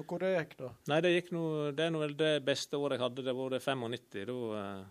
[0.00, 0.70] Og hvor det gikk, da?
[0.88, 1.42] Nei, det gikk nå
[1.76, 3.24] Det er nå vel det beste året jeg hadde.
[3.24, 4.26] Det var det 95.
[4.26, 4.84] Da eh,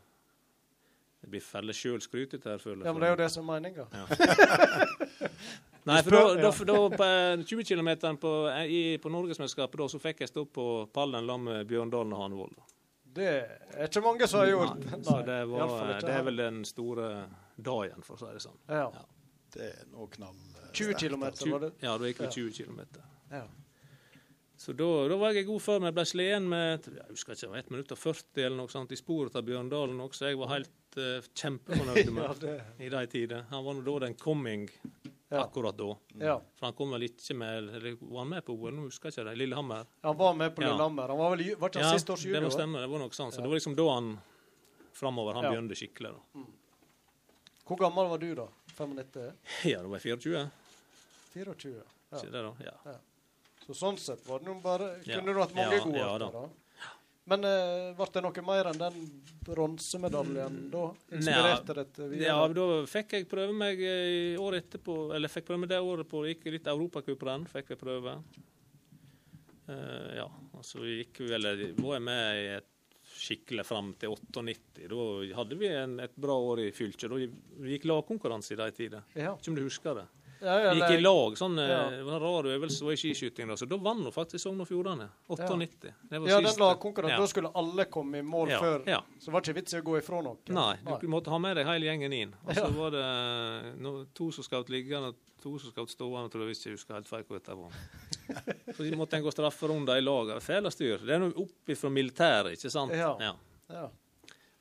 [1.21, 2.85] Det blir felle sjølskrytete her, føler jeg.
[2.89, 3.85] Ja, men det er jo det som er meninga.
[5.89, 7.89] Nei, for da, da, da på eh, 20 km
[8.21, 12.13] på, eh, i- på Norgesmesterskapet da, så fikk jeg stå på pallen sammen med Bjørndalen
[12.13, 12.59] og Hanevold.
[13.11, 14.77] Det er ikke mange som har gjort.
[14.85, 17.07] Nei, så det, var, ikke det er vel den store
[17.57, 18.59] dagen, for å si det sånn.
[18.69, 18.85] Ja.
[19.51, 20.37] Det er nå knall...
[20.61, 21.71] eh, 20 km, var det?
[21.83, 22.79] Ja, da gikk vi 20 km.
[23.33, 23.43] Ja.
[24.61, 25.87] Så da, da var jeg i god form.
[25.89, 28.69] Jeg ble sliten med jeg husker ikke, det var 1 minutt og 40 eller noe
[28.71, 30.29] sånt i sporet av Bjørndalen også.
[30.29, 33.45] Jeg var helt uh, kjempefornøyd med Ja, i de tider.
[33.49, 34.67] Han var nå da den coming
[35.31, 35.45] Ja.
[35.45, 35.95] akkurat da.
[36.19, 36.33] Ja.
[36.59, 38.73] For han kom vel ikke med eller Var han med på OL?
[38.75, 39.37] Nå husker jeg ikke det.
[39.39, 39.85] Lillehammer.
[40.03, 40.61] Han var med på.
[40.65, 41.07] Lillehammer.
[41.13, 42.81] Han var vel ble han Ja, siste års det må stemme.
[42.83, 43.31] Det var nok sånn.
[43.31, 44.09] Så det var liksom da han
[44.93, 46.11] framover han begynte skikkelig.
[46.11, 46.43] da.
[47.67, 48.47] Hvor gammel var du da?
[48.75, 49.31] 95?
[49.71, 50.49] Ja, da var jeg 24.
[51.33, 51.71] 24?
[52.11, 52.17] Ja.
[52.19, 52.51] Ikke det da?
[52.67, 52.97] Ja.
[53.61, 55.19] Så sånn sett var det nå bare Ja.
[55.21, 56.29] Kunne du hatt mange Ja, gode ja år da.
[56.35, 56.43] da?
[57.29, 59.01] Men uh, ble det noe mer enn den
[59.45, 60.87] bronsemedaljen da?
[61.13, 62.31] Inspirerte det til videre?
[62.31, 65.81] Ja, da fikk jeg prøve meg eh, i året etterpå, eller fikk prøve meg det
[65.85, 68.17] året på gikk litt europacuprenn, fikk jeg prøve.
[69.69, 72.69] Uh, ja, og så gikk vi vel, var jeg med i et
[73.21, 74.87] skikkelig fram til 98.
[74.89, 75.05] Da
[75.37, 77.11] hadde vi en, et bra år i fylket.
[77.11, 79.05] Da gikk lagkonkurranse i de tider.
[79.13, 79.35] Ja.
[79.35, 80.07] Ikke om du husker det?
[80.41, 81.81] Ja, ja, gikk i lag, sånn eh, Ja.
[81.93, 83.51] det var en rar øvelse var i skiskyting.
[83.51, 85.05] Da, så da vant nå faktisk Sogn og Fjordane.
[85.29, 85.91] 98.
[86.09, 87.21] Det var Ja, den lagkonkurransen.
[87.21, 88.85] Da skulle alle komme i mål før.
[89.21, 90.37] Så var det ikke vits i å gå ifra noe.
[90.49, 92.33] Nei, du måtte ha med deg hele gjengen inn.
[92.45, 93.05] Og så var det
[93.81, 97.09] no, to som skjøt liggende og to som skjøt stående, tror jeg, jeg husker helt
[97.09, 97.77] feil hvor dette var.
[98.77, 100.35] Så måtte en gå strafferunder i lag.
[100.41, 101.01] Fæle styr.
[101.03, 102.93] Det er nå opp fra militæret, ikke sant?
[102.95, 103.15] Ja.
[103.19, 103.87] Ja.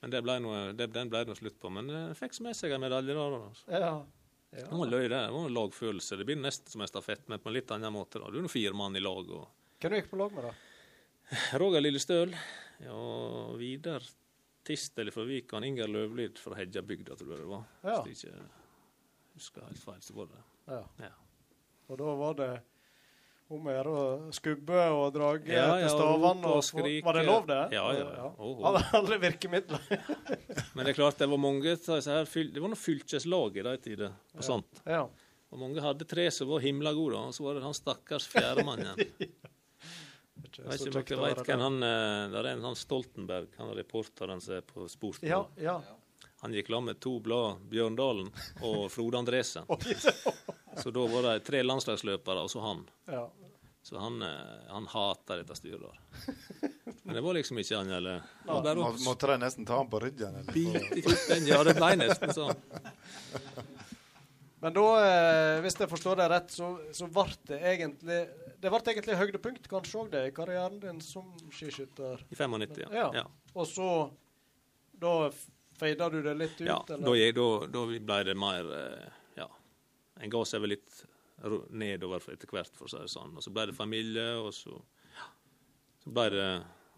[0.00, 1.70] Men det ble noe, det, den ble det noe slutt på.
[1.72, 3.26] Men den fikk med seg en medalje da.
[3.34, 3.40] da.
[3.50, 3.68] altså.
[3.68, 3.92] Ja.
[4.50, 4.64] Ja.
[4.66, 5.18] Det var løy, det.
[5.20, 6.16] Det var en lagfølelse.
[6.18, 8.18] Det blir nesten som en stafett, men på en litt annen måte.
[8.18, 8.30] da.
[8.30, 9.30] Du er nå fire mann i lag.
[9.30, 9.46] og
[9.80, 10.54] Hvem du gikk på lag med, da?
[11.62, 12.34] Roger Lillestøl.
[12.82, 12.96] Ja,
[13.60, 14.02] Vidar
[14.66, 15.64] Tistel fra Vikan.
[15.64, 17.64] Inger Løvlid fra Hedjabygda, tror jeg det var.
[17.86, 18.00] Ja.
[18.08, 20.82] Hvis jeg ikke husker helt feil, så var det Ja.
[21.06, 21.12] Ja.
[21.90, 22.50] Og da var det
[23.50, 24.02] om å gjøre å
[24.34, 26.50] skubbe og drage Ja, etter til stavene.
[26.50, 26.90] og og.
[27.06, 27.58] Var det lov, det?
[27.74, 28.28] Ja, ja, ja.
[28.38, 28.78] Oh, oh.
[28.96, 29.82] alle virkemidler.
[30.74, 34.14] Men det er klart, det var mange her, det var noen fylkeslag i de tider
[34.32, 34.46] på Ja.
[34.46, 34.82] sånt.
[34.86, 35.02] Ja.
[35.50, 38.84] Og mange hadde tre som var himla gode, og så var det han stakkars fjerdemann
[38.84, 39.00] igjen.
[40.50, 43.74] Jeg vet ikke om dere vet hvem han Det Der er en han Stoltenberg, han
[43.76, 45.20] reporteren som er på Sport.
[45.26, 45.76] Ja, ja.
[46.40, 48.30] Han gikk sammen med to blad, Bjørndalen
[48.64, 49.68] og Frode Andresen.
[50.80, 52.84] Så da var det tre landslagsløpere, og så han.
[53.10, 53.26] Ja.
[53.90, 54.28] Så han, eh,
[54.68, 55.98] han hata dette styret der.
[57.02, 59.98] Men det var liksom ikke han, eller ja, Må, måtte de nesten ta han på
[60.04, 60.36] ryggen?
[60.38, 60.52] Eller?
[60.54, 61.38] bite.
[61.50, 62.54] Ja, det ble nesten sånn.
[64.60, 68.18] Men da, eh, hvis jeg forstår deg rett, så, så ble det egentlig
[68.62, 72.22] Det ble egentlig høydepunkt kanskje òg det i karrieren din som skiskytter?
[72.30, 72.90] I 95, ja.
[72.94, 73.06] Ja.
[73.22, 73.26] ja.
[73.56, 73.90] Og så
[75.02, 75.14] Da
[75.80, 77.32] feida du det litt ut, Ja, eller?
[77.34, 79.08] da, da, da ble det mer eh,
[79.40, 79.48] Ja.
[80.20, 81.06] En ga seg vel litt
[81.70, 83.32] nedover etter hvert, for å si det sånn.
[83.36, 84.74] Og så ble det familie, og så
[85.16, 85.28] ja,
[86.04, 86.50] Så ble det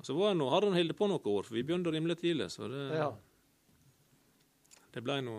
[0.02, 2.16] og så var det noe, hadde han holdt på noen år, for vi begynte rimelig
[2.18, 2.48] tidlig.
[2.50, 3.12] Så det, Ja.
[4.92, 5.36] det ble nå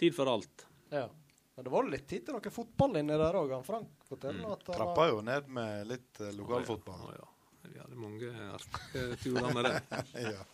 [0.00, 0.66] tid for alt.
[0.90, 1.08] ja.
[1.56, 3.50] Men det var litt tid til noe fotball inni der òg.
[3.66, 4.52] Frank forteller Mm.
[4.52, 7.00] at han Trappa jo ned med litt uh, lokalfotball.
[7.04, 7.26] Å, ja.
[7.68, 9.82] Vi hadde mange artige turer med det.
[10.34, 10.44] ja.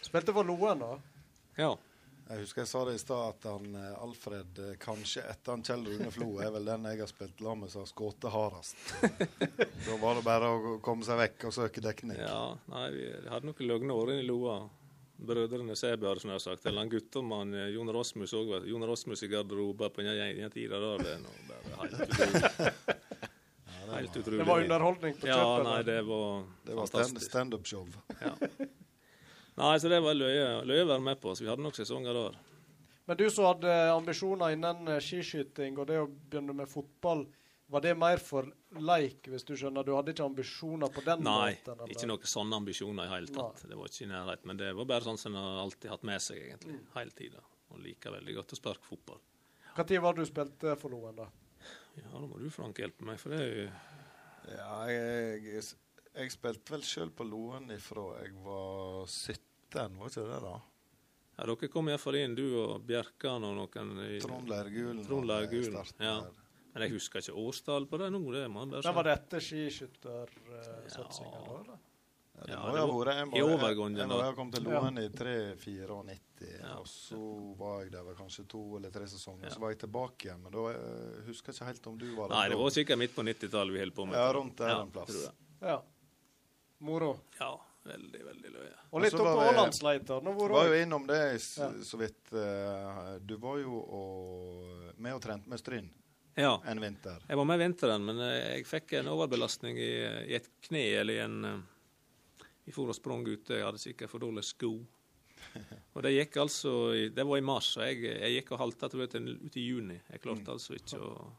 [0.00, 0.98] spilte for Loen, da.
[1.58, 1.76] Ja.
[2.28, 5.62] Jeg husker jeg sa det i stad, at han, eh, Alfred eh, kanskje etter han
[5.64, 8.82] Kjell Rune Flo er vel den jeg har spilt sammen med som har skutt hardest.
[9.86, 12.20] da var det bare å komme seg vekk og søke dekning.
[12.20, 14.58] Ja, nei, vi hadde noen løgne år i Loa.
[15.18, 16.66] Brødrene Sæbjørn, som jeg har sagt.
[16.68, 18.52] Eller han guttemann eh, Jon Rasmus òg.
[18.68, 21.00] Jon Rasmus i garderoben på den ene tida der.
[21.02, 22.98] Det er noe bare helt utrolig.
[23.88, 24.38] Helt utrolig.
[24.38, 26.92] Det var underholdning på Ja, nei, det var Det var
[27.24, 27.88] standup-show.
[28.20, 28.36] Ja.
[29.58, 31.34] Nei, så det var løye, løye å være med på.
[31.34, 32.38] Så vi hadde nok sesonger der.
[33.08, 37.24] Men du som hadde ambisjoner innen eh, skiskyting og det å begynne med fotball,
[37.68, 38.48] var det mer for
[38.80, 39.84] leik, hvis du skjønner?
[39.84, 41.82] Du hadde ikke ambisjoner på den Nei, måten?
[41.82, 43.64] Nei, ikke noen sånne ambisjoner i hele tatt.
[43.68, 44.48] Det var ikke i nærheten.
[44.48, 46.78] Men det var bare sånn som en har alltid hatt med seg, egentlig.
[46.78, 46.86] Mm.
[46.94, 47.44] Hele tida.
[47.72, 49.20] Og liker veldig godt å sparke fotball.
[49.76, 51.28] Når var det du spilte for Loen, da?
[51.98, 53.68] Ja, da må du, Frank, hjelpe meg, for det er jo
[54.48, 55.64] Ja, jeg, jeg,
[56.14, 59.47] jeg spilte vel sjøl på Loen ifra jeg var 17,
[59.98, 60.60] var ikke det da?
[61.38, 66.20] Ja, Dere kom iallfall inn, du og Bjerkan og noen i Trond Leirgulen det Ja.
[66.74, 68.20] Men jeg husker ikke årstall på det nå.
[68.32, 68.88] det man, Da si.
[68.94, 71.60] var det etter skiskyttersatsinga, da?
[71.60, 71.78] eller?
[72.38, 73.34] Ja, det må det jo ha vært jeg må-
[74.22, 74.80] ha kommet til Ja.
[74.80, 79.50] Loen i 3-94, og så var jeg der vel kanskje to eller tre sesonger.
[79.50, 82.28] Så var jeg tilbake igjen, men da eh, husker jeg ikke helt om du var
[82.28, 82.34] der.
[82.36, 84.14] Nei, det var sikkert midt på 90-tallet vi holdt på med.
[84.14, 85.30] Ja, rundt der Ja, en plass.
[85.60, 85.82] Ja.
[86.80, 87.18] Moro.
[87.40, 87.58] Ja,
[87.88, 88.74] veldig, veldig løye.
[88.92, 90.20] Og litt så opp på Ålandsleiter.
[90.24, 91.70] Du var jo innom det s- Ja.
[91.84, 92.32] så vidt.
[92.32, 95.88] eh, du var jo og, med og trente med Stryn
[96.36, 96.60] Ja.
[96.66, 97.18] en vinter.
[97.28, 99.90] Jeg var med vinteren, men eh, jeg fikk en overbelastning i,
[100.30, 101.58] i et kne eller i en eh,
[102.66, 104.74] Vi for og sprang ute, jeg hadde sikkert for dårlige sko.
[105.96, 108.88] Og det gikk altså i, Det var i mars, og jeg, jeg gikk og halta
[108.90, 109.00] til
[109.46, 110.00] ut i juni.
[110.10, 110.52] Jeg klarte Mm.
[110.52, 111.30] altså ikke å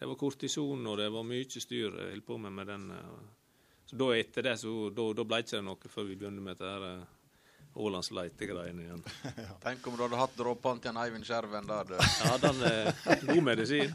[0.00, 2.86] Det var kortison, og det var mye styr jeg holdt på med med den.
[3.92, 6.56] Eh, Så da etter det, så da, da ble det noe før vi begynte med
[6.56, 7.04] dette her
[7.74, 9.02] Ålands leitegreiene igjen.
[9.64, 11.94] Tenk om du hadde hatt dråpene til en Eivind Skjerven der, du.
[11.96, 12.90] Ja, den er
[13.30, 13.94] god medisin.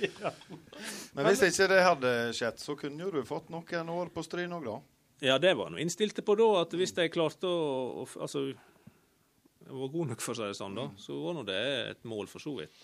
[1.14, 4.56] Men hvis ikke det hadde skjedd, så kunne jo du fått noen år på Stryn
[4.58, 4.80] òg, da.
[5.22, 9.78] Ja, det var nå innstilte på da, at hvis jeg klarte å, å Altså, jeg
[9.78, 11.62] var god nok, for å si det sånn, da, så var nå det
[11.94, 12.74] et mål, for så vidt.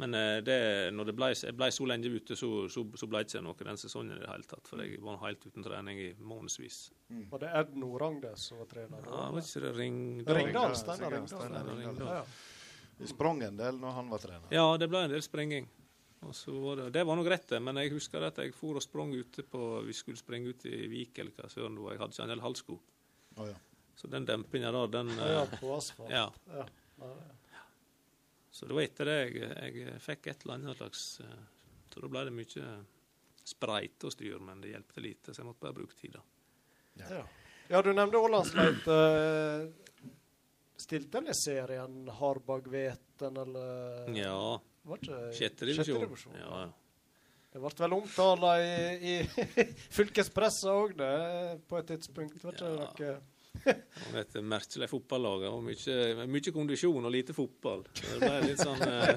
[0.00, 0.58] Men eh, det,
[0.96, 3.66] når det ble, jeg ble så lenge ute, så, så, så ble det ikke noe
[3.68, 4.70] den sesongen i det hele tatt.
[4.70, 6.78] For jeg var helt uten trening i månedsvis.
[7.32, 9.04] Var det Ed Norangde som var trener?
[9.04, 10.00] Ja, var ikke det Ring...
[10.24, 11.44] Ringdal, Steinar Ringdal.
[11.44, 12.32] Steinar Ringdal.
[13.00, 14.48] Vi sprang en del når han var trener.
[14.52, 15.24] Ja, det ble en del
[16.32, 18.84] så var det, det var nå greit, det, men jeg husker at jeg for og
[18.84, 21.94] sprang ute på Vi skulle springe ut i Vik eller hva søren det var.
[21.94, 22.76] Jeg hadde ikke en del halvsko.
[23.38, 23.56] Oh, ja.
[23.96, 26.12] Så den dempinga der, den Ja, eh, på asfalt.
[26.12, 26.26] Ja.
[26.52, 26.66] Ja.
[28.60, 31.44] Ja, Så det var etter det jeg, jeg fikk et eller annet slags eh,
[31.92, 32.72] Så da ble det mye
[33.50, 36.20] spreit og styr, men det hjelpte lite, så jeg måtte bare bruke tida.
[37.00, 37.22] Ja.
[37.70, 38.84] ja, du nevnte Ålandsleit.
[40.78, 44.60] Stilte han i serien Harbagveten, eller Ja.
[44.82, 45.32] Var ikke
[46.36, 46.70] Ja, ja.
[47.50, 48.74] Det ble vel omtala i,
[49.10, 49.14] i
[49.96, 51.10] fylkespressa òg, det,
[51.66, 52.38] på et tidspunkt.
[52.44, 53.16] Var ikke
[53.60, 55.42] det noe var et merkelig fotballag.
[55.52, 57.82] Var mye, mye kondisjon og lite fotball.
[57.98, 59.14] Det ble litt sånn eh,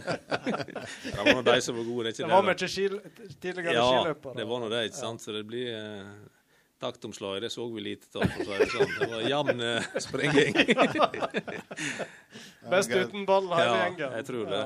[1.06, 2.50] Det var nå de som var gode, det er ikke Det var det.
[2.52, 2.98] mye skil,
[3.40, 4.38] tidligere Ja, skiløpere.
[4.42, 5.24] det var nå det, ikke sant.
[5.24, 6.14] Så det blir eh,
[6.84, 7.40] taktomslag.
[7.46, 8.96] Det så vi lite av, for å si det sånn.
[9.00, 10.54] Det var jevn eh, sprenging.
[12.74, 14.14] Best uten ball, hele Ja, gjengen.
[14.18, 14.64] jeg tror det.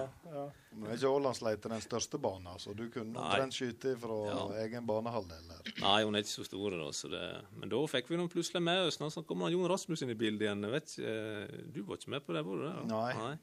[0.77, 3.23] Nå er ikke Ålandsleiter den største banen, så du kunne Nei.
[3.23, 4.63] omtrent skyte fra Ja.
[4.63, 5.47] egen banehalvdel.
[5.81, 6.89] Nei, hun er ikke så stor, da.
[6.93, 7.23] Så det,
[7.57, 8.97] men da fikk vi noen plutselig med oss.
[8.97, 10.63] Så kom Jon Rasmus inn i bildet igjen.
[10.63, 12.87] Ikke, eh, Du var ikke med på det, var du det?
[12.87, 13.37] Nei.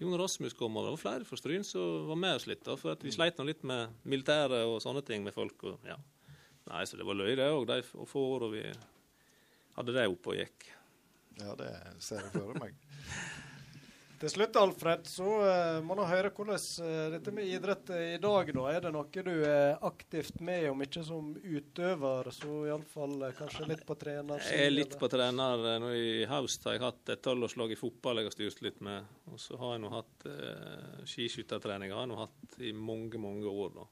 [0.00, 2.64] Jon Rasmus kom, og det var flere fra Stryn som var med oss litt.
[2.64, 5.62] da, For vi sleit nå litt med militære og sånne ting med folk.
[5.64, 5.96] og ja.
[6.68, 8.62] Nei, Så det var løye, det òg, de få år og vi
[9.76, 10.66] hadde det oppe og gikk.
[11.38, 11.70] Ja, det
[12.00, 12.74] ser jeg for meg.
[14.24, 18.20] Til slutt, Alfred, så uh, må du høre hvordan uh, dette med idrett er i
[18.22, 18.62] dag, da.
[18.72, 23.68] Er det noe du er aktivt med, om ikke som utøver, så iallfall uh, kanskje
[23.68, 24.40] litt på trener?
[24.48, 25.68] Jeg er litt på trener.
[25.84, 29.12] Nå I høst har jeg hatt et tolvårslag i fotball jeg har styrt litt med.
[29.28, 33.76] Og så har jeg nå hatt uh, skiskyttertrening har nå hatt i mange, mange år.
[33.76, 33.88] da.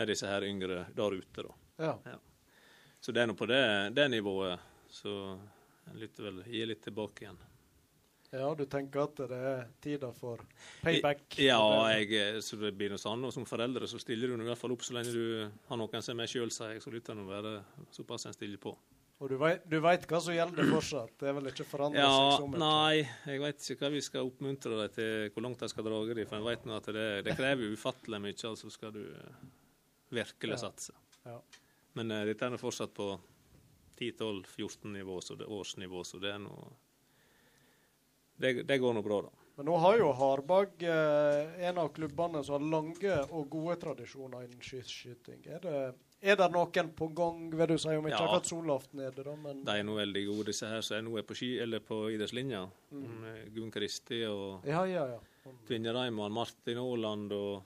[0.00, 1.58] Med disse her yngre der ute, da.
[1.84, 1.96] Ja.
[2.14, 2.20] Ja.
[2.96, 4.70] Så det er nå på det, det nivået.
[4.88, 5.10] Så
[5.90, 7.50] jeg lytter vel, gir litt tilbake igjen.
[8.34, 10.40] Ja, du tenker at det er tida for
[10.82, 11.22] payback?
[11.38, 11.60] Ja,
[11.94, 13.22] jeg, så det blir noe sånn.
[13.28, 16.02] Og som foreldre så stiller du i hvert fall opp så lenge du har noen
[16.02, 16.82] som er med sjøl, sier jeg.
[16.82, 17.60] Så lytter nå være
[17.94, 18.74] såpass en stiller på.
[19.22, 21.12] Og du vet, du veit hva som gjelder fortsatt?
[21.20, 22.60] Det er vel ikke forandret Ja, seg så mye?
[22.64, 26.00] nei, jeg vet ikke hva vi skal oppmuntre deg til, hvor langt de skal dra
[26.10, 26.22] dem.
[26.26, 29.44] For jeg vet nå at det, det krever ufattelig mye, altså skal du eh,
[30.18, 30.96] virkelig satse.
[31.22, 31.38] Ja.
[31.94, 33.12] Men uh, dette er nå fortsatt på
[34.02, 36.72] 10-12-14-nivå, så det er årsnivå, så det er noe
[38.36, 39.32] det, det går nå bra, da.
[39.56, 44.48] Men nå har jo Harbag eh, en av klubbene som har lange og gode tradisjoner
[44.48, 45.44] innen skiskyting.
[45.46, 45.82] Er det,
[46.24, 48.32] er det noen på gang, vil du si, om ikke Ja.
[48.40, 49.36] akkurat er det da?
[49.36, 51.78] Men De er nå veldig gode, disse her som er nå er på ski, eller
[51.78, 52.64] på idrettslinja.
[52.90, 53.04] Mm.
[53.04, 53.54] Mm.
[53.54, 55.20] Gunn Kristi og Ja, ja, ja.
[55.68, 57.62] Tvinnereim Reimann, Martin Aaland og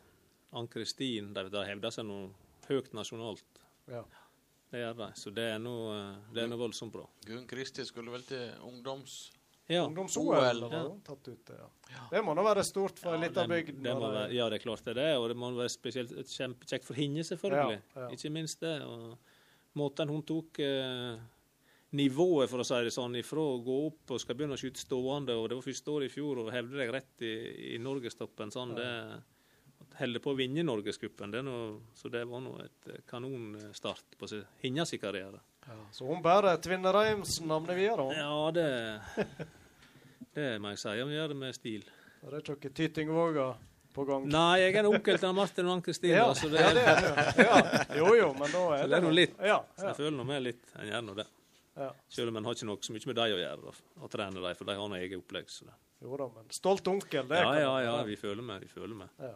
[0.53, 1.33] Ann-Kristin.
[1.33, 2.29] De, de hevder seg nå
[2.69, 3.63] høyt nasjonalt.
[3.89, 4.05] Ja.
[4.69, 5.09] Det gjør de.
[5.17, 7.07] Så det er nå eh, det er nå voldsomt bra.
[7.25, 9.31] Gunn Kristi skulle vel til ungdoms...
[9.69, 9.83] Ja.
[9.85, 10.83] Ungdoms-OL Ja.
[11.05, 12.05] tatt ut, det, ja.
[12.11, 13.83] Det må da være stort for ei lita bygd.
[13.85, 15.09] det være, ja, det er klart det er det.
[15.21, 17.81] Og det må være spesielt kjekt kjempekjekt for henne, selvfølgelig.
[17.95, 18.09] Ja, ja.
[18.17, 18.77] Ikke minst det.
[18.83, 19.19] Og
[19.77, 21.19] måten hun tok eh,
[21.93, 24.81] nivået, for å si det sånn, ifra å gå opp og skal begynne å skyte
[24.81, 27.35] stående, og det var første året i fjor, og hevde deg rett i,
[27.75, 28.89] i norgestoppen sånn, det
[29.99, 31.33] holder på å vinne Norgescupen.
[31.97, 35.41] Så det var nå et kanonstart på sin- hennes karriere.
[35.67, 38.07] Ja, så hun bærer Tvinnereims navn videre?
[38.17, 38.69] Ja, det
[40.39, 40.93] Det må jeg si.
[41.03, 41.89] Hun gjør det med stil.
[42.23, 43.47] Det er ikke noe Tytingvåga
[43.97, 44.27] på gang?
[44.31, 46.13] Nei, jeg er en onkel til Martin og Ann-Kristin.
[46.15, 47.27] Ja, altså det ja, det er det.
[47.43, 47.59] Ja.
[47.99, 49.35] Jo, jo, men da er så det det er nå litt.
[49.43, 50.63] Ja, Så jeg føler nå med litt.
[50.79, 51.27] En gjør nå det.
[51.79, 51.91] Ja.
[52.11, 54.57] Selv om en har ikke noe så mye med dem å gjøre, å trene dem,
[54.59, 55.51] for de har noe eget opplegg.
[55.55, 55.77] Så det.
[56.03, 58.63] Jo da, men stolt onkel, det Ja, ja, ja, vi føler med.
[58.67, 59.11] Vi føler med.
[59.23, 59.35] Ja.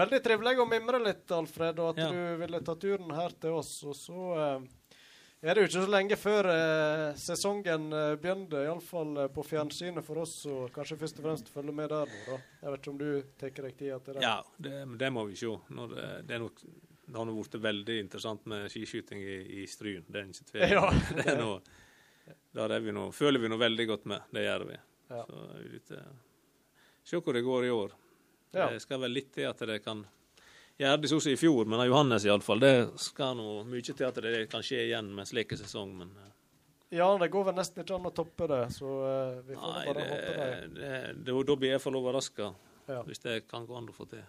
[0.00, 2.10] Veldig trivelig å mimre litt, Alfred, og at Ja.
[2.14, 3.72] du ville ta turen her til oss.
[3.86, 4.68] Og så eh,
[5.40, 10.04] er det jo ikke så lenge før eh, sesongen eh, begynte, iallfall eh, på fjernsynet
[10.04, 12.38] for oss, så kanskje først og fremst følge med der nå, da.
[12.60, 13.08] Jeg vet ikke om du
[13.40, 14.24] tar deg tida til det?
[14.26, 15.54] Ja, det, det må vi se.
[15.72, 16.60] Når det, det, er nok,
[17.06, 20.04] det har nå blitt veldig interessant med skiskyting i, i Stryn.
[20.08, 20.76] Det er ikke tvil.
[20.76, 20.84] Ja,
[21.22, 21.80] det er noe,
[22.60, 24.28] der er vi nå, føler vi nå veldig godt med.
[24.36, 24.78] Det gjør vi.
[25.10, 25.24] Ja.
[25.24, 26.14] Så vi litt, eh,
[27.02, 27.96] se hvor det går i år.
[28.52, 28.68] Ja.
[28.68, 30.04] Det skal vel litt til at det kan
[30.80, 32.62] gjøre også i fjor, men av Johannes iallfall.
[32.62, 35.94] Det skal nå mye til at det kan skje igjen med en slik sesong.
[36.02, 36.34] Men eh,
[36.98, 39.86] Ja, det går vel nesten ikke an å toppe det, så eh, vi får nei,
[39.90, 40.50] bare håpe det.
[40.80, 40.92] det,
[41.24, 42.52] det, da blir jeg iallfall overraska.
[42.90, 43.02] Ja.
[43.06, 44.24] Hvis det kan gå an å få til.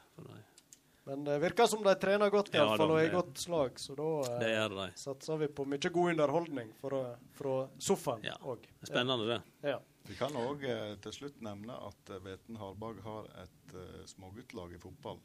[1.08, 3.80] Men det virker som de trener godt, Ja, iallfall, da, og er i godt slag.
[3.82, 7.06] Så da eh, satser vi på mye god underholdning fra,
[7.38, 8.68] fra sofaen òg.
[8.68, 9.72] Det er spennende, det.
[9.74, 9.80] Ja.
[10.10, 14.74] Vi kan òg eh, til slutt nevne at eh, Veten Harbag har et eh, småguttlag
[14.76, 15.22] i fotball.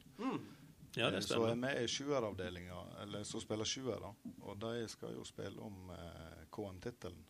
[0.97, 1.47] Ja, det Eh, stemmer.
[1.47, 4.13] Så er med i sjueravdelinga, eller som spiller sjuere.
[4.41, 7.23] Og de skal jo spille om eh, KM-tittelen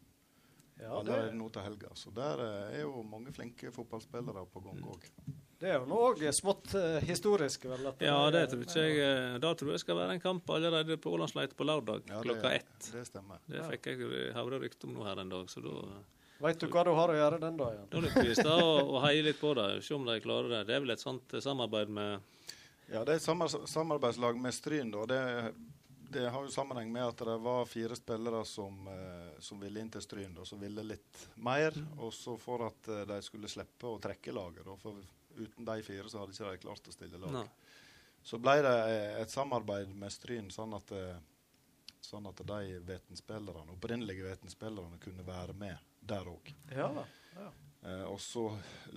[0.79, 1.89] Ja, allerede er nå til helga.
[1.97, 5.07] Så der eh, er jo mange flinke fotballspillere på gang òg.
[5.57, 7.87] Det er jo nå òg smått eh, historisk, vel?
[7.89, 8.99] at Ja, det er- tror ikke jeg.
[9.01, 12.51] eh, Da tror jeg skal være en kamp allerede på Ålandsleit på lørdag Ja, klokka
[12.53, 12.91] ett.
[12.93, 13.39] Det stemmer.
[13.49, 16.03] Det fikk jeg høre rykte om nå her en dag, så da
[16.39, 17.87] Veit du hva du har å gjøre den dagen?
[17.89, 20.67] Da er det å heier litt på dem, se om de klarer det.
[20.67, 22.21] Det er vel et sånt eh, samarbeid med
[22.87, 24.91] Ja, det er et samarbeidslag med Stryn.
[24.91, 25.03] Da.
[25.05, 25.53] Det,
[26.09, 29.91] det har jo sammenheng med at det var fire spillere som, eh, som ville inn
[29.91, 31.75] til Stryn, da, som ville litt mer.
[31.97, 34.63] Og så for at eh, de skulle slippe å trekke laget.
[34.65, 35.01] Da, for
[35.35, 37.41] uten de fire så hadde ikke de klart å stille lag.
[37.41, 37.47] Nei.
[38.23, 40.95] Så ble det eh, et samarbeid med Stryn, sånn at,
[41.99, 45.75] sånn at de vetenspillerne, opprinnelige vetenspillerne kunne være med
[46.07, 46.55] der òg.
[46.71, 46.91] Ja,
[47.35, 47.51] ja.
[47.81, 48.45] Eh, og så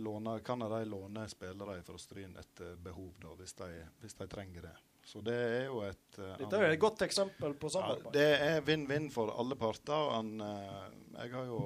[0.00, 4.70] låne, kan de låne spillere fra Stryn etter behov, da, hvis, de, hvis de trenger
[4.70, 4.76] det.
[5.04, 8.12] Så det er jo et uh, Dette er et godt eksempel på ja, samarbeid.
[8.14, 10.10] Det er vinn-vinn for alle parter.
[10.14, 11.62] Han, uh, jeg har jo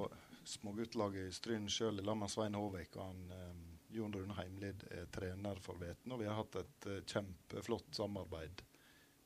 [0.49, 2.97] småguttlaget i Stryn sjøl i lag med Svein Håvik.
[2.97, 3.51] og han, eh,
[3.95, 8.65] Jon Rune Heimlid er trener for Veten, og vi har hatt et uh, kjempeflott samarbeid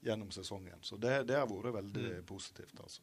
[0.00, 0.82] gjennom sesongen.
[0.82, 3.02] Så det, det har vært veldig positivt, altså.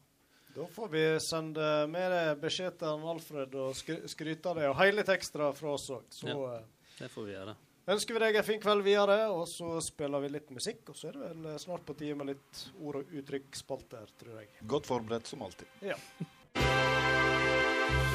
[0.56, 4.68] Da får vi sende med deg beskjed til Alfred og skry skryte av det.
[4.70, 6.06] Og hele ekstra fra oss òg.
[6.10, 6.54] Så Ja.
[6.56, 6.62] eh,
[6.98, 7.54] Det får vi gjøre.
[7.88, 10.88] ønsker vi deg en fin kveld videre, og så spiller vi litt musikk.
[10.88, 14.38] Og så er det vel eh, snart på tide med litt ord- og uttrykksspalter, tror
[14.40, 14.48] jeg.
[14.66, 15.66] Godt forberedt som alltid.
[15.82, 15.94] Ja.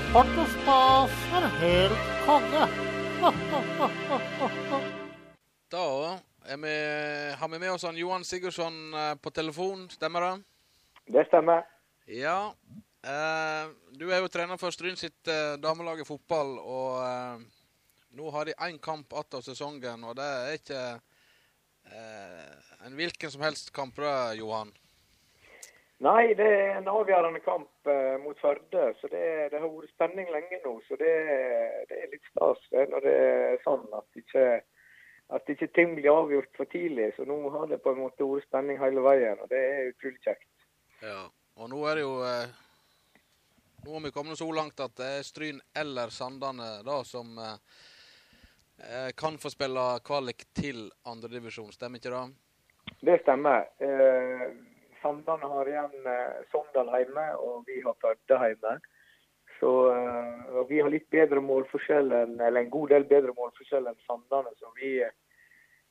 [0.09, 2.63] Sport og stas er helt konge.
[5.69, 6.19] Da
[6.49, 6.73] er vi,
[7.37, 10.43] har vi med oss han Johan Sigurdsson eh, på telefon, stemmer det?
[11.13, 11.63] Det stemmer.
[12.05, 12.53] Ja.
[13.01, 17.47] Eh, du er jo trener for Stryn sitt eh, damelag i fotball, og eh,
[18.17, 20.83] nå har de én kamp igjen av sesongen, og det er ikke
[21.89, 24.73] eh, en hvilken som helst kamp, det, Johan.
[26.01, 28.87] Nei, det er en avgjørende kamp eh, mot Førde.
[28.99, 30.79] så det, det har vært spenning lenge nå.
[30.87, 31.11] Så det,
[31.89, 34.45] det er litt stas det, når det er sånn at ikke,
[35.37, 37.11] at ikke ting blir avgjort for tidlig.
[37.17, 40.25] Så nå har det på en måte vært spenning hele veien, og det er utrolig
[40.25, 40.49] kjekt.
[41.05, 41.21] Ja.
[41.59, 42.59] Og nå er det jo eh,
[43.81, 47.55] Nå har vi kommet så langt at det er Stryn eller Sandane da som eh,
[48.77, 52.25] eh, kan få spille kvalik til andredivisjon, stemmer ikke det?
[53.01, 53.65] Det stemmer.
[53.81, 54.45] Eh,
[55.01, 58.77] Sandane har igjen eh, Sogndal hjemme, og vi har Førde hjemme.
[59.59, 64.53] Så eh, Vi har litt bedre målforskjell en god del bedre målforskjell enn Sandane.
[64.61, 65.13] Så vi eh,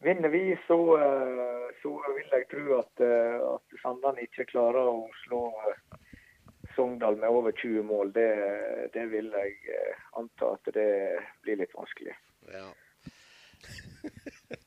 [0.00, 5.08] vinner vi, så, eh, så vil jeg tro at, eh, at Sandane ikke klarer å
[5.24, 5.98] slå eh,
[6.76, 8.12] Sogndal med over 20 mål.
[8.14, 8.28] Det,
[8.94, 9.80] det vil jeg
[10.16, 10.90] anta at det
[11.44, 12.16] blir litt vanskelig.
[12.52, 12.68] Ja.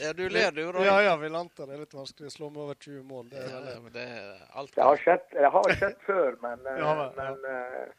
[0.00, 0.86] Ja, du ler, du, Roy.
[0.86, 3.26] Ja, ja, vil anta det er litt vanskelig å slå med over 20 mål.
[3.28, 6.94] Det er Ja, det, det er alt Det har skjedd, har skjedd før, men, Ja,
[7.02, 7.92] men, men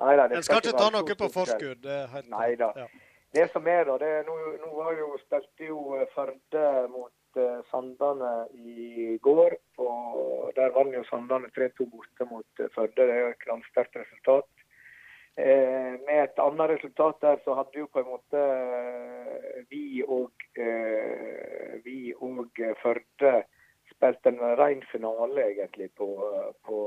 [0.00, 0.28] Nei da.
[0.30, 1.82] En skal ikke ta noe på forskudd.
[1.82, 2.70] Det er helt Nei da.
[2.78, 2.86] Ja.
[3.34, 7.60] Det som er da, det nå, nå var jo, spilte jo eh, Førde mot uh,
[7.70, 9.54] Sandane i går.
[9.78, 12.96] og Der vant jo Sandane 3-2 borte mot uh, Førde.
[12.98, 14.50] Det er jo et knallsterkt resultat.
[15.40, 18.40] Eh, med et annet resultat der så hadde jo på en måte
[19.70, 23.32] vi og eh, vi og Førde
[23.92, 26.08] spilt en ren finale egentlig på,
[26.66, 26.78] på,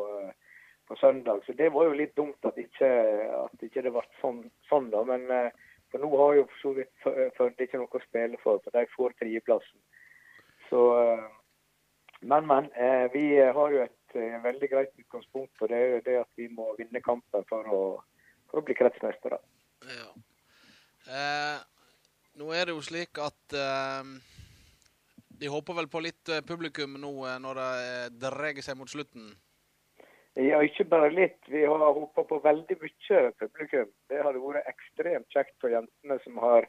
[0.88, 1.42] på søndag.
[1.46, 2.92] Så det var jo litt dumt at ikke,
[3.40, 5.02] at ikke det ble sånn, sånn da.
[5.08, 5.50] Men eh,
[5.94, 8.74] for nå har jo for så vidt Fø- Førde ikke noe å spille for, for
[8.74, 9.80] de får tredjeplassen.
[10.72, 11.24] Så eh,
[12.24, 12.70] Men, men.
[12.80, 16.30] Eh, vi har jo et eh, veldig greit utgangspunkt, og det er jo det at
[16.40, 17.82] vi må vinne kampen for å,
[18.50, 19.38] for å bli kretsmestere.
[19.84, 20.08] Ja.
[21.12, 21.58] Eh,
[22.40, 24.14] nå er det jo slik at eh,
[25.44, 27.12] de håper vel på litt publikum nå
[27.44, 29.34] når det dreier seg mot slutten.
[30.34, 31.38] Ja, ikke bare litt.
[31.46, 33.92] Vi har håpa på veldig mye publikum.
[34.10, 36.66] Det hadde vært ekstremt kjekt for jentene som har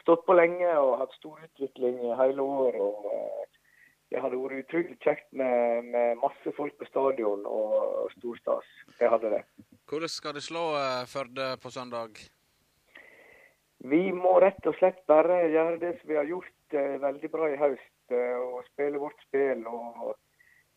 [0.00, 2.78] stått på lenge og hatt stor utvikling i hele år.
[2.80, 3.60] og eh,
[4.08, 8.72] Det hadde vært utrolig kjekt med, med masse folk på stadion og storstas.
[8.98, 9.42] Det hadde det.
[9.84, 12.24] Hvordan skal de slå eh, Førde på søndag?
[13.84, 17.52] Vi må rett og slett bare gjøre det som vi har gjort eh, veldig bra
[17.52, 17.90] i høst.
[18.14, 20.10] Og spille vårt spill og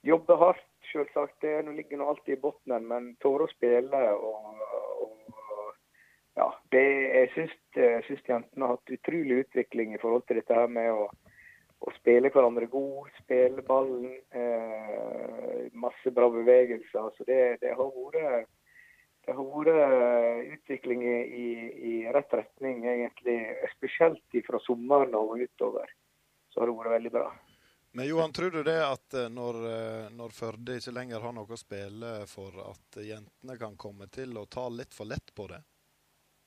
[0.08, 1.38] jobbe hardt, selvsagt.
[1.42, 4.62] Det ligger nå alltid i bunnen, men tåre å spille og,
[5.04, 5.16] og
[6.38, 10.92] ja, det, jeg syns, jentene har hatt utrolig utvikling i forhold til dette her med
[10.94, 11.08] å,
[11.82, 14.12] å spille hverandre god, spille ballen.
[14.30, 17.10] Eh, masse bra bevegelser.
[17.18, 18.52] Så det, det har vært
[19.28, 21.48] det har vært utvikling i, i,
[21.90, 23.36] i rett retning, egentlig.
[23.74, 25.90] Spesielt fra sommeren og utover.
[26.54, 27.26] Så har det vært veldig bra.
[27.98, 31.50] Men Johan, tror du det at eh, når, eh, når Førde ikke lenger har noe
[31.50, 35.58] å spille for, at jentene kan komme til å ta litt for lett på det?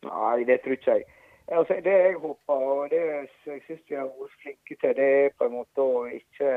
[0.06, 1.08] Nei, det tror ikke jeg.
[1.56, 5.34] Altså, det jeg håper, og det jeg syns vi har vært flinke til, det er
[5.34, 6.52] på en måte å ikke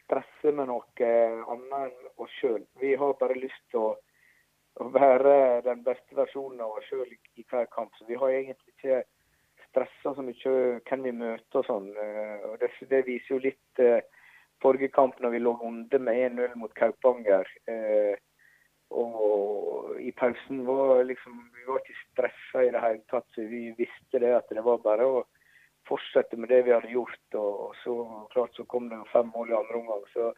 [0.00, 1.12] stresse med noe
[1.54, 2.66] annet enn oss sjøl.
[2.82, 3.94] Vi har bare lyst til å,
[4.82, 5.36] å være
[5.68, 7.94] den beste versjonen av oss sjøl i hver kamp.
[7.94, 9.04] Så vi har egentlig ikke
[9.68, 11.90] stressa så mye hvem vi møter og sånn.
[11.94, 13.86] Eh, Og det, det viser jo litt
[14.62, 17.48] forrige kamp når vi lå under med 1-0 mot Kaupanger.
[17.68, 18.16] Eh,
[18.90, 23.26] og i pausen var liksom Vi var ikke stressa i det hele tatt.
[23.34, 25.24] så Vi visste det at det var bare å
[25.88, 27.34] fortsette med det vi hadde gjort.
[27.34, 27.94] Og, så
[28.32, 30.04] klart så kom det fem mål i andre omgang.
[30.12, 30.32] Så,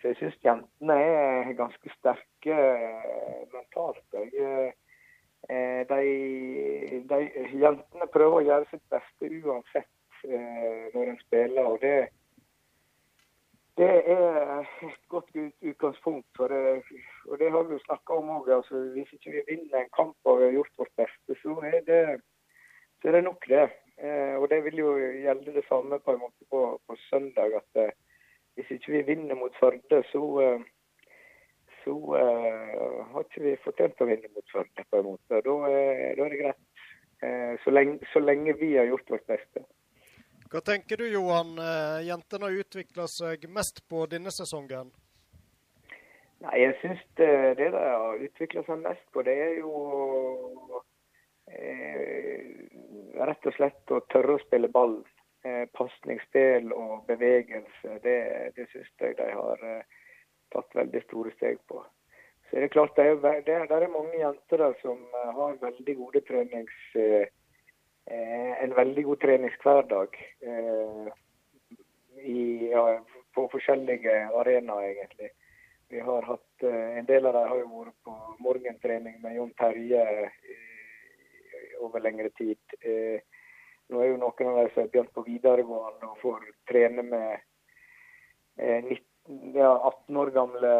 [0.00, 4.04] så jeg syns jentene er ganske sterke eh, mentalt.
[4.16, 4.72] Jeg,
[5.48, 7.20] eh, de, de,
[7.60, 11.68] jentene prøver å gjøre sitt beste uansett eh, når de spiller.
[11.68, 12.08] og det
[13.78, 15.30] det er et godt
[15.62, 16.26] utgangspunkt.
[16.36, 16.82] For det,
[17.28, 18.48] og det har vi jo snakka om òg.
[18.56, 22.02] Altså, hvis ikke vi vinner en kamp og har gjort vårt beste, så er det,
[23.02, 23.68] så er det nok, det.
[24.00, 27.54] Eh, og det vil jo gjelde det samme på en måte på, på søndag.
[27.62, 27.92] At eh,
[28.54, 30.60] hvis ikke vi vinner mot Førde, så, eh,
[31.84, 35.42] så eh, har ikke vi fortjent å vinne mot Førde, på en måte.
[35.46, 36.64] Da, er- da er det greit.
[37.22, 39.64] Eh, så, lenge, så lenge vi har gjort vårt beste.
[40.50, 41.52] Hva tenker du, Johan?
[41.62, 44.88] Eh, Jentene har utvikla seg mest på denne sesongen.
[46.42, 50.80] Nei, jeg syns det, det de har utvikla seg mest på, det er jo
[51.54, 52.50] eh,
[53.30, 54.98] rett og slett å tørre å spille ball.
[55.46, 58.18] Eh, Pasningsspill og bevegelse, det,
[58.58, 59.98] det syns jeg de har eh,
[60.50, 61.84] tatt veldig store steg på.
[62.48, 65.34] Så er det klart, det er, det er, det er mange jenter der som eh,
[65.38, 66.80] har veldig gode trenings...
[66.98, 67.30] Eh,
[68.06, 70.16] en veldig god treningshverdag.
[70.40, 71.10] Eh,
[72.70, 72.84] ja,
[73.34, 75.30] på forskjellige arenaer, egentlig.
[75.90, 79.52] Vi har hatt, eh, En del av dem har jo vært på morgentrening med Jon
[79.58, 80.30] Terje eh,
[81.80, 82.58] over lengre tid.
[82.80, 83.20] Eh,
[83.90, 87.40] nå er jo noen av dem som har begynt på videregående og får trene med
[88.58, 90.72] eh, 19, ja, 18 år gamle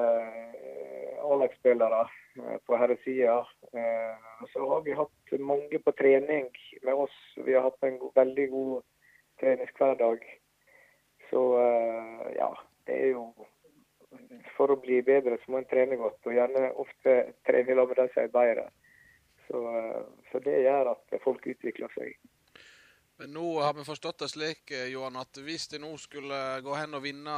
[0.55, 2.01] eh, A-lagsspillere
[2.37, 3.39] eh, på herresida.
[3.73, 6.49] Eh, så har vi hatt mange på trening
[6.83, 7.17] med oss.
[7.37, 8.83] Vi har hatt en veldig god
[9.41, 10.27] treningshverdag.
[11.31, 12.51] Så eh, ja,
[12.87, 13.31] det er jo
[14.57, 17.13] For å bli bedre så må en trene godt, og gjerne ofte
[17.47, 18.65] trene sammen med de som er bedre.
[19.47, 19.61] Så,
[20.31, 22.17] så det gjør at folk utvikler seg.
[23.23, 26.99] Men nå har vi forstått det slik, Johan, at hvis de nå skulle gå hen
[26.99, 27.37] og vinne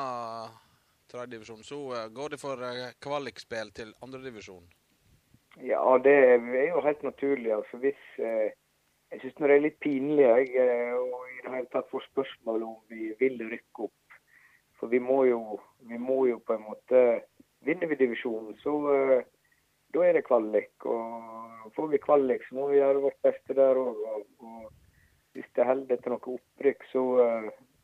[1.12, 4.64] tredjedivisjon, så eh, går det for eh, kvalikspill til andredivisjon.
[5.60, 7.52] Ja, det er jo helt naturlig.
[7.52, 8.52] altså hvis eh,
[9.12, 10.46] Jeg syns det er litt pinlig jeg,
[10.96, 14.14] og i det hele tatt få spørsmål om vi vil rykke opp.
[14.80, 15.58] For vi må jo,
[15.90, 17.02] vi må jo på en måte
[17.62, 18.72] Vinner vi divisjonen, så
[19.94, 20.72] da er det kvalik.
[20.88, 24.00] Og får vi kvalik, så må vi gjøre vårt beste der òg.
[24.14, 27.04] Og, og hvis det holder til noe opprykk, så,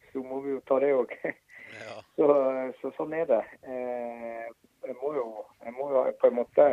[0.09, 1.15] så må vi jo ta det òg.
[2.17, 2.29] Så,
[2.81, 3.43] så sånn er det.
[3.63, 4.47] Eh,
[4.89, 5.27] jeg må jo,
[5.65, 6.69] jeg må jo på en måte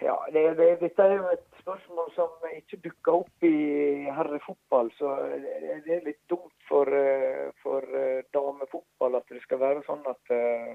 [0.00, 4.88] ja, det, det, Dette er jo et spørsmål som ikke dukker opp i herrefotball.
[4.96, 9.84] Så det, det er litt dumt for, eh, for eh, damefotball at det skal være
[9.84, 10.72] sånn at uh,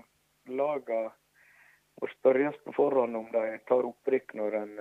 [0.53, 1.10] lagene
[2.02, 4.74] må spørres på forhånd om de tar opprykk når en,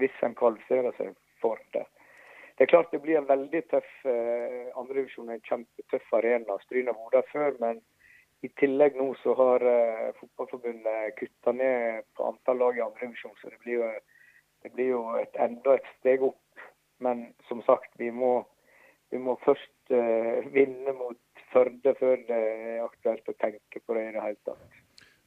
[0.00, 1.86] hvis en kvalifiserer seg for det.
[2.58, 6.56] Det er klart det blir en veldig tøff eh, andredivisjon, en kjempetøff arena.
[6.64, 7.78] Stryn har vært før, men
[8.42, 13.52] i tillegg nå så har eh, Fotballforbundet kutta ned på antall lag i andredivisjon, så
[13.52, 13.92] det blir jo,
[14.66, 16.66] det blir jo et, enda et steg opp.
[16.98, 18.32] Men som sagt, vi må,
[19.14, 24.02] vi må først eh, vinne mot Førde før det er aktuelt å tenke på det
[24.04, 24.80] i det hele tatt.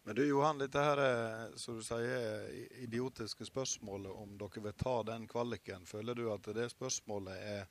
[0.04, 2.48] Men du Johan, dette her er, som du sier,
[2.82, 5.86] idiotiske spørsmålet om dere vil ta den kvaliken.
[5.86, 7.68] Føler du at det spørsmålet er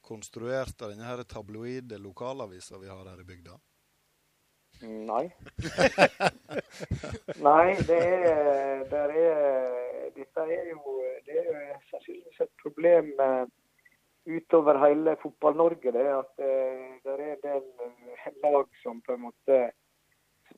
[0.00, 3.58] konstruert av denne tabloide lokalavisa vi har her i bygda?
[4.86, 5.24] Nei.
[7.48, 9.84] Nei, det er, der er
[10.16, 10.96] Dette er jo
[11.26, 13.48] det er sannsynligvis et problem eh,
[14.36, 15.92] utover hele Fotball-Norge.
[15.92, 19.58] Det at eh, det er en del lag som på en måte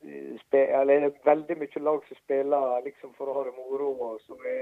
[0.03, 4.21] eller det er veldig mye lag som spiller liksom for å ha det moro, og
[4.27, 4.55] som de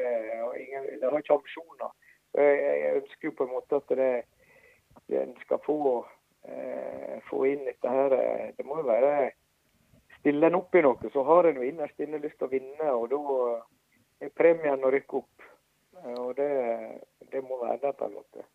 [1.03, 1.91] har ikke ambisjoner.
[2.37, 4.11] Jeg, jeg ønsker jo på en måte at det,
[5.21, 5.79] en skal få,
[6.49, 8.13] eh, få inn dette her.
[8.13, 9.33] eh, Det må jo være
[10.17, 12.87] Stiller en opp i noe, så har en jo innerst inne lyst til å vinne,
[12.99, 15.45] og da er premien å rykke opp.
[16.03, 16.51] Eh, Og det,
[17.31, 18.47] det må være der på en måte.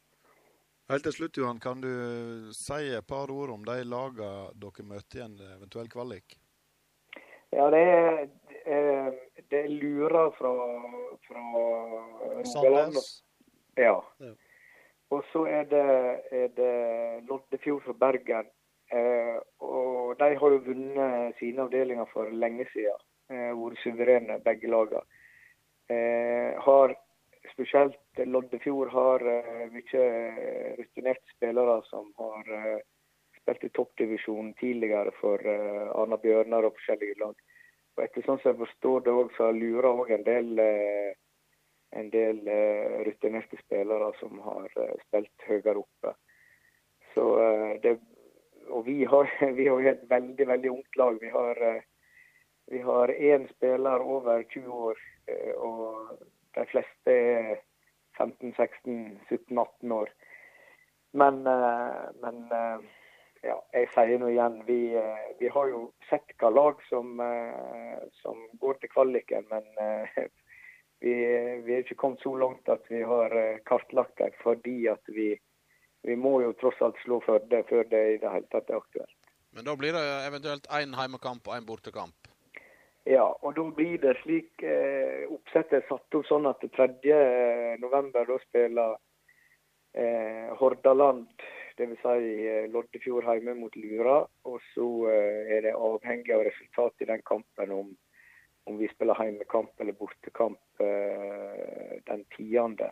[0.92, 5.22] Helt til slutt, Johan, kan du si et par ord om de lagene dere møter
[5.22, 6.41] i en eventuell kvalik?
[7.52, 8.22] Ja, det er,
[8.66, 9.12] eh,
[9.52, 10.54] det er Lura fra,
[11.28, 11.44] fra
[12.38, 13.02] Rogaland.
[13.78, 13.98] Ja.
[15.12, 15.86] Og så er det,
[16.32, 16.74] er det
[17.28, 18.48] Loddefjord fra Bergen.
[18.92, 23.00] Eh, og de har jo vunnet sine avdelinger for lenge siden.
[23.32, 25.04] Eh, vært suverene, begge lagene.
[25.92, 26.96] Eh, har
[27.52, 29.24] spesielt Loddefjord har
[29.74, 30.04] mye
[30.78, 32.52] rutinerte spillere som har
[33.52, 37.36] eh, spilt i toppdivisjonen tidligere for uh, Arna Bjørnar og forskjellige lag.
[37.98, 41.12] Og etter sånn som jeg forstår det òg, så Lura òg en del uh,
[42.00, 44.70] en del uh, rutinerte spillere som har
[45.08, 46.16] spilt høyere oppe.
[47.14, 47.26] Så
[47.84, 47.98] det,
[48.72, 49.28] og vi har,
[49.60, 51.18] vi har et veldig veldig ungt lag.
[51.20, 51.84] Vi har
[52.72, 55.00] vi har én spiller over 20 år,
[55.60, 56.22] og
[56.56, 57.58] de fleste er
[58.16, 60.14] 15-16-17-18 år.
[61.12, 62.80] Men, eh, men eh,
[63.42, 68.04] ja, jeg sier nå igjen, vi, eh, vi har jo sett hva lag som, eh,
[68.22, 70.20] som går til kvaliken, men eh,
[71.04, 71.16] vi,
[71.66, 73.34] vi er ikke kommet så langt at vi har
[73.66, 75.34] kartlagt dem, fordi at vi,
[76.06, 79.18] vi må jo tross alt slå Førde før det i det hele tatt er aktuelt.
[79.52, 82.30] Men da blir det eventuelt én heimekamp og én bortekamp.
[83.10, 86.94] Ja, og da blir det slik eh, Oppsettet satt opp sånn at 3.
[87.82, 88.94] november da spiller
[89.98, 91.26] eh, Hordaland,
[91.82, 92.02] dvs.
[92.06, 94.22] Si, eh, Loddefjord hjemme mot Lura.
[94.50, 97.94] Og så eh, er det avhengig av resultatet i den kampen om,
[98.70, 102.92] om vi spiller heimekamp eller bortekamp eh, den tiende.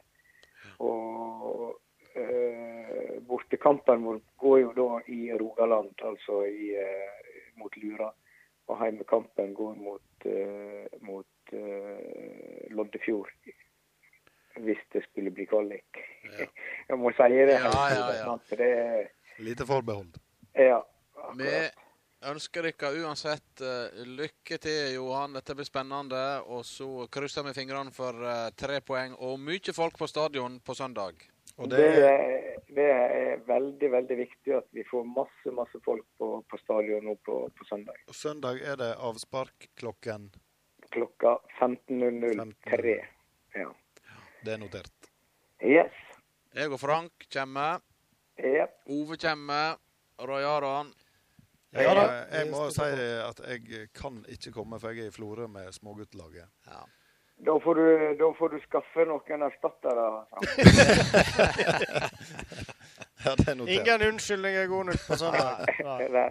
[0.80, 1.78] Og
[2.16, 8.12] eh, bortekampen vår går jo da i Rogaland, altså i, eh, mot Lura.
[8.70, 11.26] Og heimekampen går mot, eh, mot
[12.70, 13.32] Loddefjord.
[14.66, 16.00] Hvis det skulle bli kvalik.
[16.90, 17.60] Jeg må si det.
[17.60, 18.38] Ja, ja, ja.
[18.60, 19.08] Det er
[19.40, 20.18] Lite forbehold.
[20.54, 20.82] Ja.
[21.40, 21.52] Vi
[22.28, 25.38] ønsker dere uansett eh, lykke til, Johan.
[25.38, 26.24] Dette blir spennende.
[26.52, 30.76] Og så krysser vi fingrene for eh, tre poeng og mye folk på stadion på
[30.76, 31.24] søndag.
[31.72, 36.60] det, er, det er veldig veldig viktig at vi får masse masse folk på, på
[36.66, 38.04] stadion nå på, på søndag.
[38.12, 40.30] Søndag er det avspark klokken
[40.90, 43.06] Klokka 15.003.
[43.54, 43.68] Ja.
[44.46, 45.10] Det er notert.
[45.64, 45.96] Yes.
[46.56, 47.80] Jeg og Frank kommer.
[48.40, 48.78] Yep.
[48.96, 49.76] Ove kommer.
[50.20, 50.94] Roy Aron.
[51.74, 52.06] Jeg, Ja da.
[52.34, 56.48] jeg må si at jeg kan ikke komme, for jeg er i Florø med småguttlaget.
[57.46, 57.84] Da får, du,
[58.20, 60.08] da får du skaffe noen erstattere.
[63.26, 63.74] Ja, det er notert.
[63.76, 65.18] Ingen unnskyldning er god nok på.
[65.84, 66.24] Nei.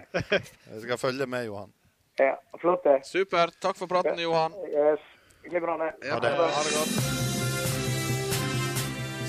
[0.72, 1.72] Jeg skal følge med, Johan.
[2.18, 2.98] Ja, flott det.
[3.06, 3.52] Super.
[3.60, 4.56] Takk for praten, Johan.
[4.72, 5.04] Yes.
[5.44, 5.92] Glimrende.
[6.08, 6.34] Ha det.
[6.36, 7.27] Ha det godt.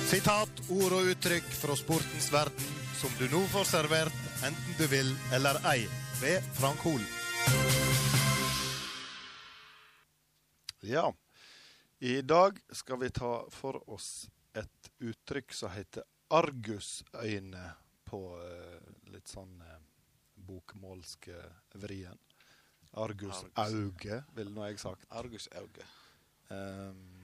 [0.10, 4.16] Sitat, ord og uttrykk fra sportens verden som du nå får servert,
[4.48, 5.84] enten du vil eller ei,
[6.18, 7.04] ved Frank Hol.
[10.82, 11.12] Ja.
[12.02, 14.26] I dag skal vi ta for oss
[14.58, 17.68] et uttrykk som heter argusøyne
[18.10, 19.86] på eh, litt sånn bokmålske
[20.50, 22.18] bokmålsk eh, vrien.
[22.98, 25.06] Argusauge, ville nå jeg sagt.
[25.14, 25.86] Argusauge.
[26.50, 27.19] Ehm,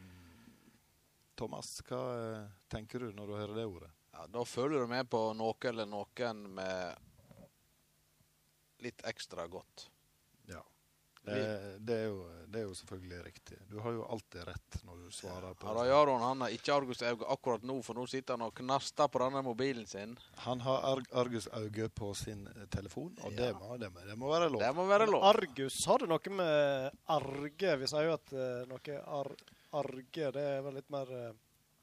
[1.36, 3.92] Thomas, hva eh, tenker du når du hører det ordet?
[4.16, 7.04] Ja, da følger du med på noe eller noen med
[8.86, 9.90] litt ekstra godt.
[10.48, 10.62] Ja.
[11.26, 13.58] Det, det, er jo, det er jo selvfølgelig riktig.
[13.70, 16.76] Du har jo alltid rett når du svarer på Ja, Roy Aron han har ikke
[16.76, 20.14] argusauge akkurat nå, for nå sitter han og knaster på denne mobilen sin.
[20.46, 24.30] Han har arg argusauge på sin eh, telefon, og det, må, det, må, det må
[24.32, 24.62] være lov.
[24.62, 25.26] Det må være lov.
[25.32, 29.32] Argus, har det noe med arge Vi sier jo at eh, noe ar,
[29.82, 31.34] arge, det er vel litt mer uh,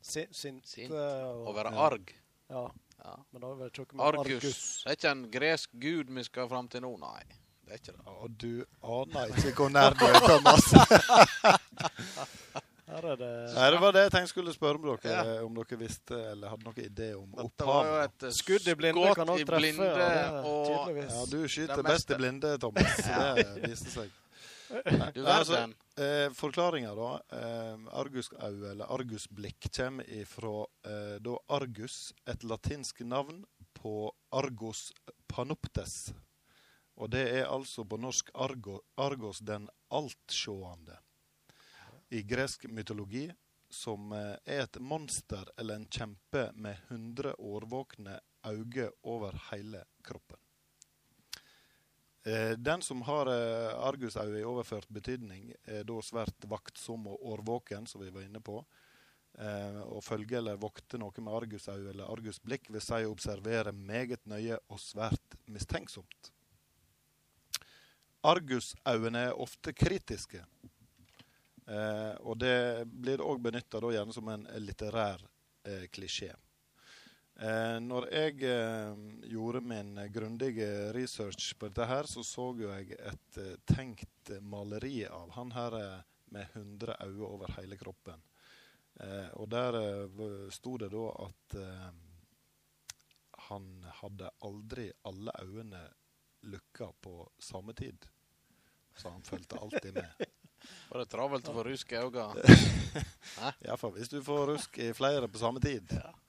[0.01, 0.93] si, sinte Sint.
[0.93, 1.87] og- Å være Ja.
[1.91, 2.15] arg.
[2.51, 2.65] Ja.
[3.03, 3.17] Ja.
[3.33, 4.33] Men da er jeg vel ikke med Argus.
[4.37, 4.83] Argus.
[4.85, 7.23] Det er ikke en gresk gud vi skal fram til nå, nei.
[7.65, 8.07] Det er ikke det.
[8.07, 10.67] Og du aner ikke hvor nær du er, Thomas.
[12.93, 15.37] Her er det Nei, det var det jeg tenkte skulle spørre om dere, Ja.
[15.47, 18.05] om dere visste eller hadde noen idé om Det var jo opphavet.
[18.05, 20.99] et eh, Skudd i blinde skudd kan også treffe, blinde, ja, det og.
[20.99, 22.97] Ja, du skyter best i blinde, Thomas.
[23.39, 24.11] Det viste seg.
[24.73, 25.27] Du verden.
[25.27, 27.11] altså, eh, Forklaringa, da.
[27.39, 33.45] Eh, argusauge, eller argusblikk, kommer ifra eh, da Argus, et latinsk navn
[33.77, 34.93] på Argos
[35.29, 36.13] panoptes.
[36.97, 40.99] Og det er altså på norsk Argo, Argos den altsjående.
[42.13, 43.31] I gresk mytologi
[43.73, 50.42] som eh, er et monster eller en kjempe med 100 årvåkne øyne over hele kroppen.
[52.25, 57.87] Eh, Den som har eh, argusauge i overført betydning, er da svært vaktsom og årvåken,
[57.87, 58.61] som vi var inne på.
[59.39, 64.23] Eh, Å følge eller vokte noe med argusauge eller argusblikk vil si å observere meget
[64.31, 66.31] nøye og svært mistenksomt.
[68.23, 70.45] Argusøyne er ofte kritiske,
[71.67, 75.27] eh, og det blir òg benytta gjerne som en litterær
[75.67, 76.31] eh, klisjé.
[77.43, 78.99] Eh, når jeg eh,
[79.33, 85.01] gjorde min grundige research på dette, her, så så jo jeg et eh, tenkt maleri
[85.09, 86.05] av han her eh,
[86.37, 88.23] med 100 øyne over hele kroppen.
[89.01, 91.91] Eh, og der eh, sto det da at eh,
[93.49, 95.83] han hadde aldri alle øynene
[96.47, 98.07] lukka på samme tid.
[98.95, 100.27] Så han fulgte alltid med.
[100.93, 102.59] Var det travelt å få rusk i øynene?
[103.67, 105.91] Iallfall hvis du får rusk i flere på samme tid.
[105.91, 106.23] Ehm,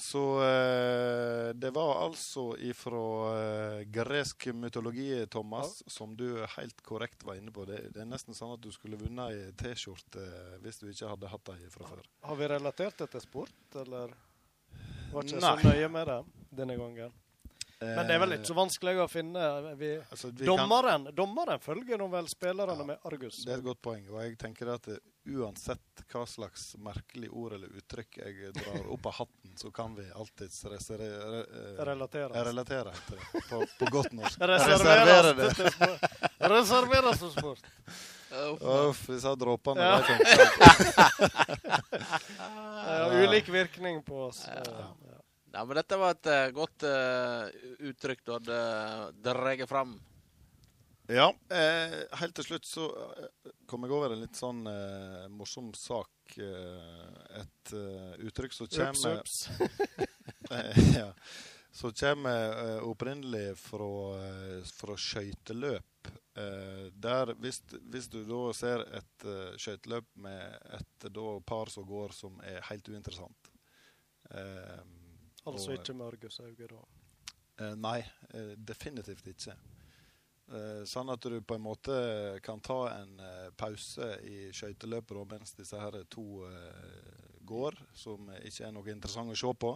[0.00, 3.00] så eh, det var altså ifra
[3.36, 7.66] eh, gresk mytologi, Thomas, som du helt korrekt var inne på.
[7.68, 11.12] Det, det er nesten sånn at du skulle vunnet ei T-skjorte eh, hvis du ikke
[11.12, 12.04] hadde hatt ei fra før.
[12.30, 14.14] Har vi relatert det til sport, eller
[15.12, 15.56] var ikke Nei.
[15.62, 16.20] så nøye med det
[16.62, 17.16] denne gangen?
[17.78, 19.42] Men det er vel ikke så vanskelig å finne.
[19.78, 23.44] Vi, Altså, vi kan- dommeren, dommeren følger nå vel spillerne med Argus.
[23.44, 24.02] Det er et godt poeng.
[24.10, 24.88] Og jeg tenker at
[25.28, 30.06] uansett hva slags merkelig ord eller uttrykk jeg drar opp av hatten, så kan vi
[30.14, 32.44] alltids reserere, eh, Relatere.
[32.44, 34.40] relatere heter det, på, på godt norsk.
[34.52, 35.48] Reservere det.
[36.54, 37.64] Reservere til sport.
[38.60, 40.02] Uff, disse dråpene Ja.
[42.88, 44.46] Ja, ulik virkning på oss.
[44.48, 44.94] Ja.
[45.52, 45.64] ja.
[45.64, 47.48] men dette var et eh, godt uh,
[47.90, 48.60] uttrykk du hadde
[49.24, 49.98] dratt fram.
[51.08, 52.86] Ja, eh, helt til slutt så
[53.16, 56.34] eh, kom jeg over en litt sånn eh, morsom sak.
[56.36, 59.44] Eh, et eh, uttrykk som kommer ups.
[60.48, 61.10] Eh, ja.
[61.76, 63.88] Som kommer opprinnelig fra,
[64.72, 66.08] fra skøyteløp.
[66.38, 67.58] Eh, der hvis,
[67.92, 72.62] hvis du da ser et uh, skøyteløp med et da, par som går som er
[72.70, 73.50] helt uinteressant
[74.30, 76.80] Altså og- ikke med argusauge, da.
[77.64, 77.98] Eh, nei,
[78.56, 79.54] definitivt ikke.
[80.48, 81.94] Eh, sånn at du på en måte
[82.44, 87.18] kan ta en eh, pause i skøyteløpet mens disse her to eh,
[87.48, 89.74] går, som ikke er noe interessant å se på.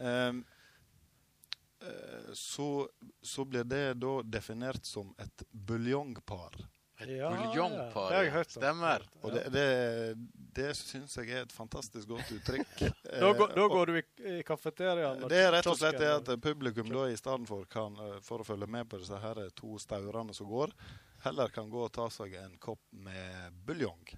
[0.00, 0.40] Ehm,
[1.80, 2.70] eh, så,
[3.20, 6.56] så blir det da definert som et buljongpar.
[6.98, 8.42] Et buljongpar, ja.
[8.48, 9.02] Stemmer.
[9.20, 9.64] Og det, det,
[10.56, 12.76] det syns jeg er et fantastisk godt uttrykk.
[13.06, 16.08] Da, går, da Eh, går du i, i kafeteriaen det er rett og slett det
[16.10, 19.40] at publikum da i stedet for, kan, eh, for å følge med på disse her
[19.56, 20.72] to staurene som går,
[21.24, 24.16] heller kan gå og ta seg en kopp med buljong.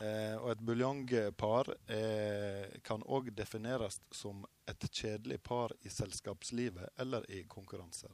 [0.00, 7.24] Eh, og et buljongpar eh, kan òg defineres som et kjedelig par i selskapslivet eller
[7.32, 8.12] i konkurranser.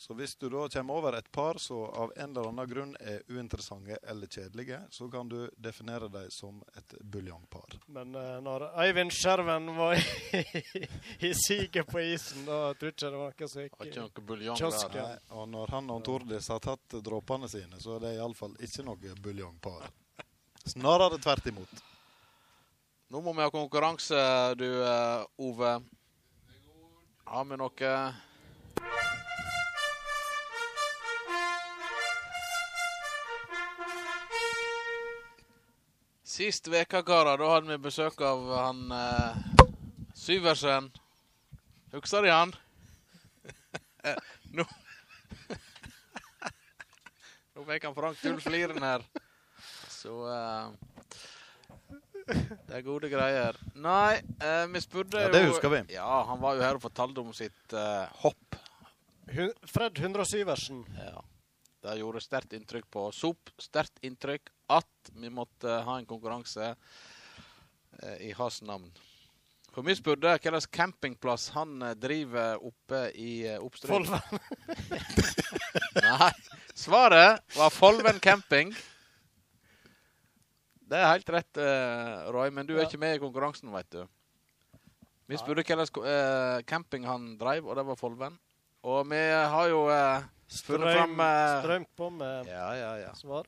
[0.00, 3.18] Så hvis du da kommer over et par som av en eller annen grunn er
[3.28, 7.76] uinteressante eller kjedelige, så kan du definere dem som et buljongpar.
[7.86, 10.40] Men uh, når Eivind Skjerven var i,
[11.28, 15.20] i siget på isen, da tror jeg ikke det var noe som gikk i kiosken.
[15.36, 19.12] Og når han og Tordis har tatt dråpene sine, så er det iallfall ikke noe
[19.20, 19.84] buljongpar.
[20.64, 21.84] Snarere tvert imot.
[23.12, 24.24] Nå må vi ha konkurranse,
[24.56, 25.76] du eh, Ove.
[27.28, 27.94] Har vi noe
[36.40, 39.40] Sist veka, karer, da hadde vi besøk av han eh,
[40.16, 40.86] Syversen.
[41.92, 42.54] Husker de han?
[44.08, 44.16] Eh,
[44.56, 44.64] Nå
[47.52, 49.04] Nå fikk han Frank Tull Fliren her.
[49.92, 50.72] Så eh,
[52.32, 53.60] Det er gode greier.
[53.76, 55.82] Nei, eh, vi spurte Ja, det husker vi.
[55.92, 58.56] Ja, han var jo her og fortalte om sitt eh, hopp.
[59.36, 60.86] Hun- Fred 100 Syversen.
[60.96, 61.20] Ja.
[61.80, 63.50] Det gjorde sterkt inntrykk på Sop.
[63.60, 68.90] Sterkt inntrykk at vi måtte ha en konkurranse eh, i hans navn.
[69.70, 74.04] For vi spurte slags campingplass han eh, driver oppe i Oppstrøm.
[74.04, 74.20] Folven.
[76.04, 76.30] Nei.
[76.74, 78.74] Svaret var Folven camping.
[80.90, 82.88] Det er helt rett, eh, Roy, men du er Ja.
[82.88, 84.02] ikke med i konkurransen, vet du.
[85.30, 88.38] Vi spurte eh, camping han drev, og det var Folven.
[88.86, 89.20] Og vi
[89.54, 93.12] har jo eh, funnet Strøm, fram eh, strømt på med Ja, ja, ja.
[93.18, 93.46] svar.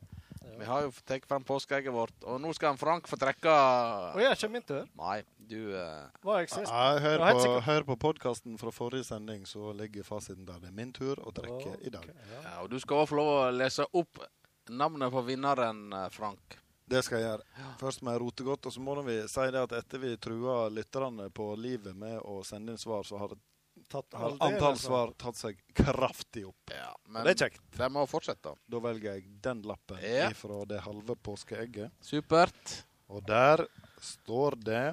[0.58, 3.48] Vi har jo tatt fram påskeegget vårt, og nå skal han Frank få trekke
[4.12, 4.84] Å ja, kommer min tur.
[4.98, 6.68] Nei, du eh, Var jeg sist?
[6.68, 7.64] Ja, hør, Jeg på, sikker.
[7.70, 10.60] hør på podkasten fra forrige sending, så ligger fasiten der.
[10.60, 12.10] Det er min tur å trekke i dag.
[12.34, 14.20] ja, Og du skal også få lov å lese opp
[14.70, 16.58] navnet på vinneren, eh, Frank.
[16.92, 17.72] Det skal jeg gjøre.
[17.80, 20.66] Først må jeg rote godt, og så må vi si det at etter vi trua
[20.68, 23.32] lytterne på livet med å sende inn svar, så har,
[23.92, 26.72] Tatt har antall svar tatt seg kraftig opp.
[26.72, 27.62] Ja, men det er kjekt.
[27.76, 28.54] De må fortsette.
[28.72, 30.30] Da velger jeg den lappen Ja.
[30.32, 31.92] ifra det halve påskeegget.
[32.00, 32.78] Supert.
[33.12, 33.66] Og der
[34.00, 34.84] står det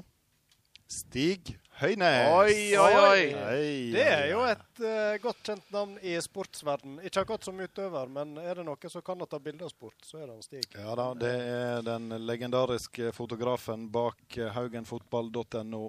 [0.89, 2.27] Stig Høynes.
[2.33, 3.25] Oi, oi, oi.
[3.37, 6.97] Hei, Det er jo et uh, godt kjent navn i sportsverden.
[7.05, 10.17] Ikke akkurat som utøver, men er det noen som kan ta bilde av sport, så
[10.19, 10.65] er det han Stig.
[10.75, 15.85] Ja da, det er den legendariske fotografen bak haugenfotball.no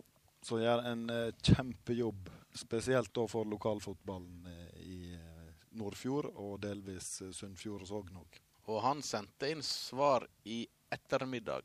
[0.47, 7.21] som gjør en uh, kjempejobb, spesielt da for lokalfotballen eh, i eh, Nordfjord og delvis
[7.23, 8.41] eh, Sunnfjord og Sogn òg.
[8.71, 10.63] Og han sendte inn svar i
[10.93, 11.65] ettermiddag.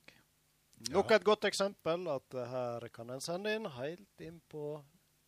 [0.92, 4.76] Nok et godt eksempel at her kan en sende inn helt inn på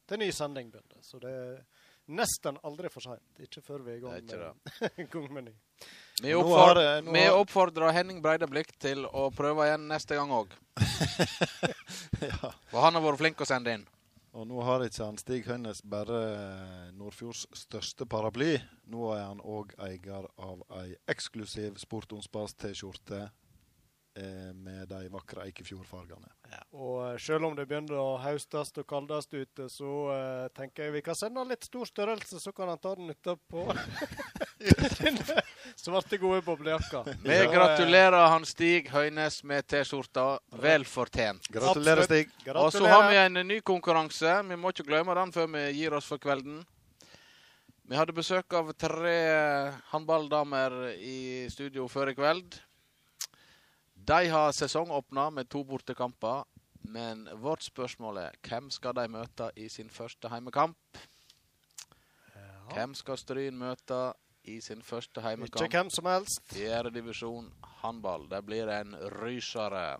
[0.08, 1.00] til ny sending begynner.
[1.04, 1.62] Så det er
[2.18, 3.42] nesten aldri for seint.
[3.44, 5.54] Ikke før vi er i gang med, gang med ny.
[6.22, 10.16] Vi, Nå oppford har det- nå vi oppfordrer Henning Breideblikk til å prøve igjen neste
[10.18, 10.54] gang òg.
[12.30, 12.52] ja.
[12.72, 13.86] For han har vært flink å sende inn.
[14.38, 18.60] Og nå har ikke han Stig Hønnes bare eh, Nordfjords største paraply.
[18.86, 23.32] Nå er han òg eier av ei eksklusiv Sport Onspas-T-skjorte eh,
[24.54, 26.32] med de vakre Eikefjord-fargene.
[26.78, 30.96] Og eh, selv om det begynner å haustes og kaldes ute, så uh, tenker jeg
[30.98, 33.66] vi kan sende han litt stor størrelse, så kan han ta den utapå.
[35.78, 37.04] Svarte, gode boblejakka.
[37.24, 40.28] Vi eh, gratulerer han Stig Høynes med T-skjorta.
[40.62, 41.50] Vel fortjent.
[41.54, 42.32] Gratulerer, Stig.
[42.56, 44.40] Og så har vi en ny konkurranse.
[44.50, 46.64] Vi må ikke glemme den før vi gir oss for kvelden.
[47.88, 49.18] Vi hadde besøk av tre
[49.94, 52.58] håndballdamer i studio før i kveld.
[54.08, 56.46] De har sesongåpna med to bortekamper.
[56.88, 61.00] Men vårt spørsmål er hvem skal de møte i sin første heimekamp?
[62.72, 64.00] Hvem skal Stryn møte
[64.48, 65.60] i sin første heimekamp.
[65.60, 66.40] Ikke hvem som helst.
[66.54, 67.50] Fjerdedivisjon
[67.82, 68.30] håndball.
[68.32, 69.98] Det blir en rysere.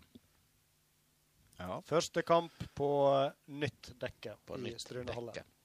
[1.90, 5.57] Første kamp på eh, nytt dekke På i Strynehallen.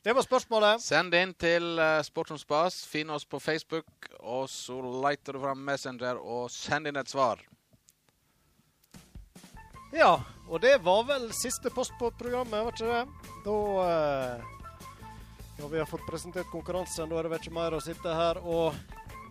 [0.00, 0.80] Det var spørsmålet.
[0.80, 2.78] Send inn til uh, Sport som spas.
[2.88, 7.42] Finn oss på Facebook, og så leter du fram Messenger og send inn et svar.
[9.92, 10.14] Ja,
[10.48, 13.28] og det var vel siste post på programmet, var ikke det?
[13.44, 14.38] Da
[15.60, 18.40] Når vi har fått presentert konkurransen, da er det vel ikke mer å sitte her
[18.40, 18.72] og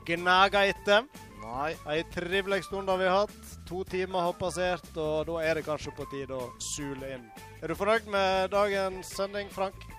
[0.06, 1.08] gnage etter.
[1.42, 1.72] Nei.
[1.90, 3.54] Ei trivelig stund har vi hatt.
[3.66, 7.26] To timer har passert, og da er det kanskje på tide å sule inn.
[7.64, 9.98] Er du fornøyd med dagens sending, Frank?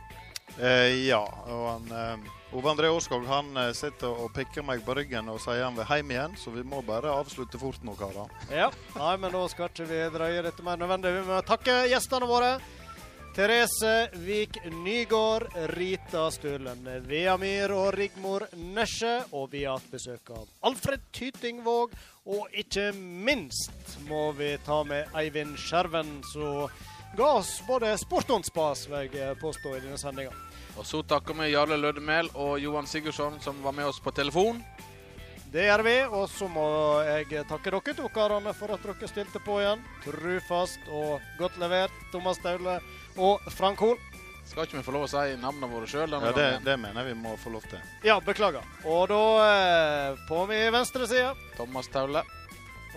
[0.58, 1.22] Eh, ja.
[1.46, 5.38] Og han, eh, Ove André Årskog han eh, sitter og pikker meg på ryggen og
[5.42, 8.32] sier han vil hjem igjen, så vi må bare avslutte fort nå, karer.
[8.50, 8.68] Ja.
[8.96, 11.14] Nei, men da skal ikke vi drøye dette mer nødvendig.
[11.20, 12.58] Vi må takke gjestene våre.
[13.30, 15.46] Therese Vik Nygård,
[15.78, 19.20] Rita Stølen Veamir og Rigmor Nesje.
[19.38, 21.94] Og vi har hatt besøk av Alfred Tytingvåg.
[22.30, 26.66] Og ikke minst må vi ta med Eivind Skjerven, som
[27.16, 30.34] ga oss både sport og spas, vil jeg påstå, i denne sendinga.
[30.78, 34.62] Og så takker vi Jarle Lødemel og Johan Sigurdsson, som var med oss på telefon.
[35.50, 36.64] Det gjør vi, og så må
[37.02, 39.82] jeg takke dere to karene for at dere stilte på igjen.
[40.04, 42.78] Trufast og godt levert, Thomas Staule
[43.18, 43.98] og Frank Hol.
[44.46, 46.10] Skal ikke vi få lov å si navnene våre sjøl?
[46.10, 47.82] Ja, det, det mener jeg vi må få lov til.
[48.06, 48.66] Ja, beklager.
[48.86, 52.22] Og da eh, på min venstre side Thomas Taule.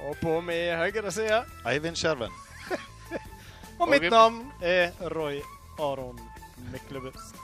[0.01, 1.43] og på min høyre side.
[1.69, 2.33] Eivind Skjerven.
[3.83, 5.41] Og mitt navn er Roy
[5.75, 6.19] Aron
[6.71, 7.35] Myklebust.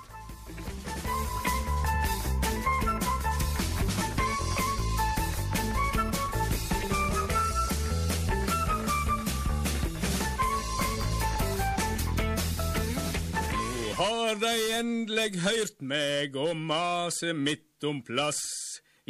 [13.97, 18.39] Har de endelig hørt meg og mase midt om plass.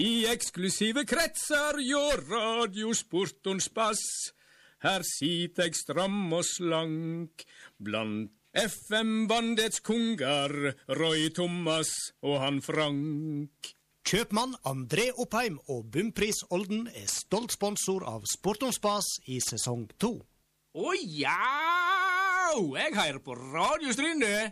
[0.01, 4.33] I eksklusive kretser hjå radiosportons bass.
[4.79, 7.43] Her sit eg stram og slank
[7.83, 10.53] blant FM-bandets konger,
[10.97, 11.91] Roy Thomas
[12.23, 13.73] og han Frank.
[14.07, 19.83] Kjøpmann André Oppheim og Bumpris Olden er stolt sponsor av Sport om spas i sesong
[20.01, 20.15] to.
[20.73, 21.35] Å ja!
[22.49, 24.47] Jeg hører på Radio Stryne.